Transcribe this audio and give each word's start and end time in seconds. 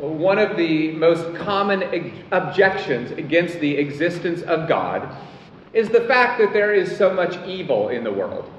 One 0.00 0.38
of 0.38 0.56
the 0.56 0.92
most 0.92 1.36
common 1.36 1.82
objections 2.32 3.10
against 3.12 3.60
the 3.60 3.76
existence 3.76 4.40
of 4.42 4.66
God 4.66 5.14
is 5.74 5.90
the 5.90 6.00
fact 6.02 6.40
that 6.40 6.54
there 6.54 6.72
is 6.72 6.96
so 6.96 7.12
much 7.12 7.36
evil 7.46 7.90
in 7.90 8.02
the 8.02 8.12
world. 8.12 8.50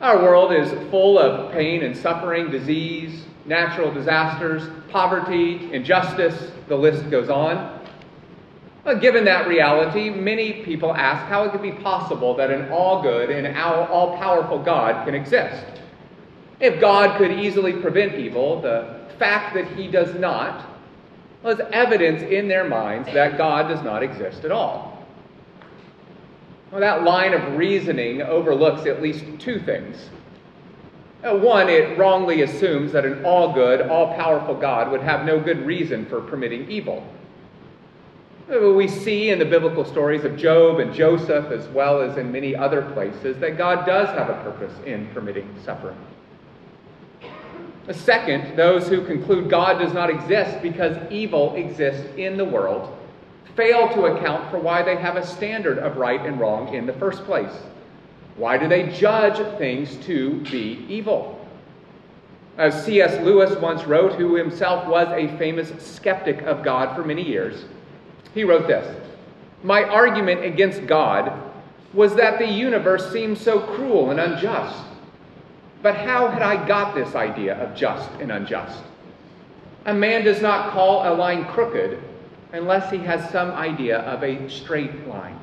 Our 0.00 0.22
world 0.22 0.52
is 0.52 0.70
full 0.90 1.18
of 1.18 1.52
pain 1.52 1.82
and 1.82 1.94
suffering, 1.94 2.50
disease, 2.50 3.24
natural 3.44 3.92
disasters, 3.92 4.62
poverty, 4.90 5.70
injustice, 5.72 6.50
the 6.68 6.76
list 6.76 7.10
goes 7.10 7.28
on. 7.28 7.80
Well, 8.84 8.98
given 8.98 9.24
that 9.26 9.46
reality, 9.46 10.08
many 10.08 10.64
people 10.64 10.94
ask 10.94 11.26
how 11.28 11.44
it 11.44 11.52
could 11.52 11.62
be 11.62 11.72
possible 11.72 12.34
that 12.36 12.50
an 12.50 12.70
all 12.70 13.02
good 13.02 13.30
and 13.30 13.56
all 13.56 14.16
powerful 14.16 14.62
God 14.62 15.04
can 15.04 15.14
exist. 15.14 15.64
If 16.58 16.80
God 16.80 17.18
could 17.18 17.32
easily 17.32 17.72
prevent 17.74 18.14
evil, 18.14 18.62
the 18.62 19.03
fact 19.18 19.54
that 19.54 19.66
he 19.68 19.88
does 19.88 20.14
not 20.18 20.66
was 21.42 21.60
evidence 21.72 22.22
in 22.22 22.48
their 22.48 22.64
minds 22.64 23.06
that 23.12 23.36
God 23.36 23.68
does 23.68 23.82
not 23.82 24.02
exist 24.02 24.44
at 24.44 24.50
all. 24.50 25.06
Well, 26.70 26.80
that 26.80 27.04
line 27.04 27.34
of 27.34 27.56
reasoning 27.56 28.22
overlooks 28.22 28.86
at 28.86 29.02
least 29.02 29.24
two 29.38 29.60
things. 29.60 30.08
Uh, 31.22 31.36
one, 31.36 31.68
it 31.68 31.96
wrongly 31.98 32.42
assumes 32.42 32.92
that 32.92 33.04
an 33.04 33.24
all 33.24 33.52
good, 33.52 33.82
all 33.82 34.14
powerful 34.14 34.54
God 34.54 34.90
would 34.90 35.00
have 35.00 35.24
no 35.24 35.38
good 35.38 35.64
reason 35.64 36.04
for 36.06 36.20
permitting 36.20 36.70
evil. 36.70 37.06
Uh, 38.52 38.72
we 38.72 38.88
see 38.88 39.30
in 39.30 39.38
the 39.38 39.44
biblical 39.44 39.84
stories 39.84 40.24
of 40.24 40.36
Job 40.36 40.80
and 40.80 40.92
Joseph, 40.92 41.50
as 41.50 41.66
well 41.68 42.00
as 42.00 42.18
in 42.18 42.30
many 42.32 42.54
other 42.54 42.82
places, 42.92 43.38
that 43.38 43.56
God 43.56 43.86
does 43.86 44.08
have 44.08 44.28
a 44.28 44.42
purpose 44.42 44.74
in 44.84 45.06
permitting 45.14 45.48
suffering. 45.64 45.96
Second, 47.92 48.56
those 48.56 48.88
who 48.88 49.04
conclude 49.04 49.50
God 49.50 49.78
does 49.78 49.92
not 49.92 50.10
exist 50.10 50.62
because 50.62 50.96
evil 51.10 51.54
exists 51.54 52.06
in 52.16 52.36
the 52.36 52.44
world 52.44 52.96
fail 53.56 53.88
to 53.90 54.06
account 54.06 54.50
for 54.50 54.58
why 54.58 54.82
they 54.82 54.96
have 54.96 55.16
a 55.16 55.26
standard 55.26 55.78
of 55.78 55.96
right 55.96 56.24
and 56.26 56.40
wrong 56.40 56.74
in 56.74 56.86
the 56.86 56.92
first 56.94 57.24
place. 57.24 57.52
Why 58.36 58.58
do 58.58 58.68
they 58.68 58.88
judge 58.88 59.38
things 59.58 59.96
to 60.06 60.40
be 60.40 60.84
evil? 60.88 61.40
As 62.56 62.84
C.S. 62.84 63.20
Lewis 63.24 63.56
once 63.60 63.84
wrote, 63.84 64.14
who 64.14 64.36
himself 64.36 64.86
was 64.86 65.08
a 65.08 65.36
famous 65.38 65.72
skeptic 65.84 66.42
of 66.42 66.62
God 66.62 66.94
for 66.94 67.04
many 67.04 67.22
years, 67.22 67.64
he 68.32 68.44
wrote 68.44 68.66
this 68.66 68.96
My 69.62 69.84
argument 69.84 70.44
against 70.44 70.86
God 70.86 71.32
was 71.92 72.14
that 72.16 72.38
the 72.38 72.48
universe 72.48 73.12
seemed 73.12 73.38
so 73.38 73.60
cruel 73.60 74.10
and 74.10 74.18
unjust. 74.18 74.84
But 75.84 75.96
how 75.96 76.28
had 76.28 76.40
I 76.40 76.66
got 76.66 76.94
this 76.94 77.14
idea 77.14 77.62
of 77.62 77.76
just 77.76 78.08
and 78.12 78.32
unjust? 78.32 78.82
A 79.84 79.92
man 79.92 80.24
does 80.24 80.40
not 80.40 80.70
call 80.70 81.06
a 81.06 81.12
line 81.12 81.44
crooked 81.44 82.02
unless 82.54 82.90
he 82.90 82.96
has 83.00 83.28
some 83.30 83.50
idea 83.50 83.98
of 83.98 84.24
a 84.24 84.48
straight 84.48 85.06
line. 85.06 85.38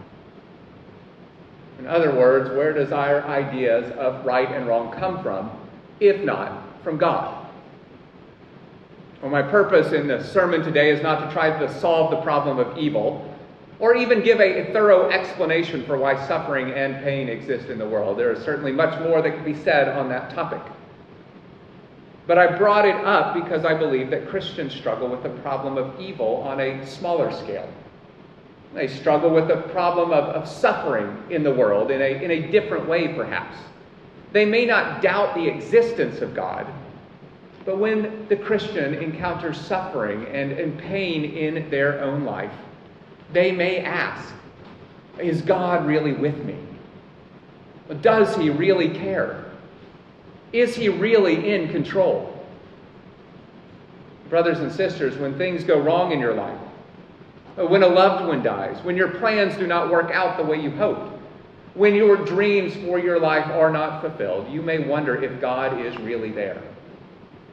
In 1.78 1.86
other 1.86 2.16
words, 2.16 2.50
where 2.50 2.74
does 2.74 2.92
our 2.92 3.22
ideas 3.28 3.92
of 3.98 4.26
right 4.26 4.50
and 4.52 4.66
wrong 4.66 4.92
come 4.92 5.22
from, 5.22 5.52
if 6.00 6.24
not 6.24 6.64
from 6.84 6.98
God? 6.98 7.46
Well, 9.22 9.30
my 9.30 9.44
purpose 9.44 9.94
in 9.94 10.08
the 10.08 10.24
sermon 10.24 10.64
today 10.64 10.90
is 10.90 11.04
not 11.04 11.24
to 11.24 11.32
try 11.32 11.56
to 11.60 11.72
solve 11.80 12.10
the 12.10 12.22
problem 12.22 12.58
of 12.58 12.80
evil 12.80 13.31
or 13.82 13.96
even 13.96 14.22
give 14.22 14.40
a 14.40 14.72
thorough 14.72 15.10
explanation 15.10 15.84
for 15.86 15.98
why 15.98 16.16
suffering 16.28 16.72
and 16.72 17.04
pain 17.04 17.28
exist 17.28 17.68
in 17.68 17.80
the 17.80 17.86
world. 17.86 18.18
There 18.18 18.32
is 18.32 18.42
certainly 18.46 18.72
much 18.72 18.98
more 19.02 19.24
that 19.24 19.34
can 19.34 19.44
be 19.44 19.56
said 19.56 19.90
on 19.90 20.08
that 20.10 20.34
topic. 20.36 20.62
But 22.28 22.38
I 22.38 22.56
brought 22.58 22.86
it 22.86 22.96
up 22.96 23.34
because 23.34 23.66
I 23.66 23.74
believe 23.74 24.12
that 24.12 24.30
Christians 24.30 24.74
struggle 24.76 25.10
with 25.10 25.24
the 25.24 25.30
problem 25.42 25.80
of 25.80 26.00
evil 26.00 26.44
on 26.46 26.60
a 26.60 26.86
smaller 26.86 27.32
scale. 27.32 27.68
They 28.76 28.88
struggle 28.88 29.32
with 29.32 29.48
the 29.48 29.58
problem 29.74 30.12
of, 30.12 30.26
of 30.26 30.48
suffering 30.48 31.18
in 31.32 31.42
the 31.44 31.52
world 31.52 31.90
in 31.90 32.02
a, 32.02 32.24
in 32.24 32.30
a 32.30 32.52
different 32.52 32.88
way, 32.88 33.08
perhaps. 33.08 33.58
They 34.32 34.46
may 34.46 34.64
not 34.64 35.02
doubt 35.02 35.34
the 35.34 35.48
existence 35.48 36.22
of 36.22 36.36
God, 36.36 36.68
but 37.66 37.80
when 37.80 38.28
the 38.30 38.36
Christian 38.36 38.94
encounters 38.94 39.60
suffering 39.60 40.26
and, 40.28 40.52
and 40.52 40.78
pain 40.78 41.26
in 41.26 41.68
their 41.72 42.02
own 42.02 42.24
life, 42.24 42.54
they 43.34 43.52
may 43.52 43.80
ask, 43.80 44.34
Is 45.20 45.42
God 45.42 45.86
really 45.86 46.14
with 46.14 46.38
me? 46.44 46.58
Does 48.02 48.36
he 48.38 48.50
really 48.50 48.90
care? 48.90 49.46
Is 50.54 50.76
he 50.76 50.90
really 50.90 51.52
in 51.52 51.70
control? 51.70 52.28
Brothers 54.30 54.60
and 54.60 54.72
sisters, 54.72 55.18
when 55.18 55.38
things 55.38 55.64
go 55.64 55.80
wrong 55.80 56.12
in 56.12 56.20
your 56.20 56.34
life, 56.34 56.60
uh, 57.58 57.66
when 57.66 57.84
a 57.84 57.88
loved 57.88 58.26
one 58.26 58.42
dies, 58.42 58.82
when 58.84 58.96
your 58.96 59.10
plans 59.10 59.58
do 59.58 59.68
not 59.68 59.90
work 59.90 60.12
out 60.12 60.38
the 60.38 60.44
way 60.44 60.62
you 60.62 60.72
hoped, 60.72 61.20
when 61.74 61.96
your 61.96 62.18
dreams 62.18 62.74
for 62.86 63.00
your 63.00 63.20
life 63.20 63.46
are 63.48 63.72
not 63.72 64.02
fulfilled, 64.02 64.50
you 64.50 64.62
may 64.62 64.80
wonder 64.80 65.22
if 65.22 65.40
God 65.42 65.86
is 65.86 65.98
really 65.98 66.32
there. 66.32 66.62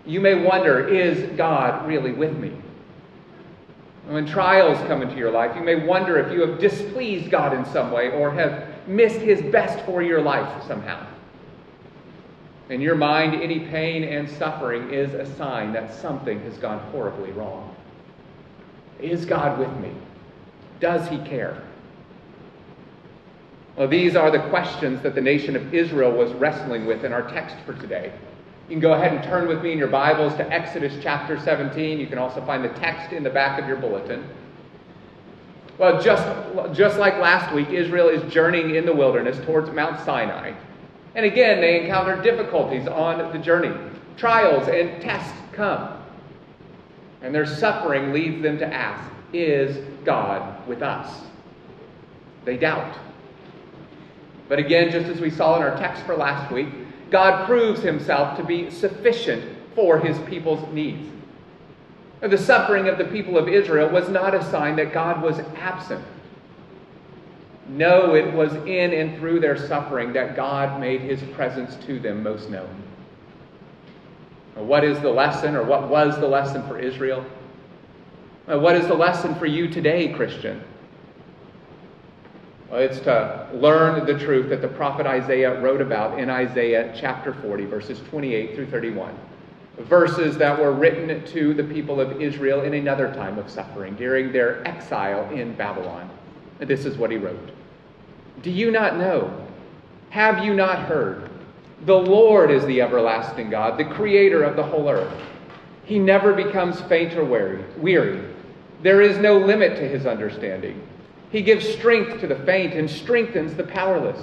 You 0.06 0.20
may 0.20 0.42
wonder, 0.42 0.88
is 0.88 1.36
God 1.36 1.86
really 1.86 2.12
with 2.12 2.36
me? 2.36 2.52
When 4.08 4.26
trials 4.26 4.78
come 4.88 5.02
into 5.02 5.16
your 5.16 5.30
life, 5.30 5.54
you 5.54 5.62
may 5.62 5.84
wonder 5.84 6.18
if 6.18 6.32
you 6.32 6.40
have 6.40 6.58
displeased 6.58 7.30
God 7.30 7.52
in 7.52 7.66
some 7.66 7.92
way 7.92 8.10
or 8.10 8.30
have 8.30 8.88
missed 8.88 9.20
his 9.20 9.42
best 9.52 9.84
for 9.84 10.02
your 10.02 10.22
life 10.22 10.64
somehow. 10.66 11.06
In 12.70 12.80
your 12.80 12.94
mind, 12.94 13.34
any 13.34 13.60
pain 13.60 14.04
and 14.04 14.26
suffering 14.28 14.90
is 14.90 15.12
a 15.12 15.26
sign 15.36 15.74
that 15.74 15.94
something 15.94 16.40
has 16.40 16.56
gone 16.56 16.78
horribly 16.90 17.32
wrong. 17.32 17.76
Is 18.98 19.26
God 19.26 19.58
with 19.58 19.74
me? 19.76 19.92
Does 20.80 21.06
he 21.08 21.18
care? 21.18 21.62
Well, 23.76 23.88
these 23.88 24.16
are 24.16 24.30
the 24.30 24.40
questions 24.48 25.02
that 25.02 25.14
the 25.14 25.20
nation 25.20 25.54
of 25.54 25.74
Israel 25.74 26.12
was 26.12 26.32
wrestling 26.32 26.86
with 26.86 27.04
in 27.04 27.12
our 27.12 27.28
text 27.30 27.56
for 27.66 27.74
today. 27.74 28.12
You 28.68 28.74
can 28.74 28.80
go 28.80 28.92
ahead 28.92 29.14
and 29.14 29.24
turn 29.24 29.48
with 29.48 29.62
me 29.62 29.72
in 29.72 29.78
your 29.78 29.88
Bibles 29.88 30.34
to 30.34 30.46
Exodus 30.52 30.92
chapter 31.02 31.40
17. 31.40 31.98
You 31.98 32.06
can 32.06 32.18
also 32.18 32.44
find 32.44 32.62
the 32.62 32.68
text 32.68 33.14
in 33.14 33.22
the 33.22 33.30
back 33.30 33.58
of 33.58 33.66
your 33.66 33.78
bulletin. 33.78 34.28
Well, 35.78 36.02
just, 36.02 36.76
just 36.76 36.98
like 36.98 37.16
last 37.16 37.54
week, 37.54 37.70
Israel 37.70 38.10
is 38.10 38.30
journeying 38.30 38.74
in 38.74 38.84
the 38.84 38.92
wilderness 38.92 39.42
towards 39.46 39.70
Mount 39.70 40.04
Sinai. 40.04 40.52
And 41.14 41.24
again, 41.24 41.62
they 41.62 41.80
encounter 41.80 42.20
difficulties 42.20 42.86
on 42.86 43.32
the 43.32 43.38
journey. 43.38 43.74
Trials 44.18 44.68
and 44.68 45.00
tests 45.00 45.32
come. 45.52 45.96
And 47.22 47.34
their 47.34 47.46
suffering 47.46 48.12
leads 48.12 48.42
them 48.42 48.58
to 48.58 48.66
ask, 48.66 49.10
Is 49.32 49.78
God 50.04 50.68
with 50.68 50.82
us? 50.82 51.22
They 52.44 52.58
doubt. 52.58 52.98
But 54.46 54.58
again, 54.58 54.90
just 54.90 55.06
as 55.06 55.22
we 55.22 55.30
saw 55.30 55.56
in 55.56 55.62
our 55.62 55.74
text 55.78 56.04
for 56.04 56.14
last 56.14 56.52
week, 56.52 56.68
God 57.10 57.46
proves 57.46 57.82
himself 57.82 58.36
to 58.36 58.44
be 58.44 58.70
sufficient 58.70 59.56
for 59.74 59.98
his 59.98 60.18
people's 60.28 60.66
needs. 60.72 61.10
The 62.20 62.38
suffering 62.38 62.88
of 62.88 62.98
the 62.98 63.04
people 63.04 63.38
of 63.38 63.48
Israel 63.48 63.88
was 63.88 64.08
not 64.08 64.34
a 64.34 64.44
sign 64.50 64.76
that 64.76 64.92
God 64.92 65.22
was 65.22 65.38
absent. 65.56 66.04
No, 67.68 68.14
it 68.14 68.32
was 68.32 68.52
in 68.54 68.92
and 68.92 69.18
through 69.18 69.40
their 69.40 69.56
suffering 69.56 70.12
that 70.14 70.34
God 70.34 70.80
made 70.80 71.00
his 71.00 71.22
presence 71.34 71.76
to 71.86 72.00
them 72.00 72.22
most 72.22 72.50
known. 72.50 72.82
What 74.54 74.82
is 74.82 74.98
the 75.00 75.10
lesson, 75.10 75.54
or 75.54 75.62
what 75.62 75.88
was 75.88 76.18
the 76.18 76.26
lesson 76.26 76.66
for 76.66 76.78
Israel? 76.78 77.24
What 78.46 78.74
is 78.74 78.88
the 78.88 78.94
lesson 78.94 79.34
for 79.36 79.46
you 79.46 79.68
today, 79.68 80.12
Christian? 80.12 80.64
It's 82.70 83.00
to 83.00 83.48
learn 83.54 84.04
the 84.04 84.18
truth 84.18 84.50
that 84.50 84.60
the 84.60 84.68
prophet 84.68 85.06
Isaiah 85.06 85.60
wrote 85.60 85.80
about 85.80 86.18
in 86.18 86.28
Isaiah 86.28 86.94
chapter 86.98 87.32
40, 87.32 87.64
verses 87.64 88.00
28 88.10 88.54
through 88.54 88.70
31. 88.70 89.16
Verses 89.78 90.36
that 90.36 90.58
were 90.58 90.72
written 90.72 91.24
to 91.26 91.54
the 91.54 91.64
people 91.64 92.00
of 92.00 92.20
Israel 92.20 92.62
in 92.62 92.74
another 92.74 93.12
time 93.14 93.38
of 93.38 93.48
suffering 93.48 93.94
during 93.94 94.32
their 94.32 94.66
exile 94.66 95.30
in 95.30 95.54
Babylon. 95.54 96.10
This 96.58 96.84
is 96.84 96.98
what 96.98 97.10
he 97.10 97.16
wrote 97.16 97.50
do 98.42 98.50
you 98.50 98.70
not 98.70 98.96
know? 98.96 99.46
Have 100.10 100.44
you 100.44 100.54
not 100.54 100.80
heard? 100.80 101.28
The 101.86 101.96
Lord 101.96 102.50
is 102.50 102.64
the 102.66 102.80
everlasting 102.80 103.50
God, 103.50 103.78
the 103.78 103.84
creator 103.84 104.42
of 104.44 104.56
the 104.56 104.62
whole 104.62 104.88
earth. 104.88 105.12
He 105.84 105.98
never 105.98 106.32
becomes 106.32 106.80
faint 106.82 107.14
or 107.14 107.24
weary. 107.24 108.24
There 108.82 109.00
is 109.00 109.18
no 109.18 109.38
limit 109.38 109.76
to 109.76 109.88
his 109.88 110.06
understanding. 110.06 110.87
He 111.30 111.42
gives 111.42 111.68
strength 111.68 112.20
to 112.20 112.26
the 112.26 112.36
faint 112.36 112.74
and 112.74 112.90
strengthens 112.90 113.54
the 113.54 113.64
powerless. 113.64 114.18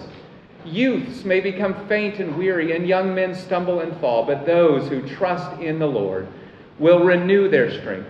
Youths 0.65 1.23
may 1.23 1.39
become 1.39 1.87
faint 1.87 2.19
and 2.19 2.35
weary, 2.37 2.75
and 2.75 2.87
young 2.87 3.13
men 3.13 3.35
stumble 3.35 3.81
and 3.81 3.95
fall, 3.97 4.25
but 4.25 4.45
those 4.45 4.89
who 4.89 5.07
trust 5.07 5.61
in 5.61 5.77
the 5.77 5.87
Lord 5.87 6.27
will 6.79 7.03
renew 7.03 7.47
their 7.47 7.71
strength. 7.79 8.09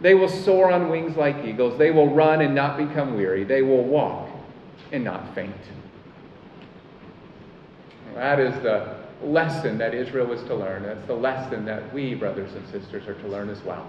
They 0.00 0.14
will 0.14 0.28
soar 0.28 0.70
on 0.70 0.88
wings 0.88 1.16
like 1.16 1.44
eagles. 1.44 1.78
They 1.78 1.90
will 1.90 2.14
run 2.14 2.42
and 2.42 2.54
not 2.54 2.76
become 2.76 3.16
weary. 3.16 3.44
They 3.44 3.62
will 3.62 3.82
walk 3.82 4.28
and 4.92 5.02
not 5.02 5.34
faint. 5.34 5.54
That 8.14 8.38
is 8.38 8.54
the 8.62 8.96
lesson 9.22 9.78
that 9.78 9.94
Israel 9.94 10.26
was 10.26 10.42
to 10.44 10.54
learn. 10.54 10.84
That's 10.84 11.06
the 11.06 11.14
lesson 11.14 11.64
that 11.64 11.92
we, 11.92 12.14
brothers 12.14 12.54
and 12.54 12.66
sisters, 12.68 13.08
are 13.08 13.14
to 13.14 13.28
learn 13.28 13.48
as 13.48 13.62
well. 13.64 13.86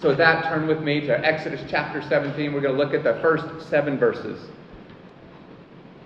So, 0.00 0.10
with 0.10 0.18
that, 0.18 0.44
turn 0.44 0.68
with 0.68 0.80
me 0.80 1.00
to 1.00 1.26
Exodus 1.26 1.60
chapter 1.68 2.00
17. 2.00 2.52
We're 2.52 2.60
going 2.60 2.76
to 2.76 2.82
look 2.82 2.94
at 2.94 3.02
the 3.02 3.20
first 3.20 3.68
seven 3.68 3.98
verses. 3.98 4.40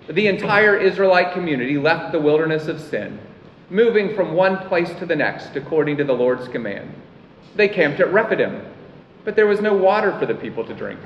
The 0.09 0.27
entire 0.27 0.75
Israelite 0.75 1.31
community 1.33 1.77
left 1.77 2.11
the 2.11 2.19
wilderness 2.19 2.67
of 2.67 2.81
sin, 2.81 3.19
moving 3.69 4.15
from 4.15 4.33
one 4.33 4.67
place 4.67 4.91
to 4.95 5.05
the 5.05 5.15
next 5.15 5.55
according 5.55 5.97
to 5.97 6.03
the 6.03 6.13
Lord's 6.13 6.47
command. 6.47 6.91
They 7.55 7.67
camped 7.67 7.99
at 7.99 8.11
Rephidim, 8.11 8.65
but 9.23 9.35
there 9.35 9.45
was 9.45 9.61
no 9.61 9.75
water 9.75 10.17
for 10.17 10.25
the 10.25 10.35
people 10.35 10.65
to 10.65 10.73
drink. 10.73 10.99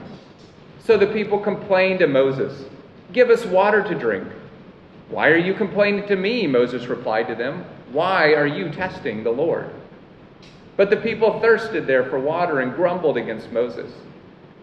So 0.80 0.98
the 0.98 1.07
people 1.07 1.40
complained 1.40 2.00
to 2.00 2.07
Moses, 2.07 2.69
Give 3.12 3.30
us 3.30 3.45
water 3.45 3.83
to 3.83 3.95
drink. 3.95 4.28
Why 5.10 5.28
are 5.28 5.38
you 5.38 5.54
complaining 5.54 6.07
to 6.07 6.16
me? 6.16 6.48
Moses 6.48 6.88
replied 6.88 7.28
to 7.28 7.36
them. 7.36 7.66
Why 7.92 8.33
are 8.33 8.48
you 8.48 8.69
testing 8.69 9.24
the 9.24 9.31
Lord? 9.31 9.69
But 10.78 10.92
the 10.92 10.98
people 10.98 11.40
thirsted 11.42 11.88
there 11.88 12.06
for 12.06 12.20
water 12.20 12.62
and 12.62 12.76
grumbled 12.76 13.18
against 13.18 13.52
Moses. 13.52 13.92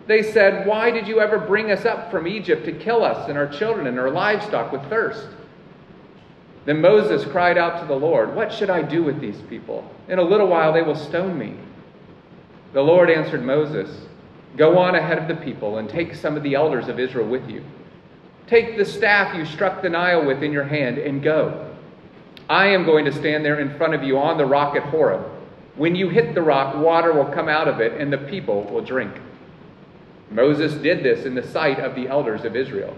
They 0.07 0.23
said, 0.23 0.67
Why 0.67 0.91
did 0.91 1.09
you 1.09 1.21
ever 1.21 1.39
bring 1.39 1.71
us 1.71 1.85
up 1.85 2.11
from 2.11 2.29
Egypt 2.29 2.65
to 2.67 2.73
kill 2.73 3.05
us 3.05 3.29
and 3.29 3.37
our 3.37 3.49
children 3.49 3.89
and 3.89 3.99
our 3.99 4.11
livestock 4.11 4.71
with 4.71 4.89
thirst? 4.89 5.27
Then 6.67 6.81
Moses 6.81 7.31
cried 7.31 7.59
out 7.59 7.81
to 7.81 7.87
the 7.87 7.95
Lord, 7.99 8.35
What 8.35 8.53
should 8.53 8.71
I 8.71 8.83
do 8.83 9.03
with 9.03 9.21
these 9.21 9.41
people? 9.51 9.91
In 10.09 10.19
a 10.19 10.23
little 10.23 10.47
while 10.47 10.73
they 10.73 10.83
will 10.83 10.95
stone 10.95 11.37
me. 11.37 11.57
The 12.73 12.83
Lord 12.83 13.11
answered 13.11 13.43
Moses, 13.43 14.07
Go 14.57 14.79
on 14.79 14.95
ahead 14.95 15.19
of 15.19 15.27
the 15.27 15.43
people 15.45 15.79
and 15.79 15.89
take 15.89 16.15
some 16.15 16.37
of 16.37 16.45
the 16.45 16.55
elders 16.55 16.89
of 16.89 17.01
Israel 17.01 17.27
with 17.27 17.49
you. 17.51 17.65
Take 18.47 18.77
the 18.77 18.85
staff 18.85 19.35
you 19.35 19.45
struck 19.45 19.83
the 19.83 19.89
Nile 19.89 20.25
with 20.25 20.43
in 20.43 20.53
your 20.53 20.65
hand 20.65 20.99
and 20.99 21.23
go. 21.23 21.75
I 22.49 22.67
am 22.67 22.85
going 22.85 23.07
to 23.07 23.13
stand 23.13 23.45
there 23.45 23.59
in 23.59 23.77
front 23.77 23.95
of 23.95 24.03
you 24.05 24.19
on 24.19 24.37
the 24.37 24.47
rock 24.47 24.77
at 24.77 24.85
Horeb. 24.85 25.34
When 25.77 25.95
you 25.95 26.09
hit 26.09 26.35
the 26.35 26.43
rock, 26.43 26.77
water 26.77 27.13
will 27.13 27.33
come 27.33 27.49
out 27.49 27.69
of 27.69 27.81
it, 27.81 28.01
and 28.01 28.13
the 28.13 28.19
people 28.19 28.65
will 28.65 28.85
drink. 28.85 29.13
Moses 30.31 30.75
did 30.75 31.03
this 31.03 31.27
in 31.27 31.35
the 31.35 31.47
sight 31.49 31.79
of 31.79 31.95
the 31.95 32.09
elders 32.09 32.45
of 32.45 32.57
Israel. 32.57 32.97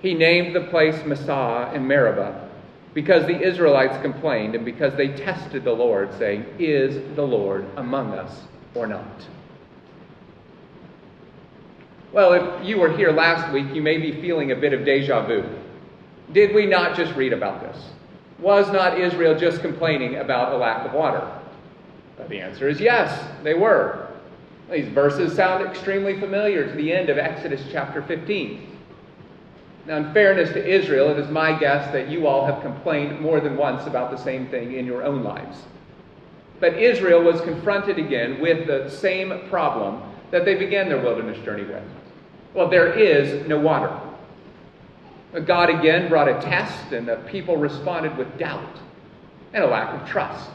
He 0.00 0.14
named 0.14 0.54
the 0.54 0.62
place 0.62 1.04
Massah 1.04 1.70
and 1.74 1.86
Meribah 1.86 2.48
because 2.94 3.26
the 3.26 3.40
Israelites 3.40 4.00
complained 4.02 4.54
and 4.54 4.64
because 4.64 4.94
they 4.94 5.08
tested 5.08 5.64
the 5.64 5.72
Lord, 5.72 6.16
saying, 6.18 6.46
Is 6.58 7.14
the 7.16 7.22
Lord 7.22 7.64
among 7.76 8.12
us 8.12 8.42
or 8.74 8.86
not? 8.86 9.26
Well, 12.12 12.32
if 12.32 12.66
you 12.66 12.78
were 12.78 12.96
here 12.96 13.12
last 13.12 13.52
week, 13.52 13.66
you 13.74 13.82
may 13.82 13.98
be 13.98 14.20
feeling 14.20 14.52
a 14.52 14.56
bit 14.56 14.72
of 14.72 14.84
deja 14.84 15.26
vu. 15.26 15.44
Did 16.32 16.54
we 16.54 16.66
not 16.66 16.96
just 16.96 17.14
read 17.14 17.32
about 17.32 17.60
this? 17.60 17.76
Was 18.38 18.70
not 18.72 18.98
Israel 18.98 19.38
just 19.38 19.60
complaining 19.60 20.16
about 20.16 20.52
a 20.52 20.56
lack 20.56 20.86
of 20.86 20.92
water? 20.92 21.37
Well, 22.18 22.28
the 22.28 22.40
answer 22.40 22.68
is 22.68 22.80
yes, 22.80 23.26
they 23.42 23.54
were. 23.54 24.08
These 24.70 24.88
verses 24.88 25.34
sound 25.34 25.66
extremely 25.66 26.18
familiar 26.20 26.66
to 26.66 26.72
the 26.72 26.92
end 26.92 27.08
of 27.08 27.16
Exodus 27.16 27.62
chapter 27.70 28.02
15. 28.02 28.76
Now, 29.86 29.96
in 29.96 30.12
fairness 30.12 30.50
to 30.50 30.66
Israel, 30.66 31.10
it 31.10 31.18
is 31.18 31.30
my 31.30 31.58
guess 31.58 31.90
that 31.92 32.08
you 32.08 32.26
all 32.26 32.44
have 32.44 32.60
complained 32.60 33.20
more 33.20 33.40
than 33.40 33.56
once 33.56 33.86
about 33.86 34.10
the 34.10 34.18
same 34.18 34.46
thing 34.48 34.74
in 34.74 34.84
your 34.84 35.02
own 35.02 35.22
lives. 35.22 35.62
But 36.60 36.74
Israel 36.74 37.22
was 37.22 37.40
confronted 37.40 37.98
again 37.98 38.40
with 38.40 38.66
the 38.66 38.90
same 38.90 39.48
problem 39.48 40.02
that 40.30 40.44
they 40.44 40.56
began 40.56 40.88
their 40.88 41.00
wilderness 41.00 41.42
journey 41.44 41.64
with. 41.64 41.82
Well, 42.52 42.68
there 42.68 42.92
is 42.92 43.46
no 43.46 43.58
water. 43.58 43.98
God 45.46 45.70
again 45.70 46.08
brought 46.08 46.28
a 46.28 46.40
test, 46.40 46.92
and 46.92 47.08
the 47.08 47.16
people 47.28 47.56
responded 47.56 48.16
with 48.18 48.38
doubt 48.38 48.78
and 49.54 49.64
a 49.64 49.66
lack 49.66 49.94
of 49.94 50.06
trust. 50.08 50.50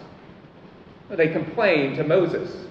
They 1.10 1.28
complain 1.28 1.96
to 1.98 2.04
Moses. 2.04 2.66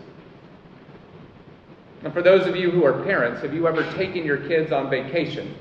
And 2.04 2.12
for 2.12 2.22
those 2.22 2.46
of 2.46 2.56
you 2.56 2.70
who 2.70 2.84
are 2.84 3.04
parents, 3.04 3.42
have 3.42 3.54
you 3.54 3.68
ever 3.68 3.84
taken 3.92 4.24
your 4.24 4.38
kids 4.48 4.72
on 4.72 4.90
vacation 4.90 5.54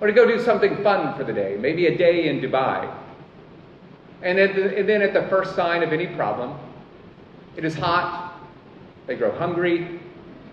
or 0.00 0.08
to 0.08 0.12
go 0.12 0.26
do 0.26 0.42
something 0.42 0.82
fun 0.82 1.16
for 1.16 1.24
the 1.24 1.32
day, 1.32 1.56
maybe 1.58 1.86
a 1.86 1.96
day 1.96 2.28
in 2.28 2.40
Dubai? 2.40 2.92
And, 4.22 4.38
the, 4.38 4.78
and 4.78 4.88
then 4.88 5.02
at 5.02 5.12
the 5.12 5.28
first 5.28 5.54
sign 5.54 5.82
of 5.82 5.92
any 5.92 6.06
problem, 6.08 6.58
it 7.56 7.64
is 7.64 7.74
hot, 7.74 8.40
they 9.06 9.14
grow 9.14 9.30
hungry, 9.38 10.00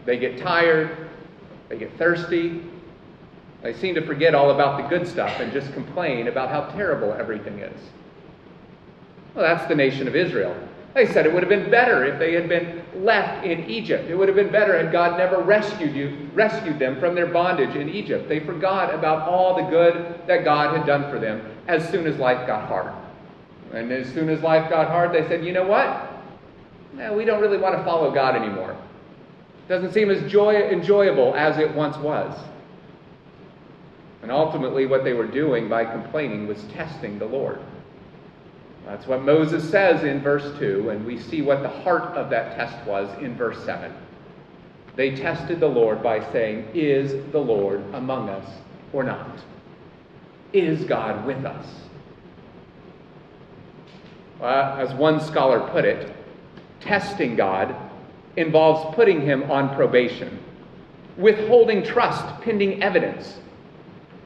they 0.06 0.18
get 0.18 0.38
tired, 0.38 1.10
they 1.70 1.78
get 1.78 1.98
thirsty, 1.98 2.62
they 3.64 3.74
seem 3.74 3.96
to 3.96 4.06
forget 4.06 4.36
all 4.36 4.52
about 4.52 4.82
the 4.82 4.88
good 4.96 5.08
stuff 5.08 5.40
and 5.40 5.52
just 5.52 5.74
complain 5.74 6.28
about 6.28 6.50
how 6.50 6.66
terrible 6.76 7.14
everything 7.14 7.60
is. 7.60 7.82
Well, 9.34 9.44
that's 9.44 9.68
the 9.68 9.76
nation 9.76 10.08
of 10.08 10.16
Israel. 10.16 10.56
They 10.94 11.08
said 11.08 11.26
it 11.26 11.34
would 11.34 11.42
have 11.42 11.50
been 11.50 11.72
better 11.72 12.06
if 12.06 12.20
they 12.20 12.34
had 12.34 12.48
been 12.48 12.84
left 12.96 13.46
in 13.46 13.68
Egypt. 13.70 14.10
It 14.10 14.16
would 14.16 14.28
have 14.28 14.36
been 14.36 14.52
better 14.52 14.78
had 14.78 14.92
God 14.92 15.18
never 15.18 15.42
rescued 15.42 15.96
you, 15.96 16.30
rescued 16.34 16.78
them 16.78 17.00
from 17.00 17.16
their 17.16 17.26
bondage 17.26 17.76
in 17.76 17.90
Egypt. 17.90 18.30
They 18.30 18.40
forgot 18.40 18.94
about 18.94 19.28
all 19.28 19.56
the 19.56 19.70
good 19.70 20.22
that 20.28 20.44
God 20.44 20.78
had 20.78 20.86
done 20.86 21.10
for 21.10 21.20
them 21.20 21.42
as 21.68 21.88
soon 21.90 22.06
as 22.06 22.18
life 22.18 22.46
got 22.46 22.68
hard. 22.68 22.94
And 23.74 23.92
as 23.92 24.14
soon 24.14 24.30
as 24.30 24.42
life 24.42 24.70
got 24.70 24.88
hard, 24.88 25.12
they 25.14 25.28
said, 25.28 25.44
you 25.44 25.52
know 25.52 25.66
what? 25.66 26.12
No, 26.94 27.14
we 27.14 27.26
don't 27.26 27.42
really 27.42 27.58
want 27.58 27.76
to 27.76 27.84
follow 27.84 28.14
God 28.14 28.36
anymore. 28.36 28.72
It 28.72 29.70
doesn't 29.70 29.94
seem 29.94 30.12
as 30.12 30.32
joy, 30.32 30.56
enjoyable 30.70 31.34
as 31.36 31.58
it 31.58 31.74
once 31.74 31.98
was. 31.98 32.38
And 34.22 34.32
ultimately, 34.32 34.86
what 34.86 35.04
they 35.04 35.14
were 35.14 35.28
doing 35.28 35.68
by 35.68 35.86
complaining 35.86 36.48
was 36.48 36.64
testing 36.66 37.18
the 37.18 37.26
Lord. 37.26 37.60
That's 38.86 39.08
what 39.08 39.24
Moses 39.24 39.68
says 39.70 40.04
in 40.04 40.22
verse 40.22 40.58
2, 40.60 40.90
and 40.90 41.06
we 41.06 41.18
see 41.18 41.42
what 41.42 41.62
the 41.62 41.70
heart 41.70 42.16
of 42.18 42.30
that 42.32 42.56
test 42.56 42.86
was 42.86 43.10
in 43.22 43.36
verse 43.36 43.64
7. 43.64 43.94
They 44.96 45.16
tested 45.16 45.60
the 45.60 45.68
Lord 45.68 46.04
by 46.04 46.20
saying, 46.32 46.68
Is 46.74 47.32
the 47.32 47.40
Lord 47.40 47.82
among 47.94 48.30
us 48.30 48.48
or 48.92 49.04
not? 49.04 49.40
Is 50.52 50.84
God 50.84 51.26
with 51.26 51.46
us? 51.46 51.66
Well, 54.40 54.78
as 54.78 54.94
one 54.94 55.22
scholar 55.22 55.62
put 55.72 55.86
it, 55.86 56.14
testing 56.82 57.36
God 57.36 57.76
involves 58.36 58.94
putting 58.96 59.22
him 59.22 59.50
on 59.50 59.74
probation, 59.76 60.40
withholding 61.18 61.84
trust 61.84 62.42
pending 62.42 62.84
evidence, 62.84 63.40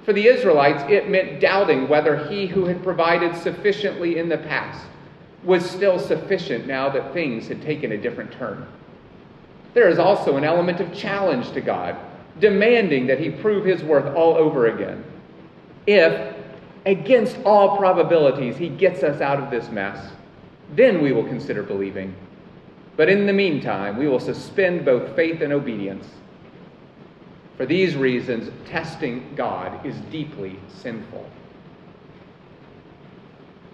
for 0.08 0.14
the 0.14 0.26
Israelites, 0.26 0.86
it 0.90 1.10
meant 1.10 1.42
doubting 1.42 1.90
whether 1.90 2.30
he 2.30 2.48
who 2.48 2.64
had 2.64 2.82
provided 2.82 3.36
sufficiently 3.36 4.18
in 4.18 4.30
the 4.30 4.38
past 4.38 4.88
was 5.44 5.70
still 5.70 6.00
sufficient 6.00 6.66
now 6.66 6.88
that 6.88 7.12
things 7.12 7.50
had 7.50 7.62
taken 7.62 7.92
a 7.92 7.98
different 7.98 8.32
turn. 8.32 8.66
There 9.74 9.90
is 9.90 10.00
also 10.00 10.38
an 10.38 10.46
element 10.46 10.80
of 10.80 10.94
challenge 10.94 11.52
to 11.52 11.60
God, 11.60 11.98
demanding 12.40 13.06
that 13.08 13.20
he 13.20 13.30
prove 13.30 13.66
his 13.66 13.84
worth 13.84 14.16
all 14.16 14.36
over 14.36 14.68
again. 14.68 15.04
If, 15.88 16.38
against 16.86 17.38
all 17.44 17.76
probabilities, 17.76 18.56
he 18.56 18.70
gets 18.70 19.04
us 19.04 19.20
out 19.20 19.44
of 19.44 19.52
this 19.52 19.68
mess, 19.72 20.14
then 20.74 21.02
we 21.02 21.12
will 21.12 21.26
consider 21.26 21.64
believing. 21.64 22.16
But 22.96 23.10
in 23.10 23.28
the 23.28 23.34
meantime, 23.34 23.98
we 23.98 24.08
will 24.08 24.22
suspend 24.22 24.86
both 24.86 25.18
faith 25.18 25.42
and 25.42 25.52
obedience 25.52 26.08
for 27.58 27.66
these 27.66 27.96
reasons, 27.96 28.52
testing 28.68 29.34
God 29.36 29.84
is 29.84 29.96
deeply 30.12 30.60
sinful. 30.82 31.28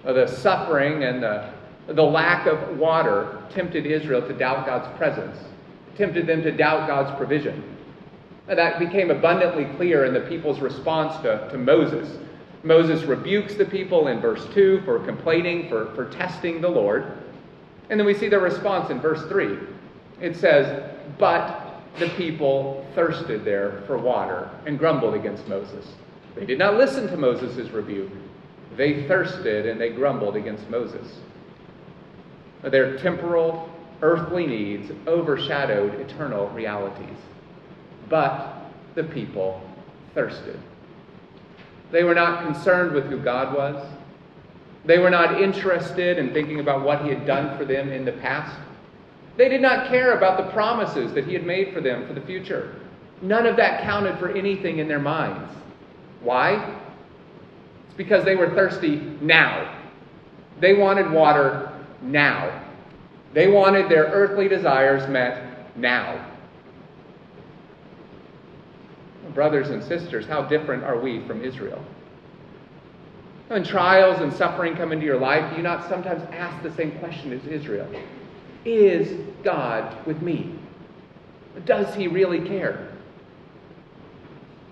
Uh, 0.05 0.13
the 0.13 0.27
suffering 0.27 1.03
and 1.03 1.21
the, 1.21 1.49
the 1.87 2.03
lack 2.03 2.47
of 2.47 2.77
water 2.77 3.41
tempted 3.49 3.85
Israel 3.85 4.25
to 4.25 4.33
doubt 4.33 4.65
God's 4.65 4.97
presence, 4.97 5.37
tempted 5.97 6.25
them 6.25 6.41
to 6.43 6.51
doubt 6.51 6.87
God's 6.87 7.15
provision. 7.17 7.61
And 8.47 8.57
that 8.57 8.79
became 8.79 9.11
abundantly 9.11 9.65
clear 9.75 10.05
in 10.05 10.13
the 10.13 10.21
people's 10.21 10.59
response 10.59 11.21
to, 11.23 11.49
to 11.51 11.57
Moses. 11.57 12.17
Moses 12.63 13.03
rebukes 13.03 13.55
the 13.55 13.65
people 13.65 14.07
in 14.07 14.21
verse 14.21 14.45
2 14.53 14.81
for 14.85 14.99
complaining, 14.99 15.67
for, 15.67 15.93
for 15.93 16.09
testing 16.09 16.61
the 16.61 16.69
Lord. 16.69 17.17
And 17.89 17.99
then 17.99 18.07
we 18.07 18.13
see 18.13 18.29
their 18.29 18.39
response 18.39 18.89
in 18.89 19.01
verse 19.01 19.23
3. 19.27 19.57
It 20.21 20.37
says, 20.37 20.91
But 21.17 21.62
the 21.99 22.09
people 22.09 22.85
thirsted 22.95 23.45
there 23.45 23.83
for 23.85 23.97
water 23.97 24.49
and 24.65 24.79
grumbled 24.79 25.13
against 25.13 25.47
Moses. 25.47 25.85
They 26.35 26.45
did 26.45 26.57
not 26.57 26.75
listen 26.75 27.07
to 27.07 27.17
Moses' 27.17 27.69
rebuke. 27.69 28.11
They 28.75 29.07
thirsted 29.07 29.67
and 29.67 29.79
they 29.79 29.89
grumbled 29.89 30.35
against 30.35 30.67
Moses. 30.69 31.19
Their 32.63 32.97
temporal, 32.97 33.69
earthly 34.01 34.47
needs 34.47 34.91
overshadowed 35.07 35.99
eternal 35.99 36.49
realities. 36.49 37.17
But 38.09 38.71
the 38.95 39.03
people 39.03 39.61
thirsted. 40.13 40.59
They 41.91 42.03
were 42.03 42.15
not 42.15 42.43
concerned 42.43 42.93
with 42.93 43.05
who 43.05 43.19
God 43.19 43.55
was. 43.55 43.85
They 44.85 44.97
were 44.97 45.09
not 45.09 45.41
interested 45.41 46.17
in 46.17 46.33
thinking 46.33 46.59
about 46.59 46.83
what 46.83 47.03
He 47.03 47.09
had 47.09 47.25
done 47.25 47.57
for 47.57 47.65
them 47.65 47.91
in 47.91 48.03
the 48.03 48.11
past. 48.13 48.59
They 49.35 49.49
did 49.49 49.61
not 49.61 49.87
care 49.87 50.15
about 50.15 50.37
the 50.37 50.51
promises 50.51 51.13
that 51.13 51.25
he 51.25 51.33
had 51.33 51.45
made 51.45 51.73
for 51.73 51.81
them 51.81 52.07
for 52.07 52.13
the 52.13 52.21
future. 52.21 52.75
None 53.21 53.45
of 53.45 53.55
that 53.55 53.83
counted 53.83 54.19
for 54.19 54.29
anything 54.29 54.79
in 54.79 54.87
their 54.87 54.99
minds. 54.99 55.51
Why? 56.21 56.75
It's 57.87 57.97
because 57.97 58.23
they 58.23 58.35
were 58.35 58.49
thirsty 58.53 58.97
now. 59.21 59.79
They 60.59 60.73
wanted 60.73 61.11
water 61.11 61.71
now. 62.01 62.61
They 63.33 63.47
wanted 63.47 63.89
their 63.89 64.05
earthly 64.05 64.47
desires 64.47 65.09
met 65.09 65.75
now. 65.75 66.29
Brothers 69.33 69.69
and 69.69 69.83
sisters, 69.83 70.27
how 70.27 70.43
different 70.43 70.83
are 70.83 70.99
we 70.99 71.25
from 71.25 71.43
Israel? 71.43 71.83
When 73.47 73.63
trials 73.63 74.21
and 74.21 74.31
suffering 74.31 74.75
come 74.75 74.91
into 74.91 75.05
your 75.05 75.19
life, 75.19 75.49
do 75.51 75.57
you 75.57 75.63
not 75.63 75.87
sometimes 75.89 76.23
ask 76.31 76.61
the 76.61 76.71
same 76.73 76.91
question 76.99 77.33
as 77.33 77.45
Israel? 77.47 77.87
Is 78.65 79.19
God 79.43 80.05
with 80.05 80.21
me? 80.21 80.55
Does 81.65 81.93
he 81.95 82.07
really 82.07 82.47
care? 82.47 82.89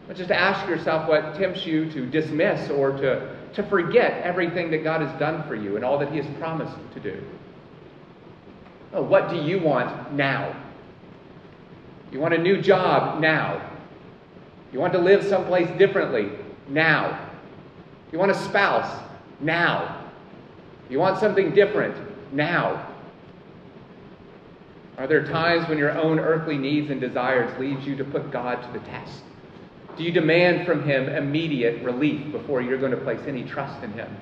But 0.07 0.17
just 0.17 0.31
ask 0.31 0.67
yourself 0.67 1.07
what 1.07 1.35
tempts 1.35 1.65
you 1.65 1.89
to 1.91 2.05
dismiss 2.05 2.69
or 2.69 2.91
to, 2.91 3.35
to 3.53 3.63
forget 3.63 4.23
everything 4.23 4.71
that 4.71 4.83
God 4.83 5.01
has 5.01 5.19
done 5.19 5.47
for 5.47 5.55
you 5.55 5.75
and 5.75 5.85
all 5.85 5.97
that 5.99 6.11
he 6.11 6.17
has 6.17 6.37
promised 6.37 6.75
to 6.93 6.99
do. 6.99 7.23
Oh, 8.93 9.03
what 9.03 9.29
do 9.29 9.37
you 9.37 9.59
want 9.59 10.13
now? 10.13 10.55
You 12.11 12.19
want 12.19 12.33
a 12.33 12.37
new 12.37 12.61
job 12.61 13.21
now. 13.21 13.69
You 14.73 14.79
want 14.79 14.93
to 14.93 14.99
live 14.99 15.23
someplace 15.23 15.69
differently 15.77 16.31
now. 16.67 17.29
You 18.11 18.19
want 18.19 18.31
a 18.31 18.35
spouse 18.35 19.01
now. 19.39 20.09
You 20.89 20.99
want 20.99 21.19
something 21.19 21.53
different 21.53 21.95
now. 22.33 22.90
Are 25.01 25.07
there 25.07 25.25
times 25.25 25.67
when 25.67 25.79
your 25.79 25.97
own 25.97 26.19
earthly 26.19 26.59
needs 26.59 26.91
and 26.91 27.01
desires 27.01 27.59
lead 27.59 27.81
you 27.81 27.95
to 27.95 28.03
put 28.03 28.29
God 28.29 28.61
to 28.61 28.79
the 28.79 28.85
test? 28.85 29.23
Do 29.97 30.03
you 30.03 30.11
demand 30.11 30.67
from 30.67 30.83
Him 30.83 31.09
immediate 31.09 31.83
relief 31.83 32.31
before 32.31 32.61
you're 32.61 32.77
going 32.77 32.91
to 32.91 32.97
place 32.97 33.21
any 33.25 33.43
trust 33.43 33.83
in 33.83 33.93
Him? 33.93 34.15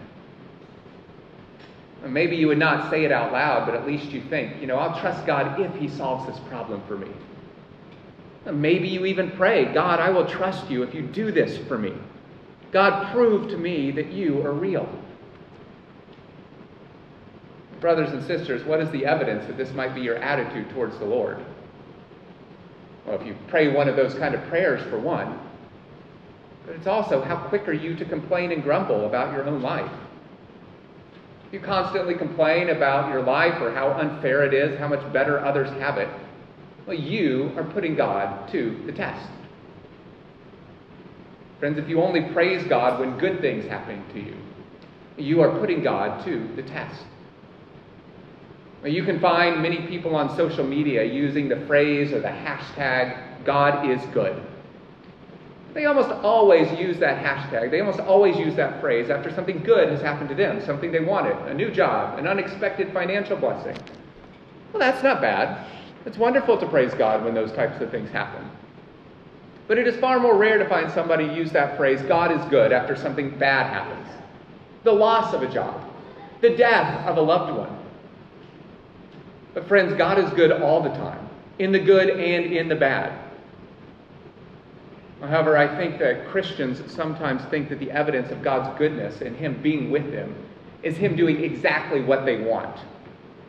maybe 2.08 2.38
you 2.38 2.48
would 2.48 2.58
not 2.58 2.90
say 2.90 3.04
it 3.04 3.12
out 3.12 3.34
loud, 3.34 3.66
but 3.66 3.76
at 3.76 3.86
least 3.86 4.06
you 4.06 4.22
think, 4.30 4.62
you 4.62 4.68
know, 4.68 4.78
I'll 4.78 4.98
trust 5.02 5.28
God 5.28 5.60
if 5.60 5.76
He 5.76 5.90
solves 5.90 6.26
this 6.26 6.40
problem 6.48 6.82
for 6.88 6.98
me. 6.98 7.10
Maybe 8.50 8.88
you 8.88 9.06
even 9.06 9.32
pray, 9.32 9.66
God, 9.74 10.00
I 10.00 10.10
will 10.12 10.26
trust 10.26 10.72
you 10.72 10.84
if 10.84 10.94
you 10.96 11.02
do 11.02 11.30
this 11.30 11.58
for 11.68 11.78
me. 11.78 11.92
God, 12.72 13.12
prove 13.12 13.50
to 13.50 13.58
me 13.58 13.92
that 13.92 14.14
you 14.14 14.42
are 14.46 14.54
real. 14.54 14.88
Brothers 17.82 18.10
and 18.10 18.24
sisters, 18.26 18.66
what 18.66 18.82
is 18.82 18.90
the 18.92 19.06
evidence 19.06 19.46
that 19.48 19.58
this 19.58 19.74
might 19.74 19.96
be 19.96 20.02
your 20.02 20.18
attitude 20.18 20.70
towards 20.72 20.98
the 21.00 21.06
Lord? 21.06 21.44
Well, 23.06 23.20
if 23.20 23.26
you 23.26 23.36
pray 23.48 23.74
one 23.74 23.88
of 23.88 23.96
those 23.96 24.14
kind 24.16 24.36
of 24.36 24.44
prayers, 24.50 24.82
for 24.90 25.00
one, 25.00 25.40
but 26.66 26.76
it's 26.76 26.88
also 26.88 27.22
how 27.22 27.38
quick 27.48 27.68
are 27.68 27.74
you 27.74 27.96
to 27.96 28.06
complain 28.06 28.52
and 28.52 28.62
grumble 28.62 29.06
about 29.06 29.34
your 29.34 29.46
own 29.46 29.62
life? 29.62 29.92
You 31.52 31.60
constantly 31.60 32.16
complain 32.16 32.70
about 32.70 33.10
your 33.10 33.24
life 33.24 33.60
or 33.62 33.74
how 33.74 33.90
unfair 33.94 34.44
it 34.44 34.54
is, 34.54 34.78
how 34.78 34.88
much 34.88 35.12
better 35.12 35.40
others 35.40 35.70
have 35.82 35.98
it. 35.98 36.10
Well, 36.86 36.98
you 36.98 37.52
are 37.58 37.64
putting 37.64 37.96
God 37.96 38.52
to 38.52 38.84
the 38.86 38.92
test. 38.92 39.28
Friends, 41.60 41.78
if 41.78 41.90
you 41.90 42.02
only 42.02 42.32
praise 42.32 42.66
God 42.68 43.00
when 43.00 43.18
good 43.18 43.42
things 43.42 43.68
happen 43.68 44.04
to 44.14 44.20
you, 44.20 44.36
you 45.18 45.42
are 45.42 45.60
putting 45.60 45.84
God 45.84 46.24
to 46.26 46.48
the 46.56 46.64
test. 46.64 47.04
You 48.86 49.04
can 49.04 49.20
find 49.20 49.62
many 49.62 49.88
people 49.88 50.16
on 50.16 50.36
social 50.38 50.66
media 50.66 51.04
using 51.04 51.50
the 51.50 51.60
phrase 51.68 52.14
or 52.14 52.22
the 52.22 52.30
hashtag, 52.30 53.44
God 53.44 53.90
is 53.90 54.02
good. 54.14 54.42
They 55.74 55.86
almost 55.86 56.10
always 56.10 56.72
use 56.80 56.98
that 57.00 57.24
hashtag. 57.24 57.72
They 57.72 57.82
almost 57.82 58.00
always 58.00 58.38
use 58.38 58.56
that 58.56 58.82
phrase 58.82 59.10
after 59.10 59.32
something 59.32 59.62
good 59.64 59.90
has 59.90 60.02
happened 60.02 60.30
to 60.30 60.36
them, 60.36 60.64
something 60.66 60.92
they 60.92 61.00
wanted, 61.00 61.38
a 61.48 61.54
new 61.54 61.70
job, 61.70 62.18
an 62.18 62.28
unexpected 62.28 62.92
financial 62.94 63.38
blessing. 63.38 63.78
Well, 64.72 64.80
that's 64.80 65.04
not 65.04 65.22
bad. 65.22 65.68
It's 66.06 66.18
wonderful 66.18 66.58
to 66.58 66.68
praise 66.68 66.94
God 66.94 67.24
when 67.24 67.34
those 67.34 67.52
types 67.52 67.82
of 67.82 67.92
things 67.92 68.10
happen. 68.10 68.50
But 69.68 69.78
it 69.78 69.88
is 69.88 70.00
far 70.00 70.20
more 70.20 70.36
rare 70.36 70.58
to 70.58 70.68
find 70.68 70.92
somebody 70.92 71.26
use 71.26 71.52
that 71.52 71.78
phrase, 71.78 72.02
God 72.04 72.32
is 72.32 72.44
good, 72.50 72.72
after 72.72 72.96
something 72.96 73.38
bad 73.38 73.72
happens. 73.72 74.08
The 74.84 74.92
loss 74.92 75.34
of 75.34 75.44
a 75.44 75.52
job, 75.52 75.84
the 76.42 76.56
death 76.56 77.06
of 77.08 77.18
a 77.18 77.22
loved 77.22 77.56
one. 77.56 77.79
But, 79.60 79.68
friends, 79.68 79.94
God 79.96 80.18
is 80.18 80.30
good 80.36 80.54
all 80.54 80.82
the 80.82 80.92
time, 80.92 81.28
in 81.60 81.74
the 81.74 81.80
good 81.80 82.10
and 82.10 82.46
in 82.46 82.70
the 82.70 82.78
bad. 82.78 83.12
However, 85.20 85.58
I 85.58 85.68
think 85.76 86.00
that 86.00 86.30
Christians 86.30 86.82
sometimes 86.90 87.44
think 87.50 87.68
that 87.68 87.80
the 87.80 87.92
evidence 87.92 88.32
of 88.32 88.42
God's 88.42 88.80
goodness 88.80 89.20
and 89.20 89.36
Him 89.36 89.62
being 89.62 89.92
with 89.92 90.14
them 90.14 90.34
is 90.82 90.96
Him 90.96 91.18
doing 91.18 91.44
exactly 91.44 92.00
what 92.00 92.24
they 92.24 92.40
want. 92.40 92.74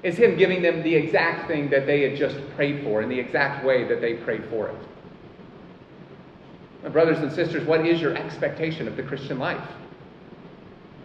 Is 0.03 0.17
Him 0.17 0.37
giving 0.37 0.63
them 0.63 0.83
the 0.83 0.93
exact 0.93 1.47
thing 1.47 1.71
that 1.71 1.87
they 1.87 2.03
had 2.03 2.19
just 2.19 2.37
prayed 2.57 2.83
for 2.83 3.03
in 3.03 3.09
the 3.09 3.21
exact 3.21 3.65
way 3.65 3.85
that 3.85 4.01
they 4.01 4.15
prayed 4.15 4.47
for 4.47 4.69
it. 4.69 4.77
My 6.83 6.89
brothers 6.89 7.21
and 7.21 7.31
sisters, 7.31 7.65
what 7.69 7.87
is 7.87 8.01
your 8.01 8.17
expectation 8.17 8.89
of 8.89 8.97
the 8.97 9.05
Christian 9.05 9.39
life? 9.39 9.65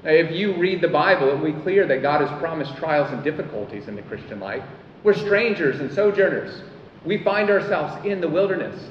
If 0.04 0.32
you 0.32 0.58
read 0.58 0.82
the 0.82 0.88
Bible, 0.88 1.30
it 1.30 1.38
will 1.38 1.54
be 1.54 1.62
clear 1.62 1.86
that 1.86 2.02
God 2.02 2.28
has 2.28 2.40
promised 2.40 2.76
trials 2.78 3.12
and 3.12 3.24
difficulties 3.24 3.88
in 3.88 3.96
the 3.96 4.02
Christian 4.02 4.40
life. 4.40 4.64
We're 5.06 5.14
strangers 5.14 5.80
and 5.80 5.94
sojourners. 5.94 6.64
We 7.06 7.24
find 7.24 7.52
ourselves 7.52 8.04
in 8.08 8.22
the 8.22 8.28
wilderness. 8.28 8.90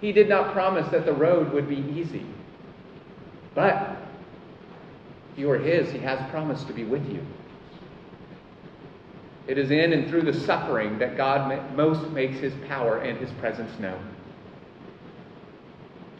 He 0.00 0.10
did 0.10 0.28
not 0.28 0.52
promise 0.52 0.90
that 0.90 1.06
the 1.06 1.12
road 1.12 1.52
would 1.52 1.68
be 1.68 1.76
easy. 1.76 2.26
But 3.54 3.96
you 5.36 5.48
are 5.52 5.58
His, 5.58 5.92
He 5.92 5.98
has 6.00 6.18
promised 6.30 6.66
to 6.66 6.72
be 6.72 6.82
with 6.82 7.08
you. 7.08 7.24
It 9.46 9.56
is 9.56 9.70
in 9.70 9.92
and 9.92 10.10
through 10.10 10.22
the 10.22 10.32
suffering 10.32 10.98
that 10.98 11.16
God 11.16 11.76
most 11.76 12.10
makes 12.10 12.38
His 12.38 12.52
power 12.66 12.98
and 12.98 13.16
His 13.16 13.30
presence 13.34 13.78
known. 13.78 14.02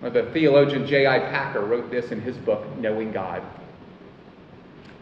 The 0.01 0.31
theologian 0.33 0.87
J.I. 0.87 1.19
Packer 1.19 1.63
wrote 1.63 1.91
this 1.91 2.13
in 2.13 2.21
his 2.21 2.37
book, 2.37 2.65
Knowing 2.79 3.11
God. 3.11 3.43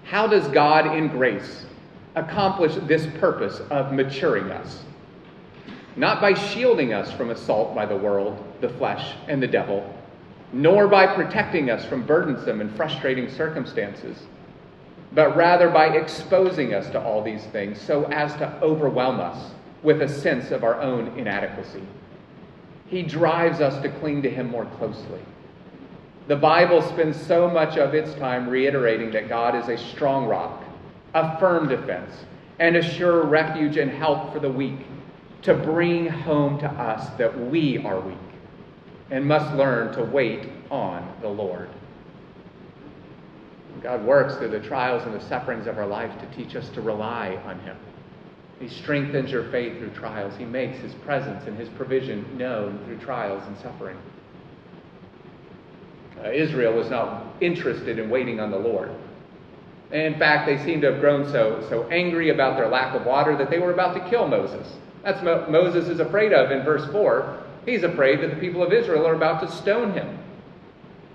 How 0.05 0.27
does 0.27 0.47
God 0.49 0.97
in 0.97 1.09
grace 1.09 1.67
accomplish 2.15 2.75
this 2.87 3.07
purpose 3.19 3.61
of 3.71 3.93
maturing 3.93 4.51
us? 4.51 4.83
Not 5.97 6.21
by 6.21 6.35
shielding 6.35 6.93
us 6.93 7.13
from 7.13 7.31
assault 7.31 7.75
by 7.75 7.87
the 7.87 7.97
world, 7.97 8.43
the 8.61 8.69
flesh, 8.71 9.15
and 9.29 9.43
the 9.43 9.47
devil, 9.47 9.93
nor 10.53 10.89
by 10.89 11.07
protecting 11.07 11.71
us 11.71 11.85
from 11.85 12.05
burdensome 12.05 12.61
and 12.61 12.75
frustrating 12.77 13.31
circumstances, 13.31 14.19
but 15.13 15.37
rather 15.37 15.69
by 15.69 15.89
exposing 15.89 16.75
us 16.75 16.89
to 16.91 17.01
all 17.01 17.23
these 17.23 17.45
things 17.47 17.81
so 17.81 18.05
as 18.05 18.33
to 18.35 18.59
overwhelm 18.63 19.21
us 19.21 19.53
with 19.83 20.03
a 20.03 20.09
sense 20.09 20.51
of 20.51 20.65
our 20.65 20.81
own 20.81 21.19
inadequacy. 21.19 21.83
He 22.87 23.03
drives 23.03 23.61
us 23.61 23.81
to 23.83 23.89
cling 23.89 24.23
to 24.23 24.31
Him 24.31 24.51
more 24.51 24.67
closely. 24.67 25.21
The 26.29 26.37
Bible 26.37 26.83
spends 26.83 27.21
so 27.21 27.49
much 27.51 27.77
of 27.77 27.95
its 27.95 28.15
time 28.15 28.49
reiterating 28.49 29.11
that 29.13 29.29
God 29.29 29.55
is 29.55 29.69
a 29.69 29.77
strong 29.77 30.27
rock, 30.27 30.62
a 31.15 31.39
firm 31.39 31.69
defense, 31.69 32.13
and 32.59 32.77
a 32.77 32.83
sure 32.83 33.25
refuge 33.25 33.77
and 33.77 33.91
help 33.91 34.33
for 34.33 34.39
the 34.39 34.49
weak 34.49 34.87
to 35.43 35.55
bring 35.55 36.07
home 36.07 36.59
to 36.59 36.67
us 36.67 37.11
that 37.19 37.49
we 37.49 37.79
are 37.79 38.01
weak 38.01 38.17
and 39.11 39.27
must 39.27 39.55
learn 39.57 39.93
to 39.95 40.03
wait 40.05 40.49
on 40.71 41.07
the 41.21 41.29
Lord. 41.29 41.69
God 43.83 44.05
works 44.05 44.37
through 44.37 44.51
the 44.51 44.61
trials 44.61 45.03
and 45.05 45.15
the 45.15 45.21
sufferings 45.29 45.67
of 45.67 45.77
our 45.77 45.87
life 45.87 46.13
to 46.21 46.37
teach 46.37 46.55
us 46.55 46.69
to 46.71 46.81
rely 46.81 47.37
on 47.45 47.59
Him. 47.61 47.77
He 48.61 48.69
strengthens 48.69 49.31
your 49.31 49.51
faith 49.51 49.79
through 49.79 49.91
trials. 49.91 50.37
He 50.37 50.45
makes 50.45 50.79
His 50.79 50.95
presence 50.95 51.47
and 51.47 51.59
His 51.59 51.69
provision 51.71 52.25
known 52.39 52.79
through 52.85 52.99
trials 52.99 53.43
and 53.49 53.59
suffering. 53.59 53.99
Uh, 56.23 56.31
Israel 56.31 56.73
was 56.75 56.89
not 56.89 57.27
interested 57.41 57.99
in 57.99 58.09
waiting 58.09 58.39
on 58.39 58.53
the 58.53 58.59
Lord. 58.59 58.93
In 59.93 60.19
fact, 60.19 60.47
they 60.47 60.63
seem 60.65 60.81
to 60.81 60.93
have 60.93 61.01
grown 61.01 61.31
so, 61.31 61.65
so 61.69 61.87
angry 61.89 62.31
about 62.31 62.57
their 62.57 62.69
lack 62.69 62.95
of 62.95 63.05
water 63.05 63.37
that 63.37 63.51
they 63.51 63.59
were 63.59 63.73
about 63.73 63.95
to 63.95 64.09
kill 64.09 64.27
Moses. 64.27 64.67
That's 65.05 65.23
what 65.23 65.51
Moses 65.51 65.89
is 65.89 66.01
afraid 66.01 66.33
of 66.33 66.51
in 66.51 66.65
verse 66.65 66.91
4. 66.91 67.43
He's 67.67 67.83
afraid 67.83 68.21
that 68.23 68.31
the 68.31 68.41
people 68.41 68.63
of 68.63 68.73
Israel 68.73 69.07
are 69.07 69.15
about 69.15 69.43
to 69.43 69.53
stone 69.53 69.93
him. 69.93 70.19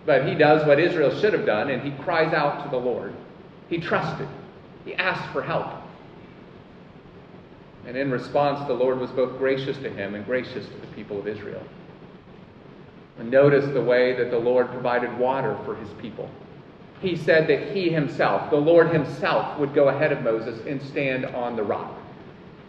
But 0.06 0.28
he 0.28 0.36
does 0.36 0.66
what 0.66 0.80
Israel 0.80 1.20
should 1.20 1.34
have 1.34 1.46
done, 1.46 1.70
and 1.70 1.82
he 1.82 1.92
cries 2.04 2.34
out 2.34 2.64
to 2.64 2.70
the 2.70 2.78
Lord. 2.78 3.14
He 3.68 3.80
trusted, 3.80 4.28
he 4.86 4.94
asked 4.96 5.34
for 5.34 5.42
help. 5.42 5.68
And 7.86 7.98
in 7.98 8.12
response, 8.12 8.66
the 8.68 8.74
Lord 8.74 9.00
was 9.00 9.10
both 9.12 9.38
gracious 9.38 9.78
to 9.78 9.90
him 9.90 10.14
and 10.14 10.26
gracious 10.26 10.66
to 10.68 10.78
the 10.82 10.88
people 10.88 11.20
of 11.20 11.28
Israel. 11.28 11.64
And 13.18 13.32
notice 13.32 13.66
the 13.74 13.82
way 13.82 14.16
that 14.18 14.30
the 14.30 14.38
Lord 14.38 14.70
provided 14.70 15.18
water 15.18 15.58
for 15.66 15.76
his 15.76 15.90
people. 16.02 16.30
He 17.02 17.16
said 17.16 17.48
that 17.48 17.76
he 17.76 17.90
himself, 17.90 18.50
the 18.50 18.58
Lord 18.58 18.90
himself, 18.90 19.60
would 19.60 19.74
go 19.74 19.90
ahead 19.90 20.12
of 20.12 20.24
Moses 20.24 20.60
and 20.66 20.82
stand 20.82 21.26
on 21.26 21.56
the 21.56 21.64
rock. 21.64 21.94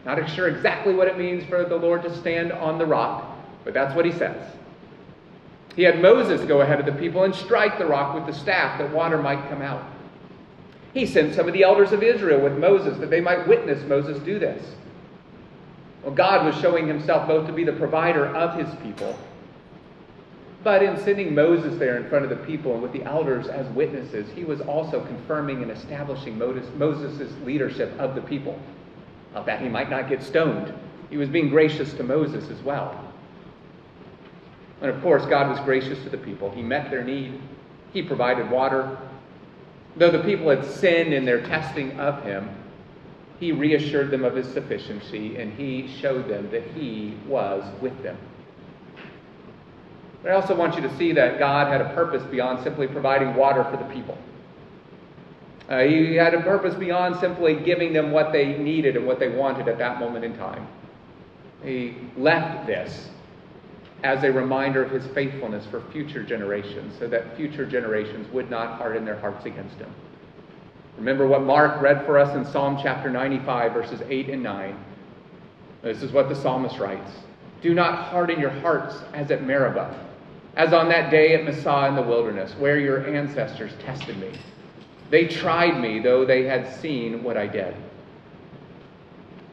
Not 0.05 0.29
sure 0.31 0.49
exactly 0.49 0.95
what 0.95 1.09
it 1.09 1.19
means 1.19 1.45
for 1.45 1.65
the 1.65 1.77
Lord 1.77 2.03
to 2.03 2.17
stand 2.17 2.53
on 2.53 2.79
the 2.79 2.87
rock, 2.87 3.37
but 3.65 3.75
that's 3.75 3.95
what 3.95 4.05
he 4.05 4.13
says. 4.13 4.55
He 5.77 5.83
had 5.83 6.03
Moses 6.03 6.41
go 6.47 6.61
ahead 6.61 6.81
of 6.81 6.87
the 6.87 7.01
people 7.01 7.25
and 7.25 7.35
strike 7.35 7.79
the 7.79 7.87
rock 7.87 8.15
with 8.15 8.27
the 8.27 8.39
staff 8.39 8.79
that 8.79 8.93
water 8.93 9.19
might 9.19 9.49
come 9.49 9.63
out. 9.63 9.85
He 10.93 11.07
sent 11.07 11.35
some 11.35 11.47
of 11.47 11.53
the 11.53 11.63
elders 11.63 11.93
of 11.93 12.03
Israel 12.03 12.41
with 12.41 12.59
Moses 12.59 12.99
that 12.99 13.11
they 13.11 13.21
might 13.21 13.47
witness 13.47 13.87
Moses 13.89 14.19
do 14.21 14.39
this. 14.39 14.75
Well, 16.03 16.15
God 16.15 16.45
was 16.45 16.61
showing 16.61 16.87
himself 16.87 17.29
both 17.29 17.47
to 17.47 17.53
be 17.53 17.65
the 17.65 17.73
provider 17.73 18.27
of 18.27 18.59
his 18.59 18.69
people 18.83 19.17
But 20.65 20.83
in 20.83 20.99
sending 20.99 21.35
Moses 21.35 21.79
there 21.79 21.97
in 21.97 22.09
front 22.09 22.25
of 22.25 22.31
the 22.31 22.45
people 22.45 22.75
and 22.75 22.83
with 22.83 22.93
the 22.93 23.05
elders 23.05 23.47
as 23.47 23.67
witnesses, 23.69 24.29
he 24.35 24.45
was 24.45 24.61
also 24.61 25.05
confirming 25.07 25.63
and 25.63 25.71
establishing 25.71 26.37
Moses' 26.37 27.33
leadership 27.45 27.93
of 27.99 28.15
the 28.15 28.23
people. 28.23 28.59
Of 29.35 29.47
that 29.47 29.61
he 29.61 29.69
might 29.69 29.91
not 29.91 30.09
get 30.09 30.23
stoned. 30.23 30.73
He 31.11 31.17
was 31.17 31.29
being 31.29 31.49
gracious 31.49 31.93
to 31.95 32.03
Moses 32.03 32.51
as 32.51 32.61
well. 32.63 33.05
And 34.81 34.91
of 34.91 35.01
course, 35.03 35.25
God 35.27 35.49
was 35.51 35.61
gracious 35.61 36.03
to 36.05 36.11
the 36.11 36.19
people. 36.19 36.51
He 36.51 36.63
met 36.63 36.91
their 36.91 37.05
need, 37.05 37.41
He 37.93 38.03
provided 38.03 38.51
water. 38.51 38.97
Though 39.97 40.11
the 40.11 40.23
people 40.23 40.51
had 40.51 40.65
sinned 40.65 41.13
in 41.13 41.25
their 41.25 41.41
testing 41.43 41.99
of 41.99 42.23
Him, 42.25 42.49
He 43.41 43.53
reassured 43.53 44.11
them 44.11 44.25
of 44.25 44.35
His 44.35 44.47
sufficiency 44.49 45.37
and 45.37 45.53
He 45.53 45.89
showed 46.01 46.29
them 46.29 46.51
that 46.51 46.65
He 46.75 47.17
was 47.27 47.65
with 47.81 48.03
them. 48.03 48.17
But 50.23 50.33
I 50.33 50.35
also 50.35 50.55
want 50.55 50.75
you 50.75 50.83
to 50.83 50.97
see 50.97 51.13
that 51.13 51.39
God 51.39 51.71
had 51.71 51.81
a 51.81 51.95
purpose 51.95 52.23
beyond 52.25 52.63
simply 52.63 52.87
providing 52.89 53.35
water 53.35 53.65
for 53.65 53.77
the 53.77 53.85
people. 53.85 54.19
Uh, 55.69 55.81
he 55.81 56.15
had 56.15 56.35
a 56.35 56.41
purpose 56.41 56.75
beyond 56.75 57.17
simply 57.21 57.55
giving 57.55 57.93
them 57.93 58.11
what 58.11 58.33
they 58.33 58.57
needed 58.57 58.97
and 58.97 59.07
what 59.07 59.19
they 59.19 59.29
wanted 59.29 59.69
at 59.69 59.79
that 59.79 60.01
moment 60.01 60.25
in 60.25 60.37
time. 60.39 60.67
He 61.63 61.97
left 62.17 62.67
this 62.67 63.09
as 64.03 64.23
a 64.25 64.33
reminder 64.33 64.83
of 64.83 64.91
his 64.91 65.07
faithfulness 65.09 65.67
for 65.67 65.83
future 65.93 66.23
generations, 66.23 66.95
so 66.99 67.09
that 67.09 67.37
future 67.37 67.67
generations 67.67 68.33
would 68.33 68.49
not 68.49 68.79
harden 68.79 69.05
their 69.05 69.19
hearts 69.19 69.45
against 69.45 69.77
him. 69.77 69.93
Remember 70.97 71.27
what 71.27 71.43
Mark 71.43 71.81
read 71.83 72.07
for 72.07 72.19
us 72.19 72.35
in 72.35 72.45
Psalm 72.51 72.79
chapter 72.83 73.11
95, 73.11 73.73
verses 73.73 74.01
8 74.09 74.31
and 74.31 74.43
9. 74.43 74.85
This 75.83 76.03
is 76.03 76.13
what 76.13 76.29
the 76.29 76.35
psalmist 76.35 76.79
writes 76.79 77.11
Do 77.61 77.75
not 77.75 78.07
harden 78.07 78.41
your 78.41 78.51
hearts 78.51 78.97
as 79.13 79.31
at 79.31 79.43
Meribah, 79.43 80.08
as 80.59 80.73
on 80.73 80.89
that 80.89 81.09
day 81.09 81.35
at 81.35 81.45
Massah 81.45 81.87
in 81.87 81.95
the 81.95 82.03
wilderness, 82.03 82.53
where 82.59 82.79
your 82.79 83.07
ancestors 83.07 83.73
tested 83.79 84.19
me. 84.19 84.33
They 85.09 85.29
tried 85.29 85.81
me, 85.81 86.01
though 86.01 86.25
they 86.25 86.45
had 86.45 86.75
seen 86.81 87.23
what 87.23 87.37
I 87.37 87.47
did. 87.47 87.77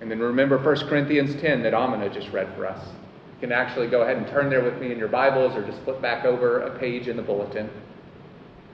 And 0.02 0.10
then 0.10 0.20
remember 0.20 0.58
1 0.58 0.88
Corinthians 0.90 1.40
10 1.40 1.62
that 1.62 1.76
Amina 1.76 2.10
just 2.10 2.32
read 2.32 2.52
for 2.56 2.66
us. 2.66 2.84
You 2.88 3.48
can 3.48 3.52
actually 3.52 3.88
go 3.88 4.02
ahead 4.02 4.18
and 4.18 4.28
turn 4.28 4.50
there 4.50 4.64
with 4.64 4.82
me 4.82 4.92
in 4.92 4.98
your 4.98 5.08
Bibles 5.08 5.56
or 5.56 5.64
just 5.64 5.80
flip 5.84 6.02
back 6.02 6.26
over 6.26 6.62
a 6.62 6.80
page 6.80 7.08
in 7.08 7.16
the 7.16 7.24
bulletin. 7.24 7.70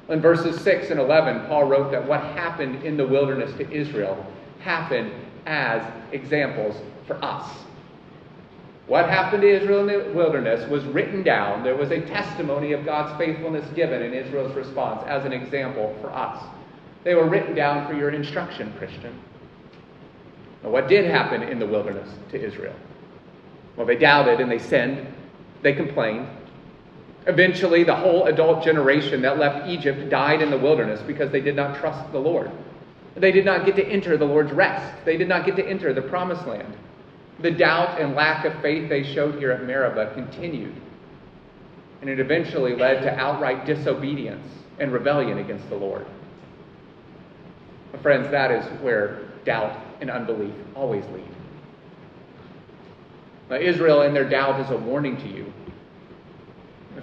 In 0.07 0.21
verses 0.21 0.59
6 0.61 0.89
and 0.89 1.01
11, 1.01 1.47
Paul 1.47 1.65
wrote 1.65 1.91
that 1.91 2.07
what 2.07 2.21
happened 2.21 2.83
in 2.83 2.95
the 2.95 3.05
wilderness 3.05 3.51
to 3.57 3.69
Israel 3.69 4.25
happened 4.59 5.11
as 5.45 5.83
examples 6.13 6.77
for 7.05 7.23
us. 7.23 7.49
What 8.91 9.07
happened 9.09 9.43
to 9.43 9.47
Israel 9.47 9.87
in 9.87 9.87
the 9.87 10.11
wilderness 10.13 10.69
was 10.69 10.83
written 10.83 11.23
down. 11.23 11.63
There 11.63 11.77
was 11.77 11.91
a 11.91 12.01
testimony 12.01 12.73
of 12.73 12.83
God's 12.83 13.17
faithfulness 13.17 13.65
given 13.73 14.01
in 14.01 14.13
Israel's 14.13 14.53
response 14.53 15.01
as 15.07 15.23
an 15.23 15.31
example 15.31 15.95
for 16.01 16.11
us. 16.11 16.43
They 17.05 17.15
were 17.15 17.25
written 17.25 17.55
down 17.55 17.87
for 17.87 17.93
your 17.93 18.09
instruction, 18.09 18.73
Christian. 18.77 19.17
Now, 20.61 20.71
what 20.71 20.89
did 20.89 21.09
happen 21.09 21.41
in 21.41 21.57
the 21.57 21.65
wilderness 21.65 22.09
to 22.31 22.45
Israel? 22.45 22.75
Well, 23.77 23.87
they 23.87 23.95
doubted 23.95 24.41
and 24.41 24.51
they 24.51 24.59
sinned. 24.59 25.07
They 25.61 25.71
complained. 25.71 26.27
Eventually, 27.27 27.85
the 27.85 27.95
whole 27.95 28.25
adult 28.25 28.61
generation 28.61 29.21
that 29.21 29.39
left 29.39 29.69
Egypt 29.69 30.09
died 30.09 30.41
in 30.41 30.49
the 30.49 30.57
wilderness 30.57 30.99
because 31.07 31.31
they 31.31 31.39
did 31.39 31.55
not 31.55 31.79
trust 31.79 32.11
the 32.11 32.19
Lord. 32.19 32.51
They 33.15 33.31
did 33.31 33.45
not 33.45 33.65
get 33.65 33.77
to 33.77 33.87
enter 33.87 34.17
the 34.17 34.25
Lord's 34.25 34.51
rest. 34.51 35.05
They 35.05 35.15
did 35.15 35.29
not 35.29 35.45
get 35.45 35.55
to 35.55 35.65
enter 35.65 35.93
the 35.93 36.01
promised 36.01 36.45
land. 36.45 36.75
The 37.41 37.51
doubt 37.51 37.99
and 37.99 38.13
lack 38.15 38.45
of 38.45 38.61
faith 38.61 38.89
they 38.89 39.03
showed 39.13 39.39
here 39.39 39.51
at 39.51 39.63
Meribah 39.63 40.13
continued. 40.13 40.75
And 42.01 42.09
it 42.09 42.19
eventually 42.19 42.75
led 42.75 43.01
to 43.01 43.13
outright 43.15 43.65
disobedience 43.65 44.47
and 44.79 44.91
rebellion 44.91 45.37
against 45.39 45.67
the 45.69 45.75
Lord. 45.75 46.05
My 47.93 47.99
friends, 48.01 48.29
that 48.31 48.51
is 48.51 48.65
where 48.81 49.27
doubt 49.45 49.77
and 50.01 50.09
unbelief 50.09 50.53
always 50.75 51.05
lead. 51.07 51.27
Now, 53.49 53.57
Israel 53.57 54.03
in 54.03 54.13
their 54.13 54.27
doubt 54.27 54.59
is 54.61 54.71
a 54.71 54.77
warning 54.77 55.17
to 55.17 55.27
you. 55.27 55.51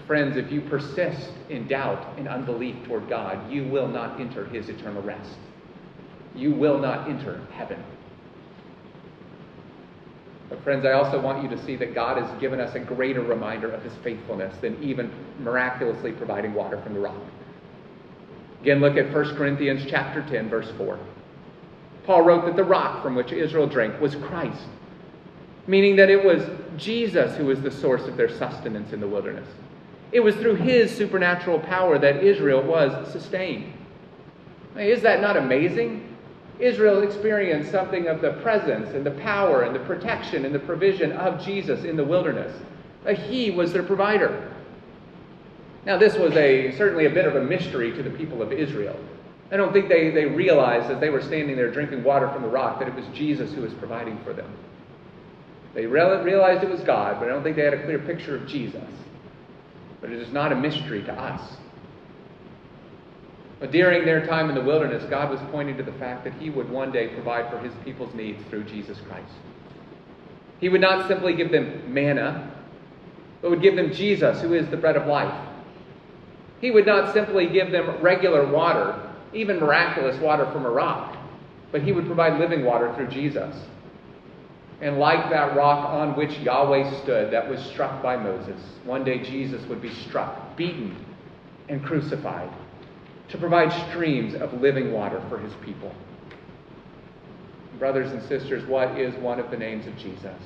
Friends, 0.06 0.38
if 0.38 0.50
you 0.50 0.62
persist 0.62 1.32
in 1.50 1.68
doubt 1.68 2.16
and 2.16 2.26
unbelief 2.26 2.76
toward 2.86 3.08
God, 3.08 3.50
you 3.50 3.64
will 3.68 3.88
not 3.88 4.18
enter 4.18 4.46
his 4.46 4.68
eternal 4.70 5.02
rest. 5.02 5.36
You 6.34 6.52
will 6.52 6.78
not 6.78 7.08
enter 7.10 7.42
heaven. 7.52 7.82
But, 10.48 10.62
friends, 10.64 10.86
I 10.86 10.92
also 10.92 11.20
want 11.20 11.42
you 11.42 11.48
to 11.50 11.64
see 11.64 11.76
that 11.76 11.94
God 11.94 12.22
has 12.22 12.40
given 12.40 12.60
us 12.60 12.74
a 12.74 12.80
greater 12.80 13.20
reminder 13.20 13.70
of 13.70 13.82
his 13.82 13.92
faithfulness 14.02 14.56
than 14.60 14.82
even 14.82 15.10
miraculously 15.40 16.12
providing 16.12 16.54
water 16.54 16.80
from 16.80 16.94
the 16.94 17.00
rock. 17.00 17.20
Again, 18.62 18.80
look 18.80 18.96
at 18.96 19.12
1 19.12 19.36
Corinthians 19.36 19.84
chapter 19.88 20.22
10, 20.22 20.48
verse 20.48 20.70
4. 20.78 20.98
Paul 22.04 22.22
wrote 22.22 22.46
that 22.46 22.56
the 22.56 22.64
rock 22.64 23.02
from 23.02 23.14
which 23.14 23.32
Israel 23.32 23.66
drank 23.66 24.00
was 24.00 24.16
Christ 24.16 24.64
meaning 25.68 25.94
that 25.96 26.10
it 26.10 26.24
was 26.24 26.42
Jesus 26.76 27.36
who 27.36 27.44
was 27.44 27.60
the 27.60 27.70
source 27.70 28.02
of 28.08 28.16
their 28.16 28.28
sustenance 28.28 28.92
in 28.92 29.00
the 29.00 29.06
wilderness. 29.06 29.46
It 30.10 30.20
was 30.20 30.34
through 30.36 30.56
his 30.56 30.94
supernatural 30.96 31.60
power 31.60 31.98
that 31.98 32.24
Israel 32.24 32.62
was 32.62 33.12
sustained. 33.12 33.74
Is 34.76 35.02
that 35.02 35.20
not 35.20 35.36
amazing? 35.36 36.07
Israel 36.58 37.02
experienced 37.02 37.70
something 37.70 38.08
of 38.08 38.20
the 38.20 38.32
presence 38.42 38.88
and 38.90 39.06
the 39.06 39.12
power 39.12 39.62
and 39.62 39.74
the 39.74 39.80
protection 39.80 40.44
and 40.44 40.54
the 40.54 40.58
provision 40.60 41.12
of 41.12 41.44
Jesus 41.44 41.84
in 41.84 41.96
the 41.96 42.04
wilderness. 42.04 42.54
He 43.28 43.50
was 43.50 43.72
their 43.72 43.82
provider. 43.82 44.52
Now, 45.86 45.96
this 45.96 46.16
was 46.16 46.34
a 46.34 46.76
certainly 46.76 47.06
a 47.06 47.10
bit 47.10 47.24
of 47.24 47.36
a 47.36 47.42
mystery 47.42 47.92
to 47.92 48.02
the 48.02 48.10
people 48.10 48.42
of 48.42 48.52
Israel. 48.52 48.98
I 49.50 49.56
don't 49.56 49.72
think 49.72 49.88
they, 49.88 50.10
they 50.10 50.26
realized 50.26 50.90
as 50.90 51.00
they 51.00 51.08
were 51.08 51.22
standing 51.22 51.56
there 51.56 51.70
drinking 51.70 52.04
water 52.04 52.28
from 52.30 52.42
the 52.42 52.48
rock 52.48 52.78
that 52.80 52.88
it 52.88 52.94
was 52.94 53.06
Jesus 53.14 53.52
who 53.54 53.62
was 53.62 53.72
providing 53.74 54.18
for 54.22 54.34
them. 54.34 54.50
They 55.74 55.86
realized 55.86 56.62
it 56.62 56.68
was 56.68 56.80
God, 56.80 57.18
but 57.18 57.28
I 57.28 57.32
don't 57.32 57.42
think 57.42 57.56
they 57.56 57.64
had 57.64 57.74
a 57.74 57.82
clear 57.84 57.98
picture 57.98 58.34
of 58.34 58.46
Jesus. 58.46 58.82
But 60.00 60.10
it 60.10 60.18
is 60.20 60.32
not 60.32 60.52
a 60.52 60.56
mystery 60.56 61.02
to 61.04 61.12
us. 61.12 61.56
During 63.66 64.04
their 64.04 64.24
time 64.24 64.48
in 64.48 64.54
the 64.54 64.60
wilderness, 64.60 65.02
God 65.10 65.30
was 65.30 65.40
pointing 65.50 65.76
to 65.78 65.82
the 65.82 65.92
fact 65.92 66.22
that 66.24 66.32
He 66.34 66.48
would 66.48 66.70
one 66.70 66.92
day 66.92 67.08
provide 67.08 67.50
for 67.50 67.58
His 67.58 67.72
people's 67.84 68.14
needs 68.14 68.42
through 68.48 68.64
Jesus 68.64 68.98
Christ. 69.08 69.32
He 70.60 70.68
would 70.68 70.80
not 70.80 71.08
simply 71.08 71.34
give 71.34 71.50
them 71.50 71.92
manna, 71.92 72.52
but 73.42 73.50
would 73.50 73.62
give 73.62 73.74
them 73.74 73.92
Jesus, 73.92 74.40
who 74.40 74.54
is 74.54 74.68
the 74.68 74.76
bread 74.76 74.96
of 74.96 75.06
life. 75.06 75.34
He 76.60 76.70
would 76.70 76.86
not 76.86 77.12
simply 77.12 77.48
give 77.48 77.72
them 77.72 78.00
regular 78.00 78.46
water, 78.46 79.10
even 79.32 79.58
miraculous 79.58 80.16
water 80.20 80.48
from 80.52 80.64
a 80.64 80.70
rock, 80.70 81.16
but 81.72 81.82
He 81.82 81.90
would 81.90 82.06
provide 82.06 82.38
living 82.38 82.64
water 82.64 82.94
through 82.94 83.08
Jesus. 83.08 83.56
And 84.80 84.98
like 84.98 85.30
that 85.30 85.56
rock 85.56 85.88
on 85.88 86.14
which 86.14 86.38
Yahweh 86.38 87.02
stood 87.02 87.32
that 87.32 87.48
was 87.48 87.60
struck 87.60 88.00
by 88.04 88.16
Moses, 88.16 88.60
one 88.84 89.02
day 89.02 89.18
Jesus 89.18 89.64
would 89.66 89.82
be 89.82 89.92
struck, 89.92 90.56
beaten, 90.56 90.96
and 91.68 91.84
crucified 91.84 92.50
to 93.28 93.38
provide 93.38 93.72
streams 93.90 94.34
of 94.34 94.60
living 94.60 94.92
water 94.92 95.22
for 95.28 95.38
his 95.38 95.52
people. 95.64 95.94
Brothers 97.78 98.10
and 98.10 98.22
sisters, 98.22 98.66
what 98.66 98.98
is 98.98 99.14
one 99.16 99.38
of 99.38 99.50
the 99.50 99.56
names 99.56 99.86
of 99.86 99.96
Jesus? 99.96 100.36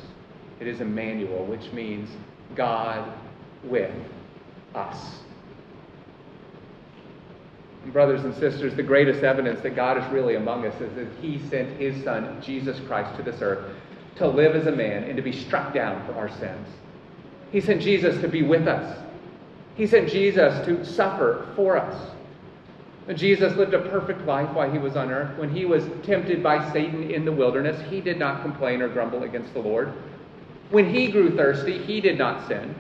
It 0.61 0.67
is 0.67 0.81
Emmanuel, 0.81 1.45
which 1.47 1.73
means 1.73 2.11
God 2.55 3.13
with 3.65 3.95
us. 4.75 5.21
Brothers 7.87 8.23
and 8.25 8.35
sisters, 8.35 8.77
the 8.77 8.83
greatest 8.83 9.25
evidence 9.25 9.61
that 9.63 9.75
God 9.75 9.99
is 9.99 10.13
really 10.13 10.37
among 10.37 10.67
us 10.67 10.81
is 10.81 10.95
that 10.95 11.09
He 11.21 11.41
sent 11.49 11.81
His 11.81 12.05
Son, 12.05 12.41
Jesus 12.41 12.79
Christ, 12.87 13.17
to 13.17 13.23
this 13.23 13.41
earth 13.43 13.73
to 14.17 14.29
live 14.29 14.55
as 14.55 14.67
a 14.67 14.73
man 14.73 15.05
and 15.05 15.17
to 15.17 15.23
be 15.23 15.33
struck 15.33 15.73
down 15.75 16.05
for 16.07 16.13
our 16.15 16.29
sins. 16.29 16.69
He 17.51 17.61
sent 17.61 17.83
Jesus 17.83 18.21
to 18.21 18.29
be 18.29 18.43
with 18.43 18.69
us. 18.69 18.99
He 19.75 19.87
sent 19.87 20.11
Jesus 20.11 20.65
to 20.67 20.85
suffer 20.85 21.51
for 21.57 21.77
us. 21.77 22.11
Jesus 23.15 23.57
lived 23.57 23.75
a 23.75 23.81
perfect 23.81 24.25
life 24.27 24.49
while 24.55 24.71
he 24.71 24.79
was 24.79 24.97
on 24.97 25.11
earth. 25.11 25.37
When 25.37 25.51
he 25.51 25.65
was 25.65 25.85
tempted 26.05 26.43
by 26.43 26.73
Satan 26.73 27.11
in 27.11 27.25
the 27.25 27.33
wilderness, 27.33 27.81
he 27.91 28.01
did 28.01 28.19
not 28.19 28.43
complain 28.43 28.81
or 28.81 28.89
grumble 28.89 29.25
against 29.25 29.53
the 29.55 29.61
Lord. 29.61 29.93
When 30.71 30.93
he 30.93 31.09
grew 31.09 31.37
thirsty, 31.37 31.79
he 31.79 32.01
did 32.01 32.17
not 32.17 32.47
sin. 32.47 32.75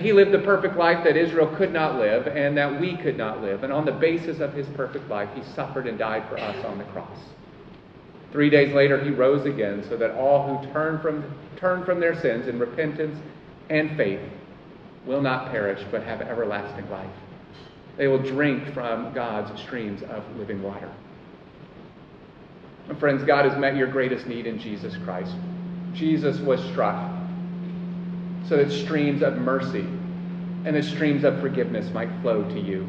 He 0.00 0.12
lived 0.12 0.32
the 0.32 0.38
perfect 0.38 0.76
life 0.76 1.02
that 1.04 1.16
Israel 1.16 1.46
could 1.56 1.72
not 1.72 1.96
live 1.96 2.26
and 2.28 2.56
that 2.56 2.80
we 2.80 2.96
could 2.96 3.16
not 3.16 3.40
live. 3.42 3.64
And 3.64 3.72
on 3.72 3.86
the 3.86 3.92
basis 3.92 4.38
of 4.38 4.52
his 4.52 4.66
perfect 4.68 5.08
life, 5.08 5.30
he 5.34 5.42
suffered 5.54 5.86
and 5.86 5.98
died 5.98 6.28
for 6.28 6.38
us 6.38 6.64
on 6.64 6.78
the 6.78 6.84
cross. 6.84 7.18
Three 8.30 8.50
days 8.50 8.74
later, 8.74 9.02
he 9.02 9.10
rose 9.10 9.46
again 9.46 9.84
so 9.88 9.96
that 9.96 10.10
all 10.12 10.58
who 10.58 10.72
turn 10.72 11.00
from, 11.00 11.24
turn 11.56 11.84
from 11.84 12.00
their 12.00 12.20
sins 12.20 12.46
in 12.46 12.58
repentance 12.58 13.18
and 13.70 13.96
faith 13.96 14.20
will 15.06 15.22
not 15.22 15.50
perish 15.50 15.82
but 15.90 16.02
have 16.02 16.20
everlasting 16.20 16.88
life. 16.90 17.10
They 17.98 18.06
will 18.06 18.22
drink 18.22 18.72
from 18.72 19.12
God's 19.12 19.60
streams 19.60 20.02
of 20.04 20.24
living 20.36 20.62
water. 20.62 20.90
And 22.88 22.98
friends, 22.98 23.24
God 23.24 23.44
has 23.44 23.58
met 23.58 23.76
your 23.76 23.88
greatest 23.88 24.26
need 24.26 24.46
in 24.46 24.58
Jesus 24.58 24.96
Christ. 25.04 25.34
Jesus 25.92 26.38
was 26.38 26.62
struck 26.70 27.12
so 28.48 28.56
that 28.56 28.70
streams 28.70 29.20
of 29.22 29.36
mercy 29.36 29.86
and 30.64 30.74
the 30.74 30.82
streams 30.82 31.24
of 31.24 31.40
forgiveness 31.40 31.92
might 31.92 32.08
flow 32.22 32.44
to 32.44 32.60
you. 32.60 32.84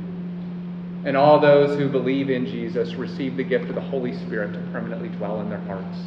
And 1.05 1.17
all 1.17 1.39
those 1.39 1.77
who 1.77 1.89
believe 1.89 2.29
in 2.29 2.45
Jesus 2.45 2.93
receive 2.93 3.35
the 3.35 3.43
gift 3.43 3.67
of 3.67 3.75
the 3.75 3.81
Holy 3.81 4.15
Spirit 4.15 4.53
to 4.53 4.59
permanently 4.71 5.09
dwell 5.09 5.41
in 5.41 5.49
their 5.49 5.61
hearts. 5.61 5.97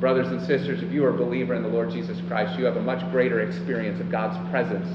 Brothers 0.00 0.28
and 0.28 0.40
sisters, 0.40 0.82
if 0.82 0.90
you 0.90 1.04
are 1.04 1.10
a 1.10 1.16
believer 1.16 1.54
in 1.54 1.62
the 1.62 1.68
Lord 1.68 1.90
Jesus 1.90 2.18
Christ, 2.26 2.58
you 2.58 2.64
have 2.64 2.76
a 2.76 2.82
much 2.82 3.08
greater 3.12 3.40
experience 3.40 4.00
of 4.00 4.10
God's 4.10 4.50
presence 4.50 4.88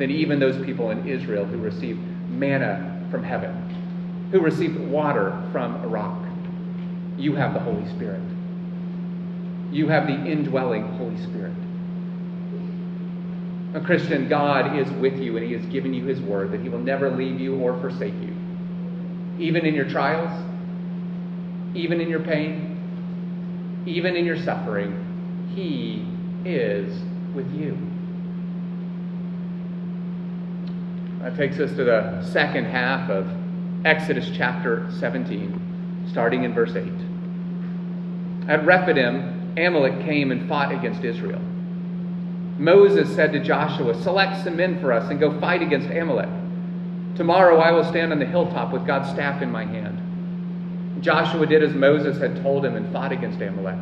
than 0.00 0.10
even 0.10 0.40
those 0.40 0.64
people 0.64 0.90
in 0.90 1.06
Israel 1.06 1.44
who 1.44 1.58
received 1.58 2.00
manna 2.30 3.06
from 3.10 3.22
heaven, 3.22 4.28
who 4.32 4.40
received 4.40 4.80
water 4.88 5.46
from 5.52 5.76
a 5.84 5.86
rock. 5.86 6.18
You 7.18 7.34
have 7.34 7.52
the 7.52 7.60
Holy 7.60 7.86
Spirit. 7.90 8.22
You 9.70 9.88
have 9.88 10.06
the 10.06 10.14
indwelling 10.14 10.96
Holy 10.96 11.18
Spirit. 11.18 11.52
A 13.74 13.80
Christian, 13.84 14.26
God 14.26 14.78
is 14.78 14.90
with 14.92 15.18
you 15.20 15.36
and 15.36 15.46
He 15.46 15.52
has 15.52 15.64
given 15.66 15.92
you 15.92 16.06
His 16.06 16.20
word 16.22 16.50
that 16.52 16.60
He 16.60 16.70
will 16.70 16.78
never 16.78 17.10
leave 17.10 17.38
you 17.38 17.56
or 17.56 17.78
forsake 17.78 18.14
you. 18.14 18.34
Even 19.38 19.66
in 19.66 19.74
your 19.74 19.88
trials, 19.88 20.30
even 21.74 22.00
in 22.00 22.08
your 22.08 22.20
pain, 22.20 23.84
even 23.86 24.16
in 24.16 24.24
your 24.24 24.42
suffering, 24.42 25.52
He 25.54 26.06
is 26.48 27.02
with 27.34 27.52
you. 27.54 27.89
That 31.22 31.36
takes 31.36 31.58
us 31.58 31.70
to 31.76 31.84
the 31.84 32.22
second 32.22 32.64
half 32.64 33.10
of 33.10 33.28
Exodus 33.84 34.30
chapter 34.34 34.90
17, 35.00 36.06
starting 36.10 36.44
in 36.44 36.54
verse 36.54 36.74
8. 36.74 36.90
At 38.48 38.64
Rephidim, 38.64 39.52
Amalek 39.58 40.02
came 40.06 40.30
and 40.32 40.48
fought 40.48 40.72
against 40.72 41.04
Israel. 41.04 41.40
Moses 42.56 43.14
said 43.14 43.32
to 43.32 43.40
Joshua, 43.40 43.94
Select 44.02 44.42
some 44.44 44.56
men 44.56 44.80
for 44.80 44.94
us 44.94 45.10
and 45.10 45.20
go 45.20 45.38
fight 45.40 45.60
against 45.60 45.90
Amalek. 45.90 46.30
Tomorrow 47.16 47.58
I 47.58 47.70
will 47.72 47.84
stand 47.84 48.12
on 48.12 48.18
the 48.18 48.24
hilltop 48.24 48.72
with 48.72 48.86
God's 48.86 49.10
staff 49.10 49.42
in 49.42 49.50
my 49.50 49.66
hand. 49.66 51.02
Joshua 51.02 51.44
did 51.46 51.62
as 51.62 51.74
Moses 51.74 52.18
had 52.18 52.42
told 52.42 52.64
him 52.64 52.76
and 52.76 52.90
fought 52.94 53.12
against 53.12 53.42
Amalek, 53.42 53.78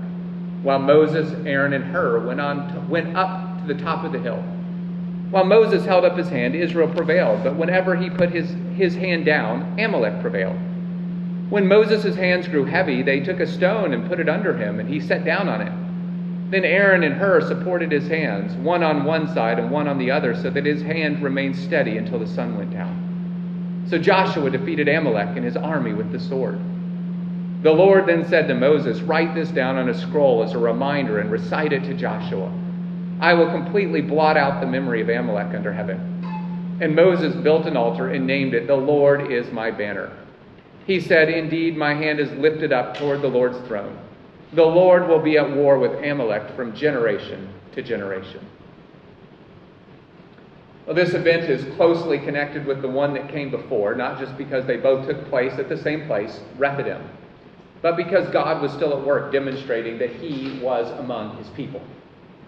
while 0.62 0.81
Moses, 0.81 1.33
Aaron, 1.46 1.72
and 1.72 1.85
Hur 1.85 2.27
went, 2.27 2.40
on 2.40 2.72
to, 2.74 2.81
went 2.81 3.16
up 3.16 3.61
to 3.61 3.72
the 3.72 3.81
top 3.81 4.05
of 4.05 4.11
the 4.11 4.18
hill. 4.18 4.42
While 5.30 5.44
Moses 5.44 5.84
held 5.84 6.04
up 6.04 6.16
his 6.16 6.28
hand, 6.28 6.54
Israel 6.54 6.88
prevailed, 6.88 7.44
but 7.44 7.56
whenever 7.56 7.94
he 7.94 8.08
put 8.08 8.30
his, 8.30 8.54
his 8.76 8.94
hand 8.94 9.26
down, 9.26 9.78
Amalek 9.78 10.20
prevailed. 10.22 10.56
When 11.50 11.68
Moses' 11.68 12.16
hands 12.16 12.48
grew 12.48 12.64
heavy, 12.64 13.02
they 13.02 13.20
took 13.20 13.40
a 13.40 13.46
stone 13.46 13.92
and 13.92 14.08
put 14.08 14.20
it 14.20 14.28
under 14.28 14.56
him, 14.56 14.80
and 14.80 14.88
he 14.88 15.00
sat 15.00 15.24
down 15.24 15.48
on 15.48 15.60
it. 15.60 15.72
Then 16.50 16.64
Aaron 16.64 17.02
and 17.02 17.14
Hur 17.14 17.42
supported 17.42 17.92
his 17.92 18.08
hands, 18.08 18.54
one 18.54 18.82
on 18.82 19.04
one 19.04 19.28
side 19.34 19.58
and 19.58 19.70
one 19.70 19.86
on 19.86 19.98
the 19.98 20.10
other, 20.10 20.34
so 20.34 20.48
that 20.48 20.64
his 20.64 20.80
hand 20.80 21.22
remained 21.22 21.56
steady 21.56 21.98
until 21.98 22.18
the 22.18 22.26
sun 22.26 22.56
went 22.56 22.72
down. 22.72 23.84
So 23.88 23.98
Joshua 23.98 24.50
defeated 24.50 24.88
Amalek 24.88 25.36
and 25.36 25.44
his 25.44 25.56
army 25.56 25.92
with 25.92 26.10
the 26.10 26.20
sword. 26.20 26.58
The 27.62 27.72
Lord 27.72 28.06
then 28.06 28.26
said 28.28 28.48
to 28.48 28.54
Moses, 28.54 29.00
Write 29.02 29.34
this 29.34 29.50
down 29.50 29.76
on 29.76 29.88
a 29.88 29.94
scroll 29.94 30.42
as 30.42 30.52
a 30.52 30.58
reminder 30.58 31.18
and 31.18 31.30
recite 31.30 31.72
it 31.72 31.84
to 31.84 31.94
Joshua. 31.94 32.50
I 33.20 33.35
will 33.35 33.50
completely 33.50 34.00
blot 34.00 34.37
out 34.37 34.61
the 34.61 34.66
memory 34.66 35.00
of 35.00 35.09
Amalek 35.09 35.54
under 35.54 35.72
heaven. 35.72 36.78
And 36.81 36.94
Moses 36.94 37.35
built 37.35 37.66
an 37.66 37.76
altar 37.76 38.11
and 38.11 38.26
named 38.26 38.54
it, 38.54 38.66
The 38.66 38.76
Lord 38.76 39.33
is 39.33 39.50
my 39.50 39.70
banner. 39.70 40.12
He 40.87 41.00
said, 41.00 41.28
Indeed, 41.28 41.76
my 41.76 41.94
hand 41.94 42.20
is 42.20 42.31
lifted 42.33 42.72
up 42.72 42.96
toward 42.96 43.20
the 43.20 43.28
Lord's 43.28 43.59
throne. 43.66 43.98
The 44.52 44.64
Lord 44.64 45.09
will 45.09 45.20
be 45.20 45.37
at 45.37 45.50
war 45.50 45.78
with 45.78 45.92
Amalek 46.02 46.54
from 46.54 46.74
generation 46.74 47.52
to 47.72 47.83
generation. 47.83 48.46
Well, 50.87 50.94
this 50.94 51.12
event 51.12 51.50
is 51.50 51.74
closely 51.76 52.18
connected 52.18 52.64
with 52.64 52.81
the 52.81 52.88
one 52.88 53.12
that 53.12 53.28
came 53.28 53.50
before, 53.50 53.94
not 53.94 54.18
just 54.18 54.38
because 54.38 54.64
they 54.64 54.78
both 54.78 55.07
took 55.07 55.28
place 55.28 55.52
at 55.59 55.68
the 55.68 55.76
same 55.76 56.07
place, 56.07 56.40
Rephidim, 56.57 57.02
but 57.83 57.94
because 57.94 58.26
God 58.31 58.62
was 58.62 58.72
still 58.72 58.98
at 58.98 59.04
work 59.04 59.31
demonstrating 59.31 59.98
that 59.98 60.11
he 60.11 60.59
was 60.61 60.90
among 60.98 61.37
his 61.37 61.48
people, 61.48 61.83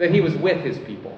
that 0.00 0.10
he 0.10 0.20
was 0.20 0.34
with 0.36 0.64
his 0.64 0.78
people. 0.78 1.16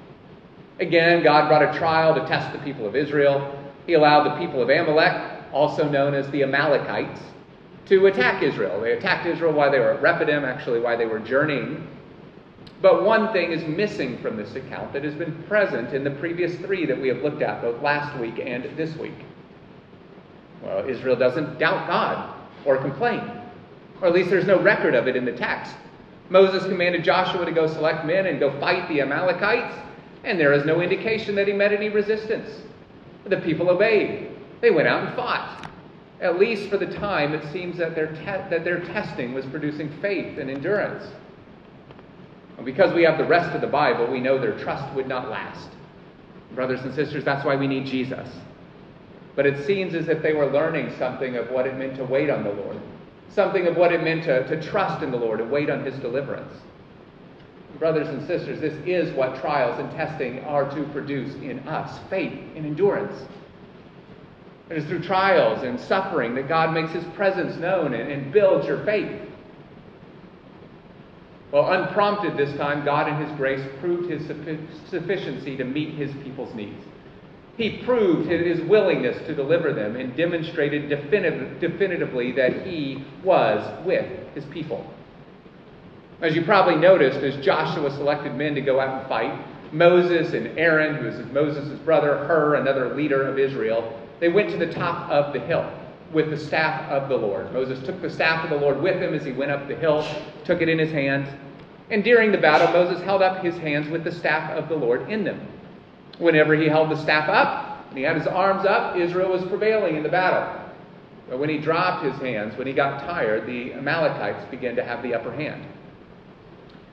Again, 0.80 1.22
God 1.22 1.48
brought 1.48 1.62
a 1.62 1.78
trial 1.78 2.14
to 2.14 2.26
test 2.26 2.52
the 2.52 2.58
people 2.58 2.84
of 2.84 2.96
Israel. 2.96 3.58
He 3.86 3.94
allowed 3.94 4.24
the 4.24 4.44
people 4.44 4.60
of 4.60 4.68
Amalek, 4.68 5.44
also 5.52 5.88
known 5.88 6.14
as 6.14 6.28
the 6.30 6.42
Amalekites, 6.42 7.20
to 7.86 8.06
attack 8.06 8.42
Israel. 8.42 8.80
They 8.80 8.92
attacked 8.92 9.26
Israel 9.26 9.52
while 9.52 9.70
they 9.70 9.78
were 9.78 9.92
at 9.92 10.02
Rephidim, 10.02 10.44
actually, 10.44 10.80
while 10.80 10.98
they 10.98 11.06
were 11.06 11.20
journeying. 11.20 11.86
But 12.80 13.04
one 13.04 13.32
thing 13.32 13.52
is 13.52 13.64
missing 13.64 14.18
from 14.18 14.36
this 14.36 14.56
account 14.56 14.92
that 14.92 15.04
has 15.04 15.14
been 15.14 15.44
present 15.44 15.94
in 15.94 16.02
the 16.02 16.10
previous 16.10 16.56
three 16.56 16.84
that 16.86 17.00
we 17.00 17.06
have 17.06 17.18
looked 17.18 17.42
at, 17.42 17.62
both 17.62 17.80
last 17.82 18.18
week 18.18 18.40
and 18.44 18.64
this 18.76 18.96
week. 18.96 19.24
Well, 20.60 20.88
Israel 20.88 21.14
doesn't 21.14 21.60
doubt 21.60 21.86
God 21.86 22.34
or 22.64 22.78
complain, 22.78 23.22
or 24.00 24.08
at 24.08 24.14
least 24.14 24.30
there's 24.30 24.46
no 24.46 24.60
record 24.60 24.96
of 24.96 25.06
it 25.06 25.14
in 25.14 25.24
the 25.24 25.32
text. 25.32 25.76
Moses 26.32 26.64
commanded 26.64 27.04
Joshua 27.04 27.44
to 27.44 27.52
go 27.52 27.66
select 27.66 28.06
men 28.06 28.24
and 28.24 28.40
go 28.40 28.58
fight 28.58 28.88
the 28.88 29.02
Amalekites, 29.02 29.76
and 30.24 30.40
there 30.40 30.54
is 30.54 30.64
no 30.64 30.80
indication 30.80 31.34
that 31.34 31.46
he 31.46 31.52
met 31.52 31.74
any 31.74 31.90
resistance. 31.90 32.48
The 33.24 33.36
people 33.36 33.68
obeyed. 33.68 34.30
They 34.62 34.70
went 34.70 34.88
out 34.88 35.06
and 35.06 35.14
fought. 35.14 35.68
At 36.22 36.38
least 36.38 36.70
for 36.70 36.78
the 36.78 36.86
time, 36.86 37.34
it 37.34 37.52
seems 37.52 37.76
that 37.76 37.94
their, 37.94 38.06
te- 38.06 38.48
that 38.48 38.64
their 38.64 38.80
testing 38.80 39.34
was 39.34 39.44
producing 39.44 39.90
faith 40.00 40.38
and 40.38 40.48
endurance. 40.48 41.04
And 42.56 42.64
because 42.64 42.94
we 42.94 43.02
have 43.02 43.18
the 43.18 43.26
rest 43.26 43.54
of 43.54 43.60
the 43.60 43.66
Bible, 43.66 44.06
we 44.06 44.18
know 44.18 44.38
their 44.38 44.58
trust 44.58 44.90
would 44.94 45.08
not 45.08 45.28
last. 45.28 45.68
Brothers 46.54 46.80
and 46.80 46.94
sisters, 46.94 47.24
that's 47.24 47.44
why 47.44 47.56
we 47.56 47.66
need 47.66 47.84
Jesus. 47.84 48.28
But 49.36 49.44
it 49.44 49.66
seems 49.66 49.94
as 49.94 50.08
if 50.08 50.22
they 50.22 50.32
were 50.32 50.50
learning 50.50 50.94
something 50.98 51.36
of 51.36 51.50
what 51.50 51.66
it 51.66 51.76
meant 51.76 51.96
to 51.96 52.04
wait 52.04 52.30
on 52.30 52.42
the 52.42 52.52
Lord, 52.52 52.80
something 53.34 53.66
of 53.66 53.76
what 53.76 53.92
it 53.92 54.02
meant 54.02 54.24
to, 54.24 54.46
to 54.48 54.62
trust 54.62 55.02
in 55.02 55.10
the 55.10 55.16
Lord 55.16 55.40
and 55.40 55.50
wait 55.50 55.70
on 55.70 55.84
His 55.84 55.94
deliverance. 55.96 56.52
Brothers 57.78 58.08
and 58.08 58.26
sisters, 58.26 58.60
this 58.60 58.74
is 58.86 59.14
what 59.16 59.40
trials 59.40 59.80
and 59.80 59.90
testing 59.92 60.40
are 60.44 60.70
to 60.74 60.84
produce 60.92 61.34
in 61.36 61.58
us 61.60 61.98
faith 62.10 62.38
and 62.54 62.66
endurance. 62.66 63.20
It 64.70 64.78
is 64.78 64.84
through 64.84 65.02
trials 65.02 65.64
and 65.64 65.80
suffering 65.80 66.34
that 66.36 66.48
God 66.48 66.72
makes 66.72 66.92
his 66.92 67.04
presence 67.14 67.56
known 67.56 67.92
and, 67.94 68.10
and 68.10 68.32
builds 68.32 68.66
your 68.66 68.84
faith. 68.84 69.20
Well, 71.50 71.70
unprompted 71.72 72.36
this 72.36 72.56
time, 72.56 72.84
God 72.84 73.08
in 73.08 73.26
his 73.26 73.36
grace 73.36 73.60
proved 73.80 74.10
his 74.10 74.26
sufficiency 74.88 75.56
to 75.56 75.64
meet 75.64 75.94
his 75.94 76.10
people's 76.22 76.54
needs. 76.54 76.82
He 77.56 77.82
proved 77.84 78.30
his 78.30 78.60
willingness 78.62 79.26
to 79.26 79.34
deliver 79.34 79.72
them 79.72 79.96
and 79.96 80.16
demonstrated 80.16 80.88
definitively 80.88 82.32
that 82.32 82.66
he 82.66 83.04
was 83.22 83.84
with 83.84 84.06
his 84.34 84.44
people. 84.46 84.86
As 86.22 86.34
you 86.34 86.44
probably 86.44 86.76
noticed, 86.76 87.18
as 87.18 87.44
Joshua 87.44 87.90
selected 87.90 88.36
men 88.36 88.54
to 88.54 88.60
go 88.60 88.80
out 88.80 89.00
and 89.00 89.08
fight, 89.08 89.38
Moses 89.72 90.34
and 90.34 90.58
Aaron, 90.58 90.96
who 90.96 91.08
is 91.08 91.32
Moses' 91.32 91.78
brother, 91.80 92.26
Hur, 92.26 92.54
another 92.54 92.94
leader 92.94 93.26
of 93.26 93.38
Israel, 93.38 93.98
they 94.20 94.28
went 94.28 94.50
to 94.50 94.56
the 94.56 94.72
top 94.72 95.10
of 95.10 95.32
the 95.32 95.40
hill 95.40 95.70
with 96.12 96.30
the 96.30 96.38
staff 96.38 96.88
of 96.90 97.08
the 97.08 97.16
Lord. 97.16 97.52
Moses 97.52 97.84
took 97.84 98.00
the 98.00 98.10
staff 98.10 98.44
of 98.44 98.50
the 98.50 98.56
Lord 98.56 98.80
with 98.80 99.00
him 99.00 99.14
as 99.14 99.24
he 99.24 99.32
went 99.32 99.50
up 99.50 99.66
the 99.66 99.74
hill, 99.74 100.06
took 100.44 100.60
it 100.60 100.68
in 100.68 100.78
his 100.78 100.92
hands. 100.92 101.28
And 101.90 102.04
during 102.04 102.32
the 102.32 102.38
battle, 102.38 102.68
Moses 102.72 103.02
held 103.02 103.22
up 103.22 103.42
his 103.42 103.56
hands 103.58 103.88
with 103.88 104.04
the 104.04 104.12
staff 104.12 104.50
of 104.52 104.68
the 104.68 104.76
Lord 104.76 105.10
in 105.10 105.24
them. 105.24 105.40
Whenever 106.22 106.54
he 106.54 106.68
held 106.68 106.88
the 106.88 106.96
staff 106.96 107.28
up 107.28 107.88
and 107.88 107.98
he 107.98 108.04
had 108.04 108.16
his 108.16 108.28
arms 108.28 108.64
up, 108.64 108.96
Israel 108.96 109.32
was 109.32 109.42
prevailing 109.46 109.96
in 109.96 110.04
the 110.04 110.08
battle. 110.08 110.70
But 111.28 111.40
when 111.40 111.48
he 111.48 111.58
dropped 111.58 112.04
his 112.04 112.14
hands, 112.20 112.56
when 112.56 112.68
he 112.68 112.72
got 112.72 113.00
tired, 113.00 113.44
the 113.44 113.72
Amalekites 113.74 114.44
began 114.48 114.76
to 114.76 114.84
have 114.84 115.02
the 115.02 115.14
upper 115.14 115.32
hand. 115.32 115.64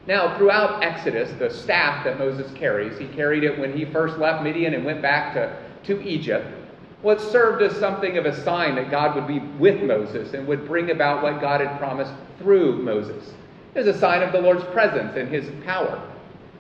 Now, 0.08 0.36
throughout 0.36 0.84
Exodus, 0.84 1.32
the 1.38 1.52
staff 1.52 2.04
that 2.06 2.18
Moses 2.18 2.52
carries, 2.54 2.98
he 2.98 3.06
carried 3.10 3.44
it 3.44 3.60
when 3.60 3.78
he 3.78 3.86
first 3.86 4.18
left 4.18 4.44
Midian 4.44 4.74
and 4.74 4.84
went 4.84 5.04
back 5.04 5.36
to, 5.36 5.56
to 5.84 6.02
Egypt. 6.02 6.48
It 7.04 7.22
served 7.22 7.62
as 7.62 7.78
something 7.78 8.18
of 8.18 8.26
a 8.26 8.44
sign 8.44 8.76
that 8.76 8.89
God 8.89 9.15
would 9.15 9.28
be 9.28 9.39
with 9.60 9.84
Moses 9.84 10.34
and 10.34 10.48
would 10.48 10.65
bring 10.68 10.89
about 10.89 11.22
what 11.22 11.39
God 11.39 11.62
had 11.62 11.78
promised 11.78 12.13
through 12.39 12.82
Moses. 12.82 13.32
It 13.76 13.86
was 13.86 13.96
a 13.96 14.00
sign 14.00 14.24
of 14.24 14.32
the 14.32 14.42
Lord's 14.42 14.63
presence 14.65 15.15
and 15.15 15.30
his 15.30 15.52
power. 15.63 16.02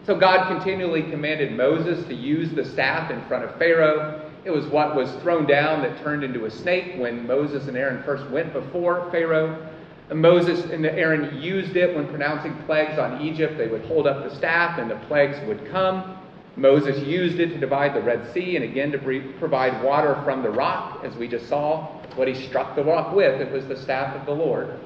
So 0.09 0.15
God 0.15 0.47
continually 0.47 1.03
commanded 1.03 1.55
Moses 1.55 2.03
to 2.07 2.15
use 2.15 2.49
the 2.49 2.65
staff 2.65 3.11
in 3.11 3.23
front 3.25 3.43
of 3.43 3.55
Pharaoh. 3.59 4.27
It 4.43 4.49
was 4.49 4.65
what 4.65 4.95
was 4.95 5.11
thrown 5.21 5.45
down 5.45 5.83
that 5.83 6.01
turned 6.01 6.23
into 6.23 6.45
a 6.45 6.49
snake 6.49 6.95
when 6.97 7.27
Moses 7.27 7.67
and 7.67 7.77
Aaron 7.77 8.01
first 8.01 8.27
went 8.31 8.51
before 8.51 9.07
Pharaoh. 9.11 9.69
And 10.09 10.19
Moses 10.19 10.65
and 10.71 10.83
Aaron 10.83 11.39
used 11.39 11.75
it 11.75 11.95
when 11.95 12.07
pronouncing 12.07 12.55
plagues 12.65 12.97
on 12.97 13.21
Egypt. 13.21 13.55
They 13.55 13.67
would 13.67 13.85
hold 13.85 14.07
up 14.07 14.27
the 14.27 14.35
staff 14.35 14.79
and 14.79 14.89
the 14.89 14.95
plagues 15.05 15.37
would 15.45 15.69
come. 15.69 16.17
Moses 16.55 16.97
used 17.05 17.39
it 17.39 17.49
to 17.49 17.59
divide 17.59 17.93
the 17.93 18.01
Red 18.01 18.33
Sea 18.33 18.55
and 18.55 18.65
again 18.65 18.91
to 18.93 18.97
provide 19.37 19.83
water 19.83 20.19
from 20.23 20.41
the 20.41 20.49
rock, 20.49 21.05
as 21.05 21.15
we 21.17 21.27
just 21.27 21.47
saw. 21.47 21.85
What 22.15 22.27
he 22.27 22.33
struck 22.33 22.75
the 22.75 22.83
rock 22.83 23.13
with, 23.13 23.39
it 23.39 23.51
was 23.51 23.67
the 23.67 23.77
staff 23.77 24.15
of 24.15 24.25
the 24.25 24.33
Lord. 24.33 24.79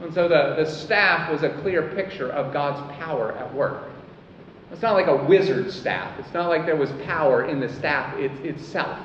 And 0.00 0.12
so 0.12 0.26
the, 0.26 0.56
the 0.56 0.68
staff 0.68 1.30
was 1.30 1.44
a 1.44 1.50
clear 1.60 1.94
picture 1.94 2.30
of 2.30 2.52
God's 2.52 2.80
power 2.98 3.30
at 3.38 3.54
work. 3.54 3.90
It's 4.72 4.82
not 4.82 4.94
like 4.94 5.06
a 5.06 5.24
wizard's 5.24 5.74
staff. 5.74 6.18
It's 6.18 6.32
not 6.32 6.48
like 6.48 6.64
there 6.64 6.76
was 6.76 6.90
power 7.04 7.44
in 7.44 7.60
the 7.60 7.68
staff 7.68 8.16
it, 8.18 8.32
itself. 8.44 8.98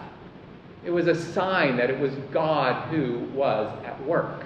It 0.85 0.91
was 0.91 1.07
a 1.07 1.15
sign 1.15 1.75
that 1.77 1.89
it 1.89 1.99
was 1.99 2.13
God 2.31 2.89
who 2.89 3.19
was 3.35 3.69
at 3.85 4.01
work. 4.05 4.45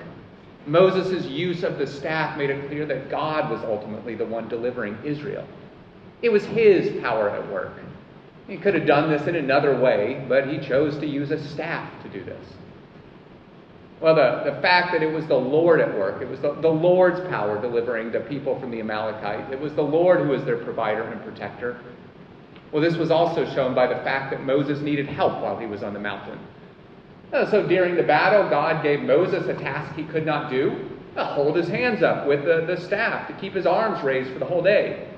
Moses' 0.65 1.25
use 1.25 1.63
of 1.63 1.77
the 1.77 1.85
staff 1.85 2.37
made 2.37 2.49
it 2.49 2.67
clear 2.67 2.85
that 2.85 3.09
God 3.09 3.49
was 3.51 3.61
ultimately 3.63 4.15
the 4.15 4.25
one 4.25 4.47
delivering 4.47 4.97
Israel. 5.03 5.47
It 6.21 6.31
was 6.31 6.43
his 6.45 7.01
power 7.01 7.29
at 7.29 7.51
work. 7.51 7.73
He 8.47 8.57
could 8.57 8.73
have 8.73 8.85
done 8.85 9.09
this 9.09 9.27
in 9.27 9.35
another 9.35 9.79
way, 9.79 10.25
but 10.27 10.47
he 10.47 10.59
chose 10.59 10.97
to 10.97 11.05
use 11.05 11.31
a 11.31 11.43
staff 11.49 11.89
to 12.03 12.09
do 12.09 12.23
this. 12.23 12.45
Well, 14.01 14.15
the, 14.15 14.51
the 14.51 14.61
fact 14.61 14.91
that 14.93 15.03
it 15.03 15.13
was 15.13 15.27
the 15.27 15.35
Lord 15.35 15.79
at 15.79 15.95
work, 15.95 16.21
it 16.21 16.27
was 16.27 16.39
the, 16.39 16.53
the 16.53 16.69
Lord's 16.69 17.19
power 17.29 17.61
delivering 17.61 18.11
the 18.11 18.21
people 18.21 18.59
from 18.59 18.71
the 18.71 18.79
Amalekites, 18.79 19.51
it 19.51 19.59
was 19.59 19.73
the 19.75 19.83
Lord 19.83 20.21
who 20.21 20.29
was 20.29 20.43
their 20.43 20.57
provider 20.57 21.03
and 21.03 21.21
protector. 21.23 21.79
Well, 22.71 22.81
this 22.81 22.95
was 22.95 23.11
also 23.11 23.45
shown 23.53 23.75
by 23.75 23.85
the 23.85 24.01
fact 24.03 24.31
that 24.31 24.43
Moses 24.43 24.79
needed 24.79 25.05
help 25.05 25.41
while 25.41 25.57
he 25.57 25.67
was 25.67 25.83
on 25.83 25.93
the 25.93 25.99
mountain. 25.99 26.39
Uh, 27.31 27.49
so 27.49 27.67
during 27.67 27.95
the 27.95 28.03
battle, 28.03 28.49
God 28.49 28.81
gave 28.81 29.01
Moses 29.01 29.47
a 29.47 29.53
task 29.53 29.95
he 29.95 30.03
could 30.03 30.25
not 30.25 30.49
do 30.49 30.89
hold 31.17 31.55
his 31.55 31.67
hands 31.67 32.03
up 32.03 32.27
with 32.27 32.45
the, 32.45 32.65
the 32.65 32.79
staff, 32.79 33.27
to 33.27 33.33
keep 33.33 33.53
his 33.53 33.65
arms 33.65 34.03
raised 34.03 34.31
for 34.31 34.39
the 34.39 34.45
whole 34.45 34.61
day. 34.61 35.09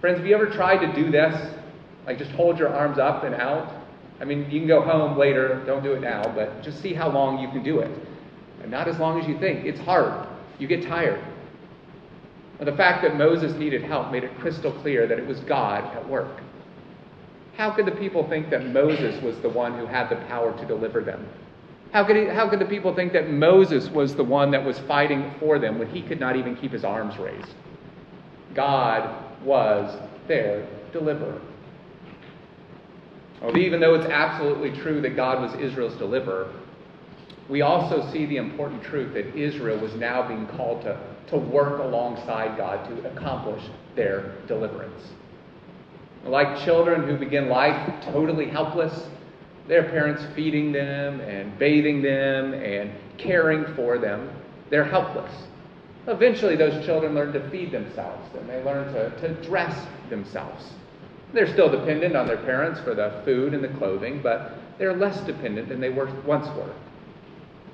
Friends, 0.00 0.18
have 0.18 0.26
you 0.26 0.34
ever 0.34 0.46
tried 0.46 0.84
to 0.84 0.92
do 0.94 1.10
this? 1.10 1.54
Like 2.06 2.18
just 2.18 2.32
hold 2.32 2.58
your 2.58 2.68
arms 2.68 2.98
up 2.98 3.22
and 3.24 3.34
out? 3.34 3.72
I 4.22 4.24
mean, 4.24 4.48
you 4.48 4.60
can 4.60 4.68
go 4.68 4.80
home 4.80 5.18
later, 5.18 5.64
don't 5.66 5.82
do 5.82 5.94
it 5.94 6.00
now, 6.00 6.22
but 6.32 6.62
just 6.62 6.80
see 6.80 6.94
how 6.94 7.10
long 7.10 7.40
you 7.40 7.48
can 7.48 7.64
do 7.64 7.80
it. 7.80 7.90
And 8.62 8.70
not 8.70 8.86
as 8.86 8.96
long 8.98 9.20
as 9.20 9.26
you 9.26 9.36
think. 9.40 9.66
It's 9.66 9.80
hard. 9.80 10.28
You 10.60 10.68
get 10.68 10.86
tired. 10.86 11.20
the 12.60 12.76
fact 12.76 13.02
that 13.02 13.16
Moses 13.16 13.52
needed 13.54 13.82
help 13.82 14.12
made 14.12 14.22
it 14.22 14.38
crystal 14.38 14.70
clear 14.70 15.08
that 15.08 15.18
it 15.18 15.26
was 15.26 15.40
God 15.40 15.84
at 15.96 16.08
work. 16.08 16.40
How 17.56 17.72
could 17.72 17.84
the 17.84 17.96
people 17.96 18.28
think 18.28 18.48
that 18.50 18.64
Moses 18.68 19.20
was 19.24 19.36
the 19.40 19.48
one 19.48 19.76
who 19.76 19.86
had 19.86 20.08
the 20.08 20.16
power 20.26 20.56
to 20.56 20.66
deliver 20.66 21.00
them? 21.00 21.26
How 21.92 22.04
could, 22.04 22.14
he, 22.14 22.26
how 22.26 22.48
could 22.48 22.60
the 22.60 22.64
people 22.64 22.94
think 22.94 23.12
that 23.14 23.28
Moses 23.28 23.90
was 23.90 24.14
the 24.14 24.22
one 24.22 24.52
that 24.52 24.64
was 24.64 24.78
fighting 24.78 25.34
for 25.40 25.58
them 25.58 25.80
when 25.80 25.88
he 25.88 26.00
could 26.00 26.20
not 26.20 26.36
even 26.36 26.54
keep 26.54 26.70
his 26.70 26.84
arms 26.84 27.18
raised? 27.18 27.54
God 28.54 29.12
was 29.44 29.98
their 30.28 30.64
deliverer. 30.92 31.40
Even 33.56 33.80
though 33.80 33.94
it's 33.94 34.06
absolutely 34.06 34.70
true 34.80 35.00
that 35.00 35.16
God 35.16 35.42
was 35.42 35.60
Israel's 35.60 35.96
deliverer, 35.96 36.52
we 37.48 37.62
also 37.62 38.10
see 38.12 38.24
the 38.24 38.36
important 38.36 38.82
truth 38.84 39.12
that 39.14 39.36
Israel 39.36 39.78
was 39.78 39.94
now 39.94 40.26
being 40.26 40.46
called 40.46 40.82
to, 40.82 40.98
to 41.28 41.36
work 41.36 41.80
alongside 41.80 42.56
God 42.56 42.88
to 42.88 43.10
accomplish 43.10 43.62
their 43.96 44.36
deliverance. 44.46 45.08
Like 46.24 46.64
children 46.64 47.06
who 47.06 47.16
begin 47.16 47.48
life 47.48 48.04
totally 48.04 48.48
helpless, 48.48 49.08
their 49.66 49.82
parents 49.82 50.24
feeding 50.36 50.70
them 50.72 51.20
and 51.20 51.58
bathing 51.58 52.00
them 52.00 52.54
and 52.54 52.92
caring 53.18 53.74
for 53.74 53.98
them, 53.98 54.30
they're 54.70 54.84
helpless. 54.84 55.32
Eventually, 56.06 56.56
those 56.56 56.84
children 56.84 57.14
learn 57.14 57.32
to 57.32 57.50
feed 57.50 57.70
themselves 57.70 58.28
and 58.36 58.48
they 58.48 58.62
learn 58.62 58.92
to, 58.92 59.10
to 59.20 59.34
dress 59.46 59.86
themselves. 60.10 60.64
They're 61.32 61.52
still 61.52 61.70
dependent 61.70 62.14
on 62.14 62.26
their 62.26 62.38
parents 62.38 62.80
for 62.80 62.94
the 62.94 63.22
food 63.24 63.54
and 63.54 63.64
the 63.64 63.68
clothing, 63.78 64.20
but 64.22 64.58
they're 64.78 64.96
less 64.96 65.20
dependent 65.22 65.68
than 65.68 65.80
they 65.80 65.88
were, 65.88 66.10
once 66.26 66.46
were. 66.56 66.72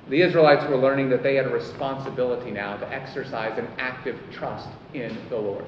The 0.09 0.21
Israelites 0.21 0.67
were 0.69 0.77
learning 0.77 1.09
that 1.09 1.23
they 1.23 1.35
had 1.35 1.45
a 1.45 1.49
responsibility 1.49 2.51
now 2.51 2.77
to 2.77 2.93
exercise 2.93 3.57
an 3.59 3.67
active 3.77 4.17
trust 4.31 4.69
in 4.93 5.15
the 5.29 5.37
Lord. 5.37 5.65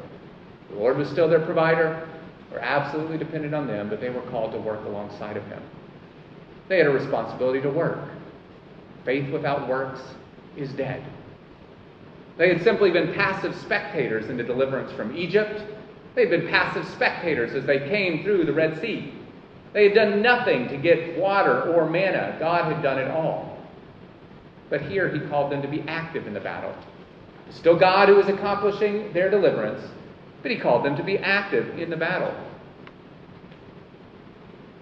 The 0.70 0.78
Lord 0.78 0.98
was 0.98 1.10
still 1.10 1.28
their 1.28 1.46
provider. 1.46 2.08
Were 2.52 2.60
absolutely 2.60 3.18
dependent 3.18 3.54
on 3.54 3.68
them, 3.68 3.90
but 3.90 4.02
they 4.02 4.10
were 4.10 4.24
called 4.24 4.52
to 4.54 4.58
work 4.58 4.84
alongside 4.86 5.38
of 5.38 5.46
Him. 5.46 5.62
They 6.68 6.78
had 6.78 6.88
a 6.88 6.92
responsibility 6.92 7.62
to 7.62 7.70
work. 7.70 8.00
Faith 9.06 9.32
without 9.32 9.68
works 9.70 10.02
is 10.58 10.72
dead. 10.74 11.04
They 12.38 12.50
had 12.52 12.64
simply 12.64 12.92
been 12.92 13.14
passive 13.14 13.56
spectators 13.56 14.30
in 14.30 14.38
the 14.38 14.44
deliverance 14.44 14.92
from 14.94 15.16
Egypt 15.16 15.62
they 16.16 16.22
had 16.22 16.30
been 16.30 16.50
passive 16.50 16.88
spectators 16.90 17.54
as 17.54 17.66
they 17.66 17.80
came 17.80 18.24
through 18.24 18.46
the 18.46 18.54
Red 18.54 18.80
Sea. 18.82 19.14
They 19.74 19.86
had 19.86 19.94
done 19.94 20.22
nothing 20.22 20.68
to 20.68 20.78
get 20.78 21.18
water 21.18 21.74
or 21.74 21.90
manna. 21.90 22.36
God 22.40 22.72
had 22.72 22.84
done 22.84 23.00
it 23.00 23.10
all. 23.10 23.58
But 24.70 24.82
here 24.82 25.10
he 25.10 25.20
called 25.28 25.52
them 25.52 25.62
to 25.62 25.68
be 25.68 25.82
active 25.88 26.28
in 26.28 26.34
the 26.34 26.40
battle. 26.40 26.76
Still 27.50 27.78
God 27.78 28.10
who 28.10 28.16
was 28.16 28.28
accomplishing 28.28 29.12
their 29.14 29.30
deliverance, 29.30 29.82
but 30.42 30.52
he 30.52 30.58
called 30.58 30.86
them 30.86 30.96
to 30.98 31.04
be 31.04 31.18
active 31.18 31.78
in 31.78 31.90
the 31.90 31.98
battle. 31.98 32.34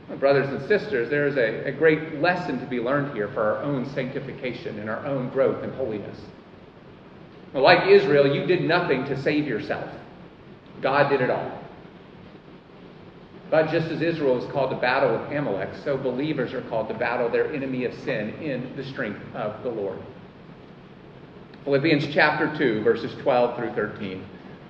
My 0.07 0.15
brothers 0.15 0.49
and 0.49 0.67
sisters, 0.67 1.09
there 1.09 1.27
is 1.27 1.37
a, 1.37 1.67
a 1.67 1.71
great 1.71 2.19
lesson 2.19 2.59
to 2.59 2.65
be 2.65 2.79
learned 2.79 3.15
here 3.15 3.27
for 3.29 3.41
our 3.41 3.63
own 3.63 3.87
sanctification 3.93 4.79
and 4.79 4.89
our 4.89 5.05
own 5.05 5.29
growth 5.29 5.63
in 5.63 5.71
holiness. 5.73 6.19
Like 7.53 7.87
Israel, 7.87 8.33
you 8.33 8.45
did 8.45 8.63
nothing 8.63 9.05
to 9.05 9.21
save 9.21 9.47
yourself. 9.47 9.89
God 10.81 11.09
did 11.09 11.21
it 11.21 11.29
all. 11.29 11.59
But 13.49 13.71
just 13.71 13.87
as 13.87 14.01
Israel 14.01 14.35
was 14.35 14.45
called 14.51 14.69
to 14.69 14.77
battle 14.77 15.17
with 15.17 15.31
Amalek, 15.31 15.69
so 15.83 15.97
believers 15.97 16.53
are 16.53 16.61
called 16.69 16.87
to 16.89 16.93
battle 16.93 17.29
their 17.29 17.51
enemy 17.51 17.85
of 17.85 17.93
sin 17.95 18.29
in 18.35 18.75
the 18.75 18.83
strength 18.83 19.21
of 19.33 19.63
the 19.63 19.69
Lord. 19.69 19.97
Philippians 21.63 22.13
chapter 22.13 22.55
2, 22.57 22.83
verses 22.83 23.13
12 23.21 23.57
through 23.57 23.73
13. 23.73 24.23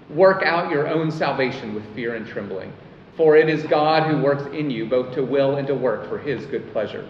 Work 0.10 0.44
out 0.44 0.72
your 0.72 0.88
own 0.88 1.12
salvation 1.12 1.76
with 1.76 1.84
fear 1.94 2.16
and 2.16 2.26
trembling, 2.26 2.74
for 3.16 3.36
it 3.36 3.50
is 3.50 3.64
God 3.64 4.10
who 4.10 4.22
works 4.22 4.44
in 4.56 4.72
you 4.72 4.86
both 4.86 5.14
to 5.14 5.24
will 5.24 5.58
and 5.58 5.68
to 5.68 5.76
work 5.76 6.08
for 6.10 6.18
his 6.18 6.46
good 6.48 6.72
pleasure. 6.72 7.10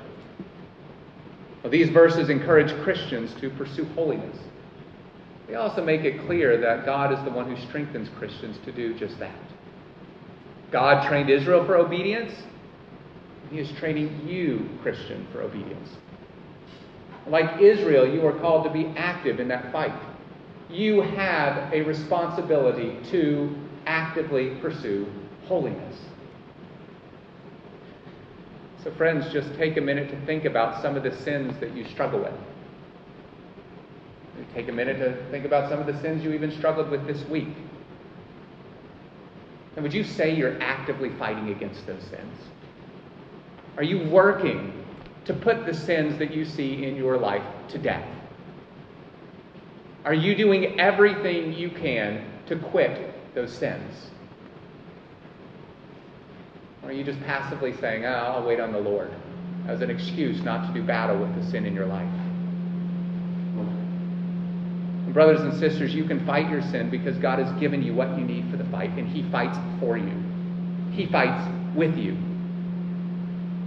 Well, 1.63 1.71
these 1.71 1.89
verses 1.89 2.29
encourage 2.29 2.73
Christians 2.83 3.33
to 3.41 3.49
pursue 3.51 3.85
holiness. 3.95 4.37
They 5.49 5.55
also 5.55 5.83
make 5.83 6.01
it 6.01 6.25
clear 6.27 6.57
that 6.57 6.85
God 6.85 7.11
is 7.11 7.23
the 7.23 7.31
one 7.31 7.53
who 7.53 7.59
strengthens 7.67 8.07
Christians 8.19 8.57
to 8.65 8.71
do 8.71 8.93
just 8.93 9.17
that. 9.17 9.33
God 10.71 11.07
trained 11.07 11.31
Israel 11.31 11.65
for 11.65 11.75
obedience. 11.75 12.31
He 13.49 13.57
is 13.57 13.71
training 13.79 14.27
you, 14.27 14.69
Christian, 14.83 15.25
for 15.31 15.41
obedience. 15.41 15.89
Like 17.25 17.59
Israel, 17.59 18.07
you 18.07 18.25
are 18.27 18.39
called 18.39 18.63
to 18.65 18.69
be 18.69 18.87
active 18.95 19.39
in 19.39 19.47
that 19.47 19.71
fight. 19.71 19.93
You 20.69 21.01
have 21.01 21.73
a 21.73 21.81
responsibility 21.81 22.99
to 23.09 23.55
actively 23.87 24.51
pursue 24.61 25.11
holiness. 25.47 25.97
So, 28.83 28.91
friends, 28.91 29.33
just 29.33 29.53
take 29.55 29.77
a 29.77 29.81
minute 29.81 30.11
to 30.11 30.25
think 30.27 30.45
about 30.45 30.81
some 30.83 30.95
of 30.95 31.01
the 31.01 31.15
sins 31.23 31.59
that 31.59 31.75
you 31.75 31.85
struggle 31.89 32.19
with. 32.19 32.33
Take 34.53 34.69
a 34.69 34.71
minute 34.71 34.97
to 34.99 35.29
think 35.31 35.45
about 35.45 35.69
some 35.69 35.79
of 35.79 35.87
the 35.87 35.99
sins 36.01 36.23
you 36.23 36.33
even 36.33 36.51
struggled 36.51 36.89
with 36.89 37.05
this 37.05 37.23
week. 37.29 37.49
And 39.75 39.83
would 39.83 39.93
you 39.93 40.03
say 40.03 40.35
you're 40.35 40.61
actively 40.61 41.09
fighting 41.11 41.49
against 41.49 41.85
those 41.85 42.01
sins? 42.03 42.37
Are 43.77 43.83
you 43.83 44.09
working 44.09 44.73
to 45.25 45.33
put 45.33 45.65
the 45.65 45.73
sins 45.73 46.17
that 46.19 46.33
you 46.33 46.43
see 46.43 46.85
in 46.85 46.95
your 46.95 47.17
life 47.17 47.43
to 47.69 47.77
death? 47.77 48.07
Are 50.05 50.13
you 50.13 50.35
doing 50.35 50.79
everything 50.79 51.53
you 51.53 51.69
can 51.69 52.25
to 52.47 52.57
quit 52.57 53.35
those 53.35 53.53
sins? 53.53 54.09
Or 56.81 56.89
are 56.89 56.91
you 56.91 57.03
just 57.03 57.21
passively 57.21 57.75
saying, 57.77 58.05
oh, 58.05 58.09
I'll 58.09 58.43
wait 58.43 58.59
on 58.59 58.71
the 58.71 58.79
Lord 58.79 59.11
as 59.67 59.81
an 59.81 59.89
excuse 59.89 60.41
not 60.41 60.67
to 60.67 60.73
do 60.73 60.85
battle 60.85 61.19
with 61.19 61.35
the 61.35 61.51
sin 61.51 61.65
in 61.65 61.73
your 61.73 61.85
life? 61.85 62.09
Brothers 65.13 65.41
and 65.41 65.53
sisters, 65.59 65.93
you 65.93 66.03
can 66.03 66.25
fight 66.25 66.49
your 66.49 66.61
sin 66.61 66.89
because 66.89 67.17
God 67.17 67.39
has 67.39 67.51
given 67.59 67.81
you 67.81 67.93
what 67.93 68.17
you 68.17 68.23
need 68.23 68.49
for 68.49 68.57
the 68.57 68.65
fight, 68.65 68.91
and 68.91 69.07
He 69.07 69.23
fights 69.31 69.57
for 69.79 69.97
you. 69.97 70.23
He 70.91 71.05
fights 71.05 71.47
with 71.75 71.97
you. 71.97 72.17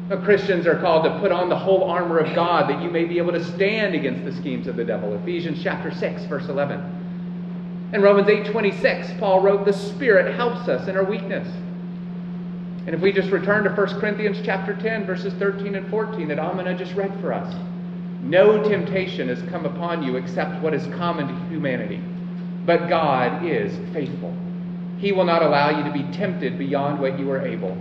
Now, 0.08 0.22
Christians 0.22 0.66
are 0.66 0.78
called 0.78 1.04
to 1.04 1.18
put 1.20 1.32
on 1.32 1.48
the 1.48 1.58
whole 1.58 1.84
armor 1.84 2.18
of 2.18 2.34
God 2.34 2.68
that 2.68 2.82
you 2.82 2.90
may 2.90 3.04
be 3.04 3.18
able 3.18 3.32
to 3.32 3.42
stand 3.42 3.94
against 3.94 4.24
the 4.24 4.32
schemes 4.40 4.66
of 4.66 4.76
the 4.76 4.84
devil. 4.84 5.14
Ephesians 5.14 5.62
chapter 5.62 5.90
6, 5.90 6.24
verse 6.24 6.48
11. 6.48 7.90
In 7.92 8.02
Romans 8.02 8.28
8:26, 8.28 9.12
Paul 9.18 9.40
wrote, 9.40 9.64
"The 9.64 9.72
Spirit 9.72 10.34
helps 10.34 10.68
us 10.68 10.88
in 10.88 10.96
our 10.96 11.04
weakness." 11.04 11.48
And 12.86 12.94
if 12.94 13.00
we 13.00 13.12
just 13.12 13.30
return 13.30 13.64
to 13.64 13.70
1 13.70 14.00
Corinthians 14.00 14.40
chapter 14.42 14.74
10, 14.74 15.04
verses 15.04 15.32
13 15.34 15.76
and 15.76 15.86
14 15.88 16.28
that 16.28 16.38
Amina 16.38 16.74
just 16.74 16.94
read 16.94 17.12
for 17.20 17.32
us, 17.32 17.54
no 18.22 18.62
temptation 18.62 19.28
has 19.28 19.42
come 19.50 19.66
upon 19.66 20.04
you 20.04 20.16
except 20.16 20.62
what 20.62 20.72
is 20.72 20.86
common 20.94 21.26
to 21.26 21.34
humanity. 21.48 22.00
But 22.64 22.88
God 22.88 23.44
is 23.44 23.76
faithful. 23.92 24.32
He 24.98 25.10
will 25.10 25.24
not 25.24 25.42
allow 25.42 25.76
you 25.76 25.82
to 25.82 25.90
be 25.90 26.04
tempted 26.16 26.56
beyond 26.56 27.00
what 27.00 27.18
you 27.18 27.28
are 27.32 27.44
able. 27.44 27.76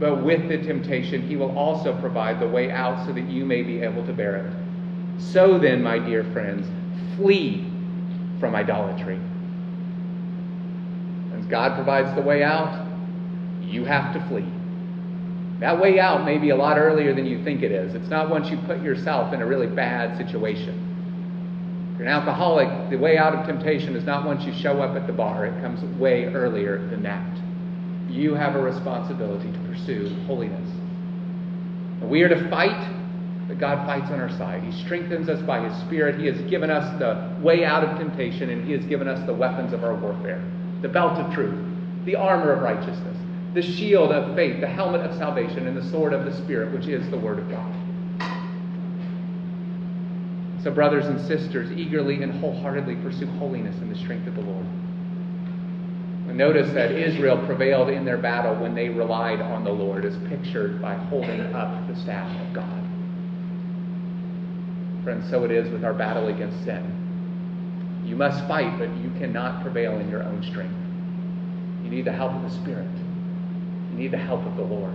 But 0.00 0.24
with 0.24 0.48
the 0.48 0.56
temptation, 0.58 1.28
He 1.28 1.36
will 1.36 1.56
also 1.56 1.98
provide 2.00 2.40
the 2.40 2.48
way 2.48 2.70
out 2.70 3.06
so 3.06 3.12
that 3.12 3.28
you 3.28 3.44
may 3.44 3.62
be 3.62 3.82
able 3.82 4.04
to 4.06 4.12
bear 4.14 4.36
it. 4.36 4.52
So 5.20 5.58
then, 5.58 5.82
my 5.82 5.98
dear 5.98 6.24
friends, 6.24 6.66
flee 7.16 7.70
from 8.40 8.54
idolatry. 8.54 9.20
As 11.38 11.44
God 11.46 11.74
provides 11.74 12.14
the 12.14 12.22
way 12.22 12.42
out, 12.42 12.86
you 13.62 13.84
have 13.84 14.14
to 14.14 14.20
flee. 14.28 14.46
That 15.60 15.80
way 15.80 15.98
out 15.98 16.24
may 16.24 16.38
be 16.38 16.50
a 16.50 16.56
lot 16.56 16.76
earlier 16.78 17.14
than 17.14 17.24
you 17.24 17.42
think 17.42 17.62
it 17.62 17.72
is. 17.72 17.94
It's 17.94 18.08
not 18.08 18.28
once 18.28 18.50
you 18.50 18.58
put 18.66 18.82
yourself 18.82 19.32
in 19.32 19.40
a 19.40 19.46
really 19.46 19.66
bad 19.66 20.18
situation. 20.18 21.90
If 21.92 22.00
you're 22.00 22.08
an 22.08 22.12
alcoholic, 22.12 22.90
the 22.90 22.96
way 22.96 23.16
out 23.16 23.34
of 23.34 23.46
temptation 23.46 23.96
is 23.96 24.04
not 24.04 24.26
once 24.26 24.44
you 24.44 24.52
show 24.52 24.82
up 24.82 24.94
at 24.96 25.06
the 25.06 25.14
bar, 25.14 25.46
it 25.46 25.62
comes 25.62 25.82
way 25.98 26.26
earlier 26.26 26.86
than 26.88 27.02
that. 27.04 27.40
You 28.10 28.34
have 28.34 28.54
a 28.54 28.60
responsibility 28.60 29.50
to 29.50 29.58
pursue 29.60 30.14
holiness. 30.26 30.70
We 32.02 32.22
are 32.22 32.28
to 32.28 32.50
fight, 32.50 33.48
but 33.48 33.58
God 33.58 33.86
fights 33.86 34.10
on 34.10 34.20
our 34.20 34.30
side. 34.36 34.62
He 34.62 34.72
strengthens 34.84 35.30
us 35.30 35.40
by 35.46 35.66
His 35.66 35.74
Spirit. 35.86 36.20
He 36.20 36.26
has 36.26 36.38
given 36.50 36.70
us 36.70 36.98
the 36.98 37.34
way 37.42 37.64
out 37.64 37.82
of 37.82 37.96
temptation, 37.98 38.50
and 38.50 38.66
He 38.66 38.72
has 38.72 38.84
given 38.84 39.08
us 39.08 39.24
the 39.26 39.34
weapons 39.34 39.72
of 39.72 39.84
our 39.84 39.94
warfare 39.94 40.42
the 40.82 40.88
belt 40.88 41.18
of 41.18 41.32
truth, 41.32 41.58
the 42.04 42.14
armor 42.14 42.52
of 42.52 42.60
righteousness, 42.60 43.16
the 43.56 43.62
shield 43.62 44.12
of 44.12 44.36
faith, 44.36 44.60
the 44.60 44.66
helmet 44.66 45.00
of 45.00 45.16
salvation, 45.16 45.66
and 45.66 45.74
the 45.74 45.90
sword 45.90 46.12
of 46.12 46.26
the 46.26 46.36
Spirit, 46.44 46.70
which 46.72 46.86
is 46.88 47.08
the 47.10 47.16
Word 47.16 47.38
of 47.38 47.50
God. 47.50 47.74
So, 50.62 50.70
brothers 50.70 51.06
and 51.06 51.18
sisters, 51.26 51.72
eagerly 51.72 52.22
and 52.22 52.38
wholeheartedly 52.38 52.96
pursue 52.96 53.26
holiness 53.38 53.74
in 53.78 53.88
the 53.88 53.96
strength 53.96 54.26
of 54.26 54.34
the 54.34 54.42
Lord. 54.42 54.66
Notice 56.26 56.70
that 56.74 56.90
Israel 56.90 57.38
prevailed 57.46 57.88
in 57.88 58.04
their 58.04 58.18
battle 58.18 58.54
when 58.56 58.74
they 58.74 58.90
relied 58.90 59.40
on 59.40 59.64
the 59.64 59.72
Lord, 59.72 60.04
as 60.04 60.18
pictured 60.28 60.82
by 60.82 60.94
holding 60.94 61.40
up 61.54 61.88
the 61.88 61.96
staff 61.96 62.30
of 62.46 62.52
God. 62.52 62.84
Friends, 65.02 65.30
so 65.30 65.44
it 65.44 65.50
is 65.50 65.70
with 65.70 65.82
our 65.82 65.94
battle 65.94 66.28
against 66.28 66.62
sin. 66.64 68.02
You 68.04 68.16
must 68.16 68.46
fight, 68.46 68.78
but 68.78 68.94
you 68.96 69.10
cannot 69.18 69.62
prevail 69.62 69.98
in 69.98 70.10
your 70.10 70.24
own 70.24 70.42
strength. 70.42 70.76
You 71.82 71.88
need 71.88 72.04
the 72.04 72.12
help 72.12 72.32
of 72.32 72.42
the 72.42 72.50
Spirit. 72.50 72.86
Need 73.96 74.10
the 74.10 74.18
help 74.18 74.44
of 74.44 74.56
the 74.56 74.62
Lord. 74.62 74.92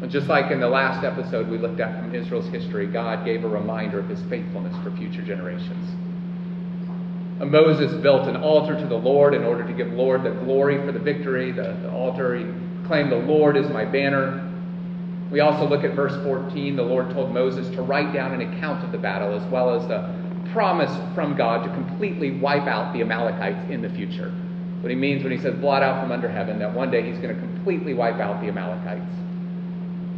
And 0.00 0.10
just 0.10 0.28
like 0.28 0.52
in 0.52 0.60
the 0.60 0.68
last 0.68 1.04
episode 1.04 1.48
we 1.48 1.58
looked 1.58 1.80
at 1.80 1.98
from 1.98 2.14
Israel's 2.14 2.46
history, 2.46 2.86
God 2.86 3.24
gave 3.24 3.44
a 3.44 3.48
reminder 3.48 3.98
of 3.98 4.08
his 4.08 4.22
faithfulness 4.30 4.76
for 4.84 4.92
future 4.92 5.22
generations. 5.22 5.90
And 7.40 7.50
Moses 7.50 7.92
built 8.00 8.28
an 8.28 8.36
altar 8.36 8.78
to 8.78 8.86
the 8.86 8.96
Lord 8.96 9.34
in 9.34 9.42
order 9.42 9.66
to 9.66 9.72
give 9.72 9.88
Lord 9.92 10.22
the 10.22 10.30
glory 10.30 10.78
for 10.78 10.92
the 10.92 11.00
victory. 11.00 11.50
The, 11.50 11.76
the 11.82 11.90
altar, 11.90 12.36
he 12.36 12.44
claimed, 12.86 13.10
The 13.10 13.16
Lord 13.16 13.56
is 13.56 13.68
my 13.70 13.84
banner. 13.84 14.42
We 15.32 15.40
also 15.40 15.68
look 15.68 15.82
at 15.82 15.96
verse 15.96 16.14
14. 16.22 16.76
The 16.76 16.82
Lord 16.82 17.10
told 17.10 17.34
Moses 17.34 17.68
to 17.74 17.82
write 17.82 18.14
down 18.14 18.32
an 18.40 18.52
account 18.52 18.84
of 18.84 18.92
the 18.92 18.98
battle 18.98 19.34
as 19.34 19.44
well 19.50 19.74
as 19.74 19.88
the 19.88 20.14
promise 20.52 20.94
from 21.16 21.36
God 21.36 21.64
to 21.64 21.74
completely 21.74 22.38
wipe 22.38 22.68
out 22.68 22.92
the 22.92 23.00
Amalekites 23.00 23.70
in 23.70 23.82
the 23.82 23.90
future. 23.90 24.32
What 24.86 24.92
he 24.92 24.96
means 24.96 25.24
when 25.24 25.32
he 25.32 25.38
says 25.38 25.52
blot 25.56 25.82
out 25.82 26.00
from 26.00 26.12
under 26.12 26.28
heaven, 26.28 26.60
that 26.60 26.72
one 26.72 26.92
day 26.92 27.02
he's 27.02 27.18
going 27.18 27.34
to 27.34 27.40
completely 27.40 27.92
wipe 27.92 28.20
out 28.20 28.40
the 28.40 28.46
Amalekites. 28.46 29.02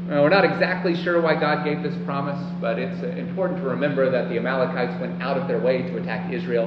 Now, 0.09 0.22
we're 0.22 0.28
not 0.28 0.44
exactly 0.44 0.94
sure 0.94 1.22
why 1.22 1.40
God 1.40 1.64
gave 1.64 1.83
this 1.83 1.94
promise, 2.04 2.38
but 2.61 2.78
it's 2.78 3.02
important 3.18 3.62
to 3.62 3.66
remember 3.66 4.11
that 4.11 4.28
the 4.28 4.37
Amalekites 4.37 5.00
went 5.00 5.22
out 5.22 5.38
of 5.38 5.48
their 5.48 5.59
way 5.59 5.81
to 5.85 5.96
attack 5.96 6.31
Israel. 6.31 6.66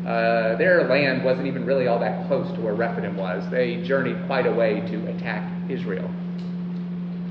Uh, 0.00 0.56
their 0.56 0.88
land 0.88 1.22
wasn't 1.22 1.46
even 1.46 1.66
really 1.66 1.88
all 1.88 1.98
that 1.98 2.26
close 2.26 2.50
to 2.56 2.60
where 2.62 2.72
Rephidim 2.72 3.18
was. 3.18 3.46
They 3.50 3.82
journeyed 3.82 4.24
quite 4.24 4.46
a 4.46 4.52
way 4.52 4.80
to 4.90 5.06
attack 5.08 5.46
Israel. 5.68 6.08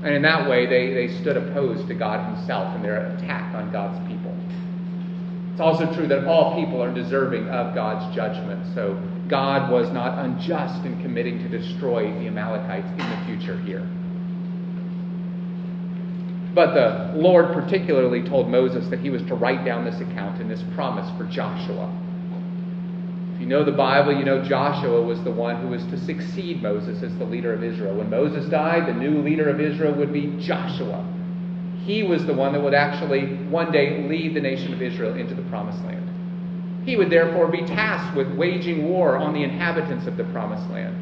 And 0.04 0.14
in 0.14 0.22
that 0.22 0.48
way, 0.48 0.66
they, 0.66 0.94
they 0.94 1.20
stood 1.20 1.36
opposed 1.36 1.88
to 1.88 1.94
God 1.94 2.36
Himself 2.36 2.76
in 2.76 2.82
their 2.82 3.06
attack 3.16 3.52
on 3.56 3.72
God's 3.72 3.98
people. 4.06 4.32
It's 5.50 5.60
also 5.60 5.92
true 5.92 6.06
that 6.06 6.28
all 6.28 6.54
people 6.64 6.80
are 6.80 6.94
deserving 6.94 7.48
of 7.48 7.74
God's 7.74 8.14
judgment. 8.14 8.72
So 8.76 8.96
God 9.28 9.70
was 9.70 9.90
not 9.92 10.18
unjust 10.18 10.84
in 10.84 11.00
committing 11.02 11.38
to 11.38 11.48
destroy 11.48 12.12
the 12.18 12.26
Amalekites 12.26 12.90
in 12.90 12.98
the 12.98 13.24
future 13.26 13.58
here. 13.60 13.86
But 16.54 16.74
the 16.74 17.18
Lord 17.18 17.54
particularly 17.54 18.22
told 18.22 18.50
Moses 18.50 18.86
that 18.88 19.00
he 19.00 19.10
was 19.10 19.22
to 19.22 19.34
write 19.34 19.64
down 19.64 19.84
this 19.84 20.00
account 20.00 20.40
and 20.40 20.50
this 20.50 20.62
promise 20.74 21.08
for 21.16 21.24
Joshua. 21.24 21.90
If 23.34 23.40
you 23.40 23.46
know 23.46 23.64
the 23.64 23.72
Bible, 23.72 24.16
you 24.16 24.24
know 24.24 24.44
Joshua 24.44 25.00
was 25.00 25.22
the 25.24 25.30
one 25.30 25.56
who 25.62 25.68
was 25.68 25.82
to 25.86 25.98
succeed 25.98 26.62
Moses 26.62 27.02
as 27.02 27.16
the 27.16 27.24
leader 27.24 27.54
of 27.54 27.64
Israel. 27.64 27.96
When 27.96 28.10
Moses 28.10 28.50
died, 28.50 28.86
the 28.86 28.92
new 28.92 29.22
leader 29.22 29.48
of 29.48 29.60
Israel 29.60 29.94
would 29.94 30.12
be 30.12 30.36
Joshua. 30.40 31.08
He 31.84 32.02
was 32.02 32.26
the 32.26 32.34
one 32.34 32.52
that 32.52 32.62
would 32.62 32.74
actually 32.74 33.34
one 33.46 33.72
day 33.72 34.06
lead 34.06 34.34
the 34.34 34.40
nation 34.40 34.74
of 34.74 34.82
Israel 34.82 35.16
into 35.16 35.34
the 35.34 35.42
promised 35.42 35.82
land. 35.84 36.08
He 36.84 36.96
would 36.96 37.10
therefore 37.10 37.46
be 37.46 37.62
tasked 37.62 38.16
with 38.16 38.28
waging 38.32 38.88
war 38.88 39.16
on 39.16 39.32
the 39.32 39.42
inhabitants 39.42 40.06
of 40.06 40.16
the 40.16 40.24
promised 40.24 40.68
land. 40.70 40.96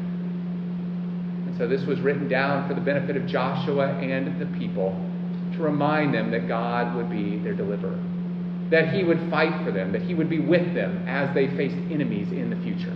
And 1.47 1.57
so 1.57 1.67
this 1.67 1.85
was 1.85 1.99
written 2.01 2.27
down 2.27 2.67
for 2.67 2.75
the 2.75 2.81
benefit 2.81 3.17
of 3.17 3.25
Joshua 3.25 3.87
and 3.97 4.39
the 4.39 4.45
people 4.57 4.95
to 5.53 5.61
remind 5.61 6.13
them 6.13 6.31
that 6.31 6.47
God 6.47 6.95
would 6.95 7.09
be 7.09 7.39
their 7.39 7.53
deliverer, 7.53 7.99
that 8.69 8.93
He 8.93 9.03
would 9.03 9.19
fight 9.29 9.65
for 9.65 9.71
them, 9.71 9.91
that 9.91 10.03
He 10.03 10.13
would 10.13 10.29
be 10.29 10.39
with 10.39 10.73
them 10.75 11.03
as 11.07 11.33
they 11.33 11.47
faced 11.57 11.75
enemies 11.91 12.31
in 12.31 12.51
the 12.51 12.55
future. 12.57 12.95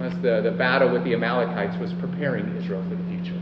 As 0.00 0.14
the, 0.22 0.40
the 0.48 0.56
battle 0.56 0.90
with 0.90 1.02
the 1.02 1.12
Amalekites 1.12 1.76
was 1.78 1.92
preparing 1.94 2.56
Israel 2.56 2.84
for 2.88 2.94
the 2.94 3.04
future. 3.10 3.40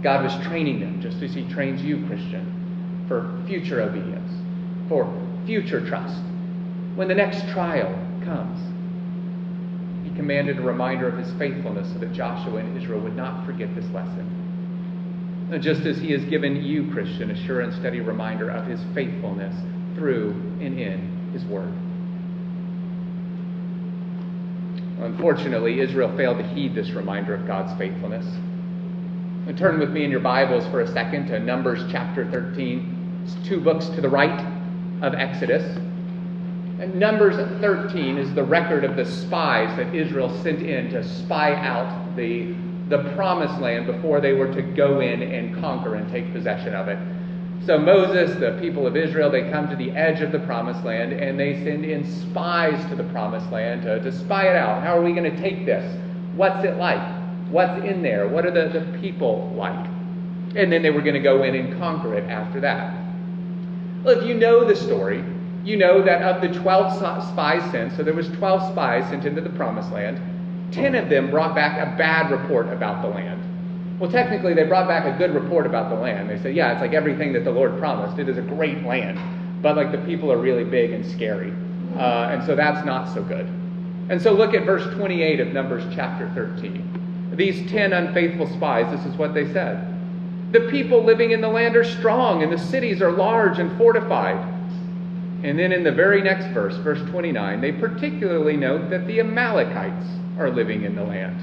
God 0.00 0.24
was 0.24 0.46
training 0.46 0.78
them, 0.78 1.02
just 1.02 1.20
as 1.22 1.34
He 1.34 1.46
trains 1.48 1.82
you, 1.82 2.06
Christian, 2.06 3.04
for 3.08 3.42
future 3.46 3.82
obedience, 3.82 4.32
for 4.88 5.04
future 5.46 5.86
trust. 5.86 6.22
When 6.94 7.08
the 7.08 7.14
next 7.14 7.48
trial 7.52 7.92
comes, 8.24 8.58
He 10.08 10.14
commanded 10.16 10.58
a 10.58 10.62
reminder 10.62 11.08
of 11.08 11.18
His 11.18 11.32
faithfulness 11.38 11.92
so 11.92 11.98
that 11.98 12.12
Joshua 12.12 12.56
and 12.56 12.76
Israel 12.76 13.00
would 13.00 13.16
not 13.16 13.46
forget 13.46 13.74
this 13.74 13.86
lesson 13.92 14.40
just 15.58 15.82
as 15.82 15.98
he 15.98 16.12
has 16.12 16.24
given 16.26 16.62
you, 16.62 16.90
Christian, 16.92 17.30
a 17.30 17.46
sure 17.46 17.60
and 17.60 17.72
steady 17.74 18.00
reminder 18.00 18.50
of 18.50 18.66
his 18.66 18.80
faithfulness 18.94 19.54
through 19.96 20.30
and 20.60 20.78
in 20.78 21.30
his 21.32 21.44
word. 21.46 21.72
Unfortunately, 25.02 25.80
Israel 25.80 26.14
failed 26.16 26.38
to 26.38 26.44
heed 26.44 26.74
this 26.74 26.90
reminder 26.90 27.34
of 27.34 27.46
God's 27.46 27.76
faithfulness. 27.78 28.26
And 29.46 29.56
turn 29.58 29.80
with 29.80 29.90
me 29.90 30.04
in 30.04 30.10
your 30.10 30.20
Bibles 30.20 30.66
for 30.66 30.82
a 30.82 30.92
second 30.92 31.26
to 31.28 31.40
Numbers 31.40 31.90
chapter 31.90 32.30
13. 32.30 33.22
It's 33.24 33.48
two 33.48 33.60
books 33.60 33.86
to 33.88 34.00
the 34.00 34.08
right 34.08 34.59
of 35.02 35.14
Exodus. 35.14 35.64
And 36.80 36.94
Numbers 36.94 37.36
13 37.60 38.16
is 38.16 38.34
the 38.34 38.44
record 38.44 38.84
of 38.84 38.96
the 38.96 39.04
spies 39.04 39.76
that 39.76 39.94
Israel 39.94 40.34
sent 40.42 40.62
in 40.62 40.90
to 40.90 41.04
spy 41.04 41.54
out 41.54 42.16
the 42.16 42.54
the 42.90 43.12
promised 43.14 43.58
land 43.60 43.86
before 43.86 44.20
they 44.20 44.32
were 44.32 44.52
to 44.52 44.62
go 44.62 45.00
in 45.00 45.22
and 45.22 45.58
conquer 45.60 45.94
and 45.94 46.10
take 46.10 46.30
possession 46.32 46.74
of 46.74 46.88
it. 46.88 46.98
So 47.64 47.78
Moses, 47.78 48.38
the 48.40 48.58
people 48.60 48.86
of 48.86 48.96
Israel, 48.96 49.30
they 49.30 49.48
come 49.50 49.68
to 49.68 49.76
the 49.76 49.90
edge 49.92 50.22
of 50.22 50.32
the 50.32 50.40
promised 50.40 50.84
land 50.84 51.12
and 51.12 51.38
they 51.38 51.62
send 51.62 51.84
in 51.84 52.04
spies 52.04 52.84
to 52.90 52.96
the 52.96 53.04
promised 53.04 53.50
land 53.52 53.82
to, 53.82 54.00
to 54.00 54.10
spy 54.10 54.48
it 54.48 54.56
out. 54.56 54.82
How 54.82 54.98
are 54.98 55.02
we 55.02 55.12
going 55.12 55.30
to 55.30 55.40
take 55.40 55.66
this? 55.66 55.98
What's 56.34 56.64
it 56.64 56.76
like? 56.76 57.00
What's 57.48 57.84
in 57.84 58.02
there? 58.02 58.28
What 58.28 58.44
are 58.44 58.50
the, 58.50 58.80
the 58.80 58.98
people 58.98 59.52
like? 59.56 59.86
And 60.56 60.72
then 60.72 60.82
they 60.82 60.90
were 60.90 61.02
going 61.02 61.14
to 61.14 61.20
go 61.20 61.44
in 61.44 61.54
and 61.54 61.78
conquer 61.78 62.14
it 62.14 62.28
after 62.28 62.60
that. 62.60 62.99
Well, 64.02 64.18
if 64.18 64.26
you 64.26 64.34
know 64.34 64.64
the 64.64 64.76
story, 64.76 65.24
you 65.64 65.76
know 65.76 66.02
that 66.02 66.22
of 66.22 66.40
the 66.40 66.58
12 66.60 67.28
spies 67.28 67.70
sent, 67.70 67.96
so 67.96 68.02
there 68.02 68.14
was 68.14 68.28
12 68.28 68.72
spies 68.72 69.08
sent 69.10 69.26
into 69.26 69.40
the 69.40 69.50
promised 69.50 69.92
land, 69.92 70.20
Ten 70.72 70.94
of 70.94 71.08
them 71.08 71.30
brought 71.30 71.54
back 71.54 71.78
a 71.78 71.96
bad 71.96 72.30
report 72.30 72.68
about 72.68 73.02
the 73.02 73.08
land. 73.08 73.42
Well, 73.98 74.10
technically, 74.10 74.54
they 74.54 74.64
brought 74.64 74.88
back 74.88 75.04
a 75.04 75.18
good 75.18 75.34
report 75.34 75.66
about 75.66 75.90
the 75.90 75.96
land. 75.96 76.30
They 76.30 76.38
said, 76.38 76.54
yeah, 76.54 76.72
it's 76.72 76.80
like 76.80 76.92
everything 76.92 77.32
that 77.34 77.44
the 77.44 77.50
Lord 77.50 77.78
promised. 77.78 78.18
It 78.18 78.28
is 78.28 78.38
a 78.38 78.42
great 78.42 78.82
land. 78.84 79.18
But, 79.62 79.76
like, 79.76 79.92
the 79.92 79.98
people 79.98 80.32
are 80.32 80.38
really 80.38 80.64
big 80.64 80.92
and 80.92 81.04
scary. 81.04 81.52
Uh, 81.96 82.30
and 82.30 82.44
so 82.44 82.54
that's 82.54 82.86
not 82.86 83.12
so 83.12 83.22
good. 83.22 83.46
And 84.08 84.22
so 84.22 84.32
look 84.32 84.54
at 84.54 84.64
verse 84.64 84.84
28 84.94 85.40
of 85.40 85.48
Numbers 85.48 85.84
chapter 85.94 86.30
13. 86.34 87.32
These 87.34 87.70
ten 87.70 87.92
unfaithful 87.92 88.48
spies, 88.48 88.90
this 88.96 89.04
is 89.06 89.18
what 89.18 89.34
they 89.34 89.52
said. 89.52 89.86
The 90.52 90.68
people 90.70 91.04
living 91.04 91.30
in 91.30 91.40
the 91.40 91.48
land 91.48 91.76
are 91.76 91.84
strong, 91.84 92.42
and 92.42 92.52
the 92.52 92.58
cities 92.58 93.00
are 93.00 93.12
large 93.12 93.58
and 93.58 93.76
fortified. 93.78 94.36
And 95.44 95.58
then 95.58 95.72
in 95.72 95.84
the 95.84 95.92
very 95.92 96.20
next 96.22 96.46
verse, 96.52 96.76
verse 96.76 97.00
29, 97.10 97.60
they 97.60 97.72
particularly 97.72 98.56
note 98.56 98.90
that 98.90 99.06
the 99.06 99.20
Amalekites 99.20 100.06
are 100.38 100.50
living 100.50 100.82
in 100.82 100.96
the 100.96 101.04
land. 101.04 101.40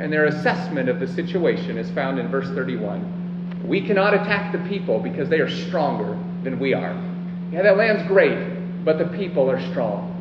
And 0.00 0.12
their 0.12 0.24
assessment 0.24 0.88
of 0.88 0.98
the 1.00 1.06
situation 1.06 1.76
is 1.78 1.90
found 1.90 2.18
in 2.18 2.28
verse 2.28 2.48
31. 2.48 3.62
We 3.64 3.80
cannot 3.80 4.14
attack 4.14 4.52
the 4.52 4.68
people 4.68 4.98
because 4.98 5.28
they 5.28 5.40
are 5.40 5.50
stronger 5.50 6.18
than 6.42 6.58
we 6.58 6.74
are. 6.74 6.94
Yeah, 7.52 7.62
that 7.62 7.76
land's 7.76 8.06
great, 8.08 8.84
but 8.84 8.98
the 8.98 9.06
people 9.16 9.50
are 9.50 9.60
strong. 9.70 10.13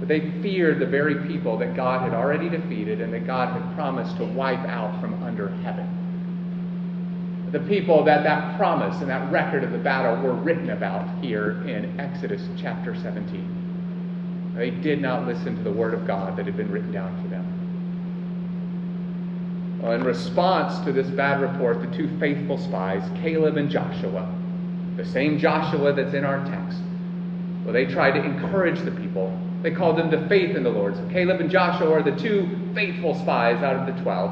But 0.00 0.08
they 0.08 0.30
feared 0.42 0.80
the 0.80 0.86
very 0.86 1.28
people 1.28 1.56
that 1.58 1.76
God 1.76 2.02
had 2.02 2.14
already 2.14 2.48
defeated 2.48 3.00
and 3.00 3.12
that 3.12 3.26
God 3.26 3.52
had 3.52 3.74
promised 3.76 4.16
to 4.16 4.24
wipe 4.24 4.66
out 4.66 5.00
from 5.00 5.22
under 5.22 5.50
heaven. 5.62 5.86
The 7.52 7.60
people 7.60 8.02
that 8.04 8.24
that 8.24 8.56
promise 8.56 9.00
and 9.00 9.10
that 9.10 9.30
record 9.30 9.62
of 9.62 9.72
the 9.72 9.78
battle 9.78 10.16
were 10.22 10.32
written 10.32 10.70
about 10.70 11.06
here 11.22 11.62
in 11.66 12.00
Exodus 12.00 12.42
chapter 12.56 12.94
17. 12.94 14.52
They 14.56 14.70
did 14.70 15.02
not 15.02 15.26
listen 15.26 15.56
to 15.56 15.62
the 15.62 15.72
word 15.72 15.92
of 15.92 16.06
God 16.06 16.36
that 16.36 16.46
had 16.46 16.56
been 16.56 16.70
written 16.70 16.92
down 16.92 17.22
for 17.22 17.28
them. 17.28 17.60
Well, 19.82 19.92
in 19.92 20.04
response 20.04 20.78
to 20.84 20.92
this 20.92 21.08
bad 21.08 21.40
report, 21.40 21.80
the 21.80 21.88
two 21.96 22.08
faithful 22.18 22.58
spies, 22.58 23.02
Caleb 23.22 23.56
and 23.56 23.70
Joshua, 23.70 24.32
the 24.96 25.04
same 25.04 25.38
Joshua 25.38 25.92
that's 25.92 26.14
in 26.14 26.24
our 26.24 26.44
text, 26.44 26.78
well, 27.64 27.72
they 27.72 27.86
tried 27.86 28.12
to 28.12 28.22
encourage 28.22 28.80
the 28.80 28.90
people. 28.90 29.36
They 29.62 29.70
called 29.70 29.98
them 29.98 30.10
to 30.10 30.28
faith 30.28 30.56
in 30.56 30.62
the 30.62 30.70
Lord. 30.70 30.96
So 30.96 31.06
Caleb 31.10 31.40
and 31.40 31.50
Joshua 31.50 31.92
are 31.92 32.02
the 32.02 32.16
two 32.16 32.70
faithful 32.74 33.14
spies 33.14 33.62
out 33.62 33.76
of 33.76 33.94
the 33.94 34.02
12. 34.02 34.30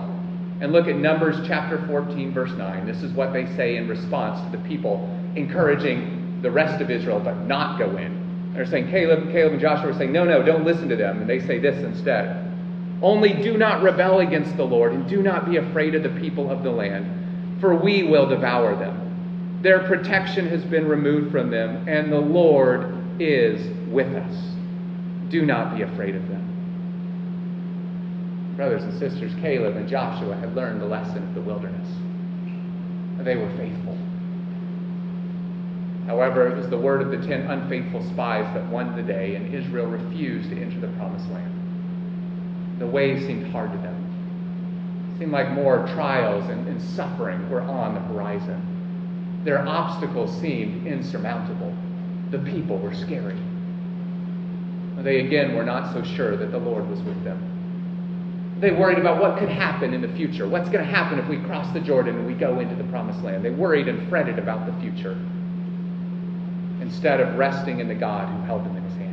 And 0.60 0.72
look 0.72 0.88
at 0.88 0.96
Numbers 0.96 1.46
chapter 1.46 1.86
14, 1.86 2.32
verse 2.32 2.52
9. 2.52 2.86
This 2.86 3.02
is 3.02 3.12
what 3.12 3.32
they 3.32 3.46
say 3.54 3.76
in 3.76 3.88
response 3.88 4.40
to 4.44 4.56
the 4.56 4.68
people 4.68 5.08
encouraging 5.36 6.40
the 6.42 6.50
rest 6.50 6.80
of 6.80 6.90
Israel, 6.90 7.20
but 7.20 7.36
not 7.46 7.78
go 7.78 7.96
in. 7.96 8.52
They're 8.54 8.66
saying, 8.66 8.90
Caleb, 8.90 9.30
Caleb 9.30 9.52
and 9.52 9.60
Joshua 9.60 9.90
are 9.90 9.98
saying, 9.98 10.12
no, 10.12 10.24
no, 10.24 10.42
don't 10.42 10.64
listen 10.64 10.88
to 10.88 10.96
them. 10.96 11.20
And 11.20 11.30
they 11.30 11.38
say 11.40 11.58
this 11.58 11.84
instead. 11.84 12.44
Only 13.02 13.34
do 13.34 13.56
not 13.56 13.82
rebel 13.82 14.20
against 14.20 14.56
the 14.56 14.64
Lord, 14.64 14.92
and 14.92 15.08
do 15.08 15.22
not 15.22 15.48
be 15.48 15.58
afraid 15.58 15.94
of 15.94 16.02
the 16.02 16.20
people 16.20 16.50
of 16.50 16.64
the 16.64 16.70
land, 16.70 17.60
for 17.60 17.74
we 17.76 18.02
will 18.02 18.28
devour 18.28 18.74
them. 18.74 19.60
Their 19.62 19.80
protection 19.80 20.48
has 20.48 20.64
been 20.64 20.88
removed 20.88 21.30
from 21.30 21.50
them, 21.50 21.88
and 21.88 22.12
the 22.12 22.18
Lord 22.18 23.20
is 23.20 23.64
with 23.88 24.12
us. 24.14 24.57
Do 25.30 25.44
not 25.44 25.76
be 25.76 25.82
afraid 25.82 26.16
of 26.16 26.26
them. 26.28 26.54
Brothers 28.56 28.82
and 28.82 28.98
sisters, 28.98 29.32
Caleb 29.40 29.76
and 29.76 29.88
Joshua 29.88 30.34
had 30.36 30.56
learned 30.56 30.80
the 30.80 30.86
lesson 30.86 31.22
of 31.22 31.34
the 31.34 31.40
wilderness. 31.40 31.88
They 33.18 33.36
were 33.36 33.50
faithful. 33.56 33.96
However, 36.06 36.48
it 36.48 36.56
was 36.56 36.68
the 36.68 36.78
word 36.78 37.02
of 37.02 37.10
the 37.10 37.18
ten 37.26 37.42
unfaithful 37.42 38.02
spies 38.08 38.46
that 38.54 38.66
won 38.68 38.96
the 38.96 39.02
day, 39.02 39.34
and 39.34 39.54
Israel 39.54 39.86
refused 39.86 40.48
to 40.50 40.58
enter 40.58 40.80
the 40.80 40.88
promised 40.96 41.28
land. 41.30 41.52
The 42.78 42.86
way 42.86 43.20
seemed 43.26 43.52
hard 43.52 43.70
to 43.72 43.78
them. 43.78 45.12
It 45.14 45.18
seemed 45.18 45.32
like 45.32 45.50
more 45.50 45.86
trials 45.88 46.48
and, 46.48 46.66
and 46.66 46.80
suffering 46.80 47.50
were 47.50 47.60
on 47.60 47.94
the 47.94 48.00
horizon. 48.00 49.42
Their 49.44 49.66
obstacles 49.68 50.34
seemed 50.40 50.86
insurmountable. 50.86 51.74
The 52.30 52.38
people 52.38 52.78
were 52.78 52.94
scary. 52.94 53.36
They 55.02 55.20
again 55.20 55.54
were 55.54 55.64
not 55.64 55.92
so 55.92 56.02
sure 56.02 56.36
that 56.36 56.50
the 56.50 56.58
Lord 56.58 56.88
was 56.88 57.00
with 57.02 57.22
them. 57.24 58.56
They 58.60 58.72
worried 58.72 58.98
about 58.98 59.20
what 59.20 59.38
could 59.38 59.48
happen 59.48 59.94
in 59.94 60.02
the 60.02 60.08
future. 60.08 60.48
What's 60.48 60.68
going 60.68 60.84
to 60.84 60.90
happen 60.90 61.18
if 61.18 61.28
we 61.28 61.38
cross 61.38 61.72
the 61.72 61.80
Jordan 61.80 62.16
and 62.16 62.26
we 62.26 62.34
go 62.34 62.58
into 62.58 62.74
the 62.74 62.84
promised 62.84 63.22
land? 63.22 63.44
They 63.44 63.50
worried 63.50 63.86
and 63.86 64.08
fretted 64.08 64.38
about 64.38 64.66
the 64.66 64.72
future 64.80 65.16
instead 66.80 67.20
of 67.20 67.36
resting 67.36 67.78
in 67.78 67.86
the 67.86 67.94
God 67.94 68.28
who 68.28 68.40
held 68.46 68.64
them 68.64 68.76
in 68.76 68.82
his 68.82 68.94
hands. 68.94 69.08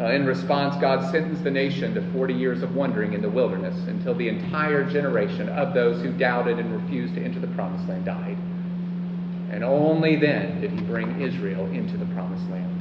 Uh, 0.00 0.14
in 0.14 0.24
response, 0.24 0.76
God 0.80 1.10
sentenced 1.10 1.42
the 1.42 1.50
nation 1.50 1.94
to 1.94 2.12
40 2.12 2.34
years 2.34 2.62
of 2.62 2.76
wandering 2.76 3.14
in 3.14 3.22
the 3.22 3.30
wilderness 3.30 3.76
until 3.88 4.14
the 4.14 4.28
entire 4.28 4.84
generation 4.88 5.48
of 5.48 5.74
those 5.74 6.00
who 6.02 6.12
doubted 6.12 6.58
and 6.58 6.72
refused 6.82 7.14
to 7.14 7.22
enter 7.22 7.40
the 7.40 7.48
promised 7.48 7.88
land 7.88 8.04
died. 8.04 8.36
And 9.52 9.62
only 9.62 10.16
then 10.16 10.60
did 10.60 10.70
he 10.70 10.80
bring 10.80 11.20
Israel 11.20 11.66
into 11.70 11.98
the 11.98 12.06
promised 12.06 12.48
land. 12.50 12.78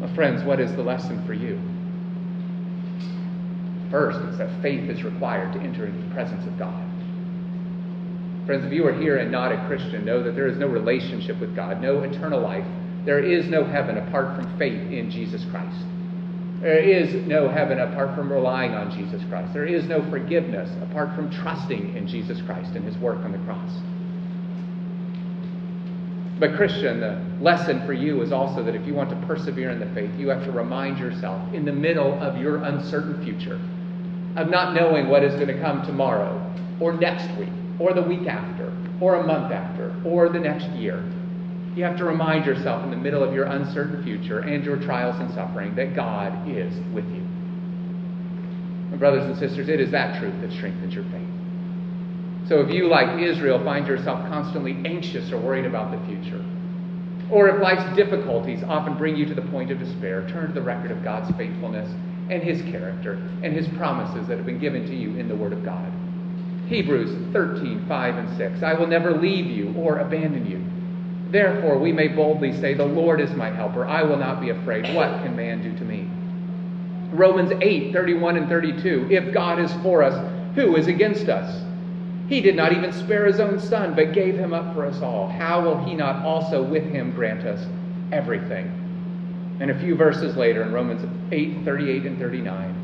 Well, 0.00 0.12
friends, 0.14 0.42
what 0.44 0.58
is 0.58 0.72
the 0.72 0.82
lesson 0.82 1.24
for 1.24 1.32
you? 1.32 1.60
First, 3.90 4.18
it's 4.28 4.38
that 4.38 4.60
faith 4.60 4.90
is 4.90 5.04
required 5.04 5.52
to 5.54 5.60
enter 5.60 5.86
into 5.86 6.02
the 6.06 6.12
presence 6.12 6.44
of 6.46 6.58
God. 6.58 6.84
Friends, 8.46 8.64
if 8.64 8.72
you 8.72 8.86
are 8.86 8.92
here 8.92 9.18
and 9.18 9.30
not 9.30 9.52
a 9.52 9.64
Christian, 9.66 10.04
know 10.04 10.22
that 10.22 10.34
there 10.34 10.48
is 10.48 10.58
no 10.58 10.66
relationship 10.66 11.38
with 11.40 11.54
God, 11.54 11.80
no 11.80 12.02
eternal 12.02 12.40
life. 12.40 12.66
There 13.04 13.20
is 13.20 13.48
no 13.48 13.64
heaven 13.64 13.98
apart 13.98 14.36
from 14.36 14.58
faith 14.58 14.90
in 14.90 15.10
Jesus 15.10 15.44
Christ. 15.50 15.84
There 16.60 16.78
is 16.78 17.26
no 17.26 17.48
heaven 17.48 17.78
apart 17.78 18.16
from 18.16 18.32
relying 18.32 18.74
on 18.74 18.90
Jesus 18.90 19.22
Christ. 19.28 19.52
There 19.52 19.66
is 19.66 19.84
no 19.84 20.02
forgiveness 20.10 20.68
apart 20.82 21.14
from 21.14 21.30
trusting 21.30 21.96
in 21.96 22.08
Jesus 22.08 22.42
Christ 22.42 22.74
and 22.74 22.84
his 22.84 22.96
work 22.98 23.18
on 23.18 23.32
the 23.32 23.38
cross. 23.38 23.70
But, 26.40 26.56
Christian, 26.56 27.00
the 27.00 27.20
lesson 27.40 27.84
for 27.84 27.92
you 27.92 28.22
is 28.22 28.32
also 28.32 28.62
that 28.62 28.74
if 28.74 28.86
you 28.86 28.94
want 28.94 29.10
to 29.10 29.26
persevere 29.26 29.70
in 29.70 29.80
the 29.80 29.92
faith, 29.94 30.10
you 30.18 30.28
have 30.28 30.44
to 30.44 30.52
remind 30.52 30.98
yourself 30.98 31.52
in 31.52 31.64
the 31.64 31.72
middle 31.72 32.14
of 32.22 32.36
your 32.38 32.62
uncertain 32.64 33.22
future 33.24 33.60
of 34.36 34.48
not 34.48 34.74
knowing 34.74 35.08
what 35.08 35.24
is 35.24 35.34
going 35.34 35.48
to 35.48 35.60
come 35.60 35.84
tomorrow 35.84 36.54
or 36.80 36.92
next 36.92 37.28
week 37.38 37.48
or 37.78 37.92
the 37.92 38.02
week 38.02 38.26
after, 38.26 38.72
or 39.00 39.16
a 39.16 39.26
month 39.26 39.52
after, 39.52 39.94
or 40.04 40.28
the 40.28 40.38
next 40.38 40.68
year. 40.70 41.04
You 41.74 41.84
have 41.84 41.96
to 41.98 42.04
remind 42.04 42.44
yourself 42.44 42.82
in 42.82 42.90
the 42.90 42.96
middle 42.96 43.22
of 43.22 43.32
your 43.32 43.44
uncertain 43.44 44.02
future 44.02 44.40
and 44.40 44.64
your 44.64 44.76
trials 44.76 45.20
and 45.20 45.32
suffering 45.34 45.74
that 45.76 45.94
God 45.94 46.48
is 46.48 46.74
with 46.92 47.04
you. 47.10 47.22
And 48.90 48.98
brothers 48.98 49.24
and 49.24 49.38
sisters, 49.38 49.68
it 49.68 49.80
is 49.80 49.90
that 49.92 50.18
truth 50.18 50.40
that 50.40 50.50
strengthens 50.52 50.94
your 50.94 51.04
faith. 51.04 51.28
So 52.48 52.60
if 52.60 52.72
you, 52.72 52.88
like 52.88 53.20
Israel, 53.20 53.62
find 53.62 53.86
yourself 53.86 54.26
constantly 54.28 54.80
anxious 54.86 55.30
or 55.30 55.38
worried 55.38 55.66
about 55.66 55.90
the 55.90 56.06
future, 56.06 56.42
or 57.30 57.48
if 57.48 57.60
life's 57.60 57.94
difficulties 57.94 58.64
often 58.64 58.96
bring 58.96 59.16
you 59.16 59.26
to 59.26 59.34
the 59.34 59.42
point 59.42 59.70
of 59.70 59.78
despair, 59.78 60.26
turn 60.30 60.48
to 60.48 60.54
the 60.54 60.62
record 60.62 60.90
of 60.90 61.04
God's 61.04 61.30
faithfulness 61.36 61.90
and 62.30 62.42
his 62.42 62.62
character 62.62 63.14
and 63.42 63.52
his 63.52 63.68
promises 63.76 64.26
that 64.28 64.38
have 64.38 64.46
been 64.46 64.58
given 64.58 64.86
to 64.86 64.94
you 64.94 65.16
in 65.16 65.28
the 65.28 65.36
Word 65.36 65.52
of 65.52 65.62
God. 65.62 65.92
Hebrews 66.68 67.32
13, 67.32 67.86
5 67.86 68.16
and 68.16 68.36
6. 68.36 68.62
I 68.62 68.74
will 68.74 68.86
never 68.86 69.12
leave 69.12 69.46
you 69.46 69.74
or 69.74 69.98
abandon 69.98 70.46
you. 70.46 70.64
Therefore, 71.30 71.78
we 71.78 71.92
may 71.92 72.08
boldly 72.08 72.58
say, 72.58 72.74
The 72.74 72.84
Lord 72.84 73.20
is 73.20 73.30
my 73.32 73.50
helper. 73.50 73.86
I 73.86 74.02
will 74.02 74.16
not 74.16 74.40
be 74.40 74.50
afraid. 74.50 74.94
What 74.94 75.22
can 75.22 75.36
man 75.36 75.62
do 75.62 75.76
to 75.78 75.84
me? 75.84 76.08
Romans 77.12 77.52
8, 77.60 77.92
31 77.92 78.36
and 78.36 78.48
32. 78.48 79.08
If 79.10 79.32
God 79.32 79.58
is 79.58 79.72
for 79.82 80.02
us, 80.02 80.14
who 80.54 80.76
is 80.76 80.86
against 80.86 81.28
us? 81.28 81.64
He 82.28 82.40
did 82.40 82.56
not 82.56 82.72
even 82.72 82.92
spare 82.92 83.24
his 83.24 83.40
own 83.40 83.58
son, 83.58 83.94
but 83.94 84.12
gave 84.12 84.36
him 84.36 84.52
up 84.52 84.74
for 84.74 84.84
us 84.84 85.00
all. 85.00 85.28
How 85.28 85.62
will 85.62 85.82
he 85.84 85.94
not 85.94 86.24
also 86.24 86.62
with 86.62 86.84
him 86.84 87.12
grant 87.12 87.46
us 87.46 87.66
everything? 88.12 88.66
And 89.60 89.70
a 89.70 89.78
few 89.78 89.94
verses 89.94 90.36
later 90.36 90.62
in 90.62 90.72
Romans 90.72 91.06
8, 91.32 91.64
38 91.64 92.06
and 92.06 92.18
39. 92.18 92.77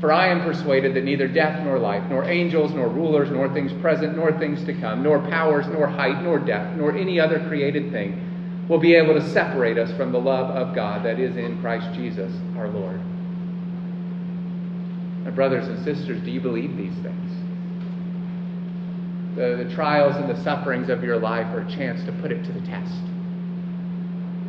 For 0.00 0.12
I 0.12 0.28
am 0.28 0.42
persuaded 0.42 0.94
that 0.94 1.02
neither 1.02 1.26
death 1.26 1.64
nor 1.64 1.78
life, 1.78 2.04
nor 2.08 2.24
angels, 2.24 2.72
nor 2.72 2.88
rulers, 2.88 3.30
nor 3.30 3.52
things 3.52 3.72
present, 3.80 4.16
nor 4.16 4.32
things 4.38 4.62
to 4.64 4.74
come, 4.74 5.02
nor 5.02 5.18
powers, 5.18 5.66
nor 5.66 5.88
height, 5.88 6.22
nor 6.22 6.38
depth, 6.38 6.76
nor 6.76 6.96
any 6.96 7.18
other 7.18 7.40
created 7.48 7.90
thing 7.90 8.24
will 8.68 8.78
be 8.78 8.94
able 8.94 9.14
to 9.14 9.28
separate 9.30 9.78
us 9.78 9.90
from 9.96 10.12
the 10.12 10.20
love 10.20 10.50
of 10.50 10.74
God 10.74 11.04
that 11.04 11.18
is 11.18 11.36
in 11.36 11.60
Christ 11.60 11.92
Jesus 11.94 12.32
our 12.56 12.68
Lord. 12.68 13.00
My 15.24 15.30
brothers 15.30 15.66
and 15.66 15.82
sisters, 15.84 16.22
do 16.22 16.30
you 16.30 16.40
believe 16.40 16.76
these 16.76 16.94
things? 17.02 17.32
The, 19.34 19.64
the 19.64 19.74
trials 19.74 20.16
and 20.16 20.28
the 20.28 20.40
sufferings 20.42 20.90
of 20.90 21.02
your 21.02 21.18
life 21.18 21.46
are 21.48 21.60
a 21.60 21.70
chance 21.70 22.04
to 22.04 22.12
put 22.12 22.30
it 22.30 22.44
to 22.44 22.52
the 22.52 22.60
test. 22.60 22.94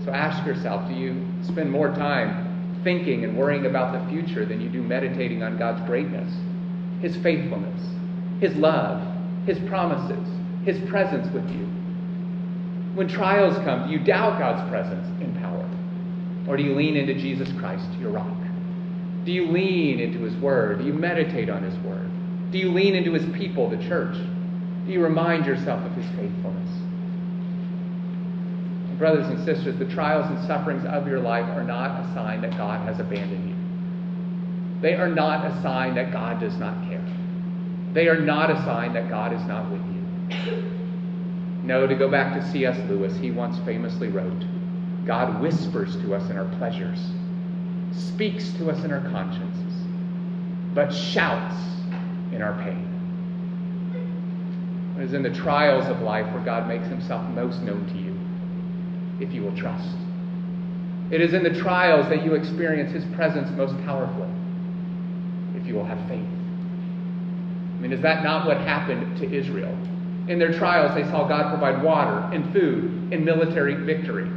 So 0.05 0.11
ask 0.11 0.45
yourself 0.45 0.87
do 0.87 0.93
you 0.93 1.25
spend 1.43 1.71
more 1.71 1.89
time 1.89 2.48
thinking 2.83 3.23
and 3.23 3.37
worrying 3.37 3.65
about 3.65 3.93
the 3.93 4.09
future 4.09 4.45
than 4.45 4.61
you 4.61 4.69
do 4.69 4.81
meditating 4.81 5.43
on 5.43 5.57
God's 5.57 5.85
greatness, 5.87 6.31
His 7.01 7.15
faithfulness, 7.23 7.81
His 8.41 8.55
love, 8.55 9.01
His 9.45 9.59
promises, 9.69 10.27
His 10.65 10.77
presence 10.89 11.31
with 11.33 11.49
you. 11.49 11.65
When 12.95 13.07
trials 13.07 13.55
come, 13.63 13.87
do 13.87 13.93
you 13.93 13.99
doubt 13.99 14.39
God's 14.39 14.69
presence 14.69 15.07
and 15.21 15.37
power? 15.39 15.69
Or 16.47 16.57
do 16.57 16.63
you 16.63 16.73
lean 16.73 16.95
into 16.95 17.13
Jesus 17.13 17.49
Christ, 17.59 17.87
your 17.99 18.11
rock? 18.11 18.37
Do 19.25 19.31
you 19.31 19.51
lean 19.51 19.99
into 19.99 20.19
His 20.19 20.35
Word? 20.37 20.79
Do 20.79 20.85
you 20.85 20.93
meditate 20.93 21.49
on 21.49 21.63
His 21.63 21.77
Word? 21.85 22.09
Do 22.51 22.57
you 22.57 22.71
lean 22.71 22.95
into 22.95 23.13
His 23.13 23.25
people, 23.37 23.69
the 23.69 23.77
church? 23.87 24.15
Do 24.85 24.91
you 24.91 25.03
remind 25.03 25.45
yourself 25.45 25.85
of 25.85 25.91
His 25.93 26.05
faithfulness? 26.17 26.68
Brothers 28.99 29.27
and 29.27 29.43
sisters, 29.45 29.79
the 29.79 29.85
trials 29.85 30.29
and 30.29 30.45
sufferings 30.45 30.85
of 30.85 31.07
your 31.07 31.21
life 31.21 31.45
are 31.57 31.63
not 31.63 32.05
a 32.05 32.13
sign 32.13 32.41
that 32.41 32.55
God 32.57 32.81
has 32.81 32.99
abandoned 32.99 33.49
you. 33.49 33.55
They 34.81 34.95
are 34.95 35.07
not 35.07 35.45
a 35.45 35.61
sign 35.61 35.95
that 35.95 36.11
God 36.11 36.41
does 36.41 36.57
not 36.57 36.83
care. 36.87 37.03
They 37.93 38.09
are 38.09 38.19
not 38.19 38.51
a 38.51 38.57
sign 38.65 38.93
that 38.93 39.09
God 39.09 39.33
is 39.33 39.41
not 39.45 39.71
with 39.71 39.81
you. 39.81 39.95
No, 41.63 41.87
to 41.87 41.95
go 41.95 42.09
back 42.09 42.33
to 42.35 42.51
C.S. 42.51 42.77
Lewis, 42.89 43.15
he 43.17 43.31
once 43.31 43.57
famously 43.59 44.09
wrote 44.09 44.43
God 45.05 45.41
whispers 45.41 45.95
to 45.97 46.13
us 46.13 46.29
in 46.29 46.37
our 46.37 46.45
pleasures, 46.57 46.99
speaks 47.91 48.51
to 48.53 48.69
us 48.69 48.83
in 48.83 48.91
our 48.91 49.01
consciences, 49.09 49.73
but 50.73 50.93
shouts 50.93 51.55
in 52.31 52.41
our 52.41 52.53
pain. 52.63 52.85
It 54.97 55.03
is 55.03 55.13
in 55.13 55.23
the 55.23 55.33
trials 55.33 55.85
of 55.85 56.01
life 56.01 56.31
where 56.33 56.43
God 56.43 56.67
makes 56.67 56.87
himself 56.87 57.23
most 57.29 57.61
known 57.61 57.87
to 57.87 57.97
you 57.97 58.08
if 59.19 59.33
you 59.33 59.41
will 59.41 59.55
trust. 59.55 59.95
It 61.11 61.21
is 61.21 61.33
in 61.33 61.43
the 61.43 61.59
trials 61.59 62.07
that 62.09 62.23
you 62.23 62.35
experience 62.35 62.91
His 62.91 63.03
presence 63.15 63.49
most 63.57 63.73
powerfully, 63.85 64.29
if 65.55 65.65
you 65.65 65.73
will 65.75 65.85
have 65.85 65.99
faith. 66.07 66.27
I 67.79 67.81
mean, 67.81 67.93
is 67.93 68.01
that 68.01 68.23
not 68.23 68.45
what 68.45 68.57
happened 68.57 69.17
to 69.19 69.33
Israel 69.33 69.75
In 70.27 70.37
their 70.37 70.53
trials, 70.53 70.93
they 70.93 71.09
saw 71.09 71.27
God 71.27 71.49
provide 71.49 71.81
water 71.81 72.35
and 72.35 72.53
food 72.53 73.11
and 73.11 73.25
military 73.25 73.73
victory. 73.73 74.29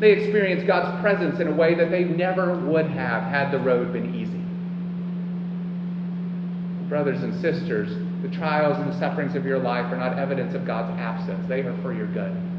They 0.00 0.12
experienced 0.12 0.66
God's 0.66 1.00
presence 1.00 1.38
in 1.40 1.46
a 1.46 1.54
way 1.54 1.74
that 1.76 1.90
they 1.90 2.04
never 2.04 2.58
would 2.66 2.86
have 2.86 3.22
had 3.22 3.52
the 3.52 3.58
road 3.58 3.92
been 3.92 4.14
easy. 4.14 4.40
Brothers 6.88 7.22
and 7.22 7.40
sisters, 7.40 7.94
the 8.22 8.34
trials 8.34 8.76
and 8.78 8.90
the 8.90 8.98
sufferings 8.98 9.36
of 9.36 9.44
your 9.44 9.58
life 9.58 9.92
are 9.92 9.96
not 9.96 10.18
evidence 10.18 10.54
of 10.54 10.66
God's 10.66 10.98
absence, 10.98 11.46
they 11.48 11.60
are 11.60 11.80
for 11.82 11.92
your 11.92 12.08
good. 12.08 12.49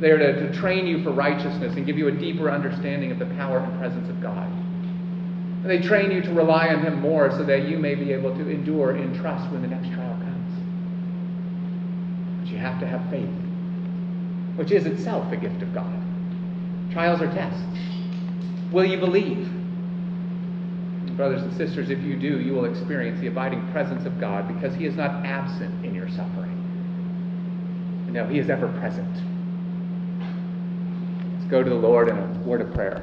They 0.00 0.10
are 0.10 0.18
to, 0.18 0.48
to 0.48 0.60
train 0.60 0.86
you 0.86 1.02
for 1.02 1.10
righteousness 1.10 1.74
and 1.76 1.84
give 1.84 1.98
you 1.98 2.08
a 2.08 2.12
deeper 2.12 2.50
understanding 2.50 3.10
of 3.10 3.18
the 3.18 3.26
power 3.26 3.58
and 3.58 3.78
presence 3.78 4.08
of 4.08 4.20
God. 4.22 4.46
And 4.46 5.66
they 5.68 5.80
train 5.80 6.12
you 6.12 6.22
to 6.22 6.32
rely 6.32 6.68
on 6.68 6.82
Him 6.82 7.00
more 7.00 7.30
so 7.32 7.42
that 7.44 7.68
you 7.68 7.78
may 7.78 7.94
be 7.96 8.12
able 8.12 8.32
to 8.36 8.48
endure 8.48 8.96
in 8.96 9.12
trust 9.18 9.50
when 9.50 9.60
the 9.60 9.68
next 9.68 9.88
trial 9.88 10.16
comes. 10.18 10.60
But 12.40 12.48
you 12.48 12.58
have 12.58 12.78
to 12.80 12.86
have 12.86 13.10
faith, 13.10 13.28
which 14.56 14.70
is 14.70 14.86
itself 14.86 15.32
a 15.32 15.36
gift 15.36 15.62
of 15.62 15.74
God. 15.74 15.92
Trials 16.92 17.20
are 17.20 17.32
tests. 17.34 17.60
Will 18.72 18.84
you 18.84 18.98
believe? 18.98 19.50
Brothers 21.16 21.42
and 21.42 21.52
sisters, 21.56 21.90
if 21.90 22.00
you 22.04 22.16
do, 22.16 22.38
you 22.40 22.52
will 22.52 22.66
experience 22.66 23.20
the 23.20 23.26
abiding 23.26 23.68
presence 23.72 24.06
of 24.06 24.20
God 24.20 24.46
because 24.46 24.76
He 24.76 24.86
is 24.86 24.94
not 24.94 25.26
absent 25.26 25.84
in 25.84 25.92
your 25.92 26.08
suffering. 26.08 26.54
No, 28.12 28.28
He 28.28 28.38
is 28.38 28.48
ever 28.48 28.68
present. 28.78 29.37
Go 31.48 31.62
to 31.62 31.70
the 31.70 31.76
Lord 31.76 32.08
in 32.10 32.18
a 32.18 32.26
word 32.44 32.60
of 32.60 32.74
prayer. 32.74 33.02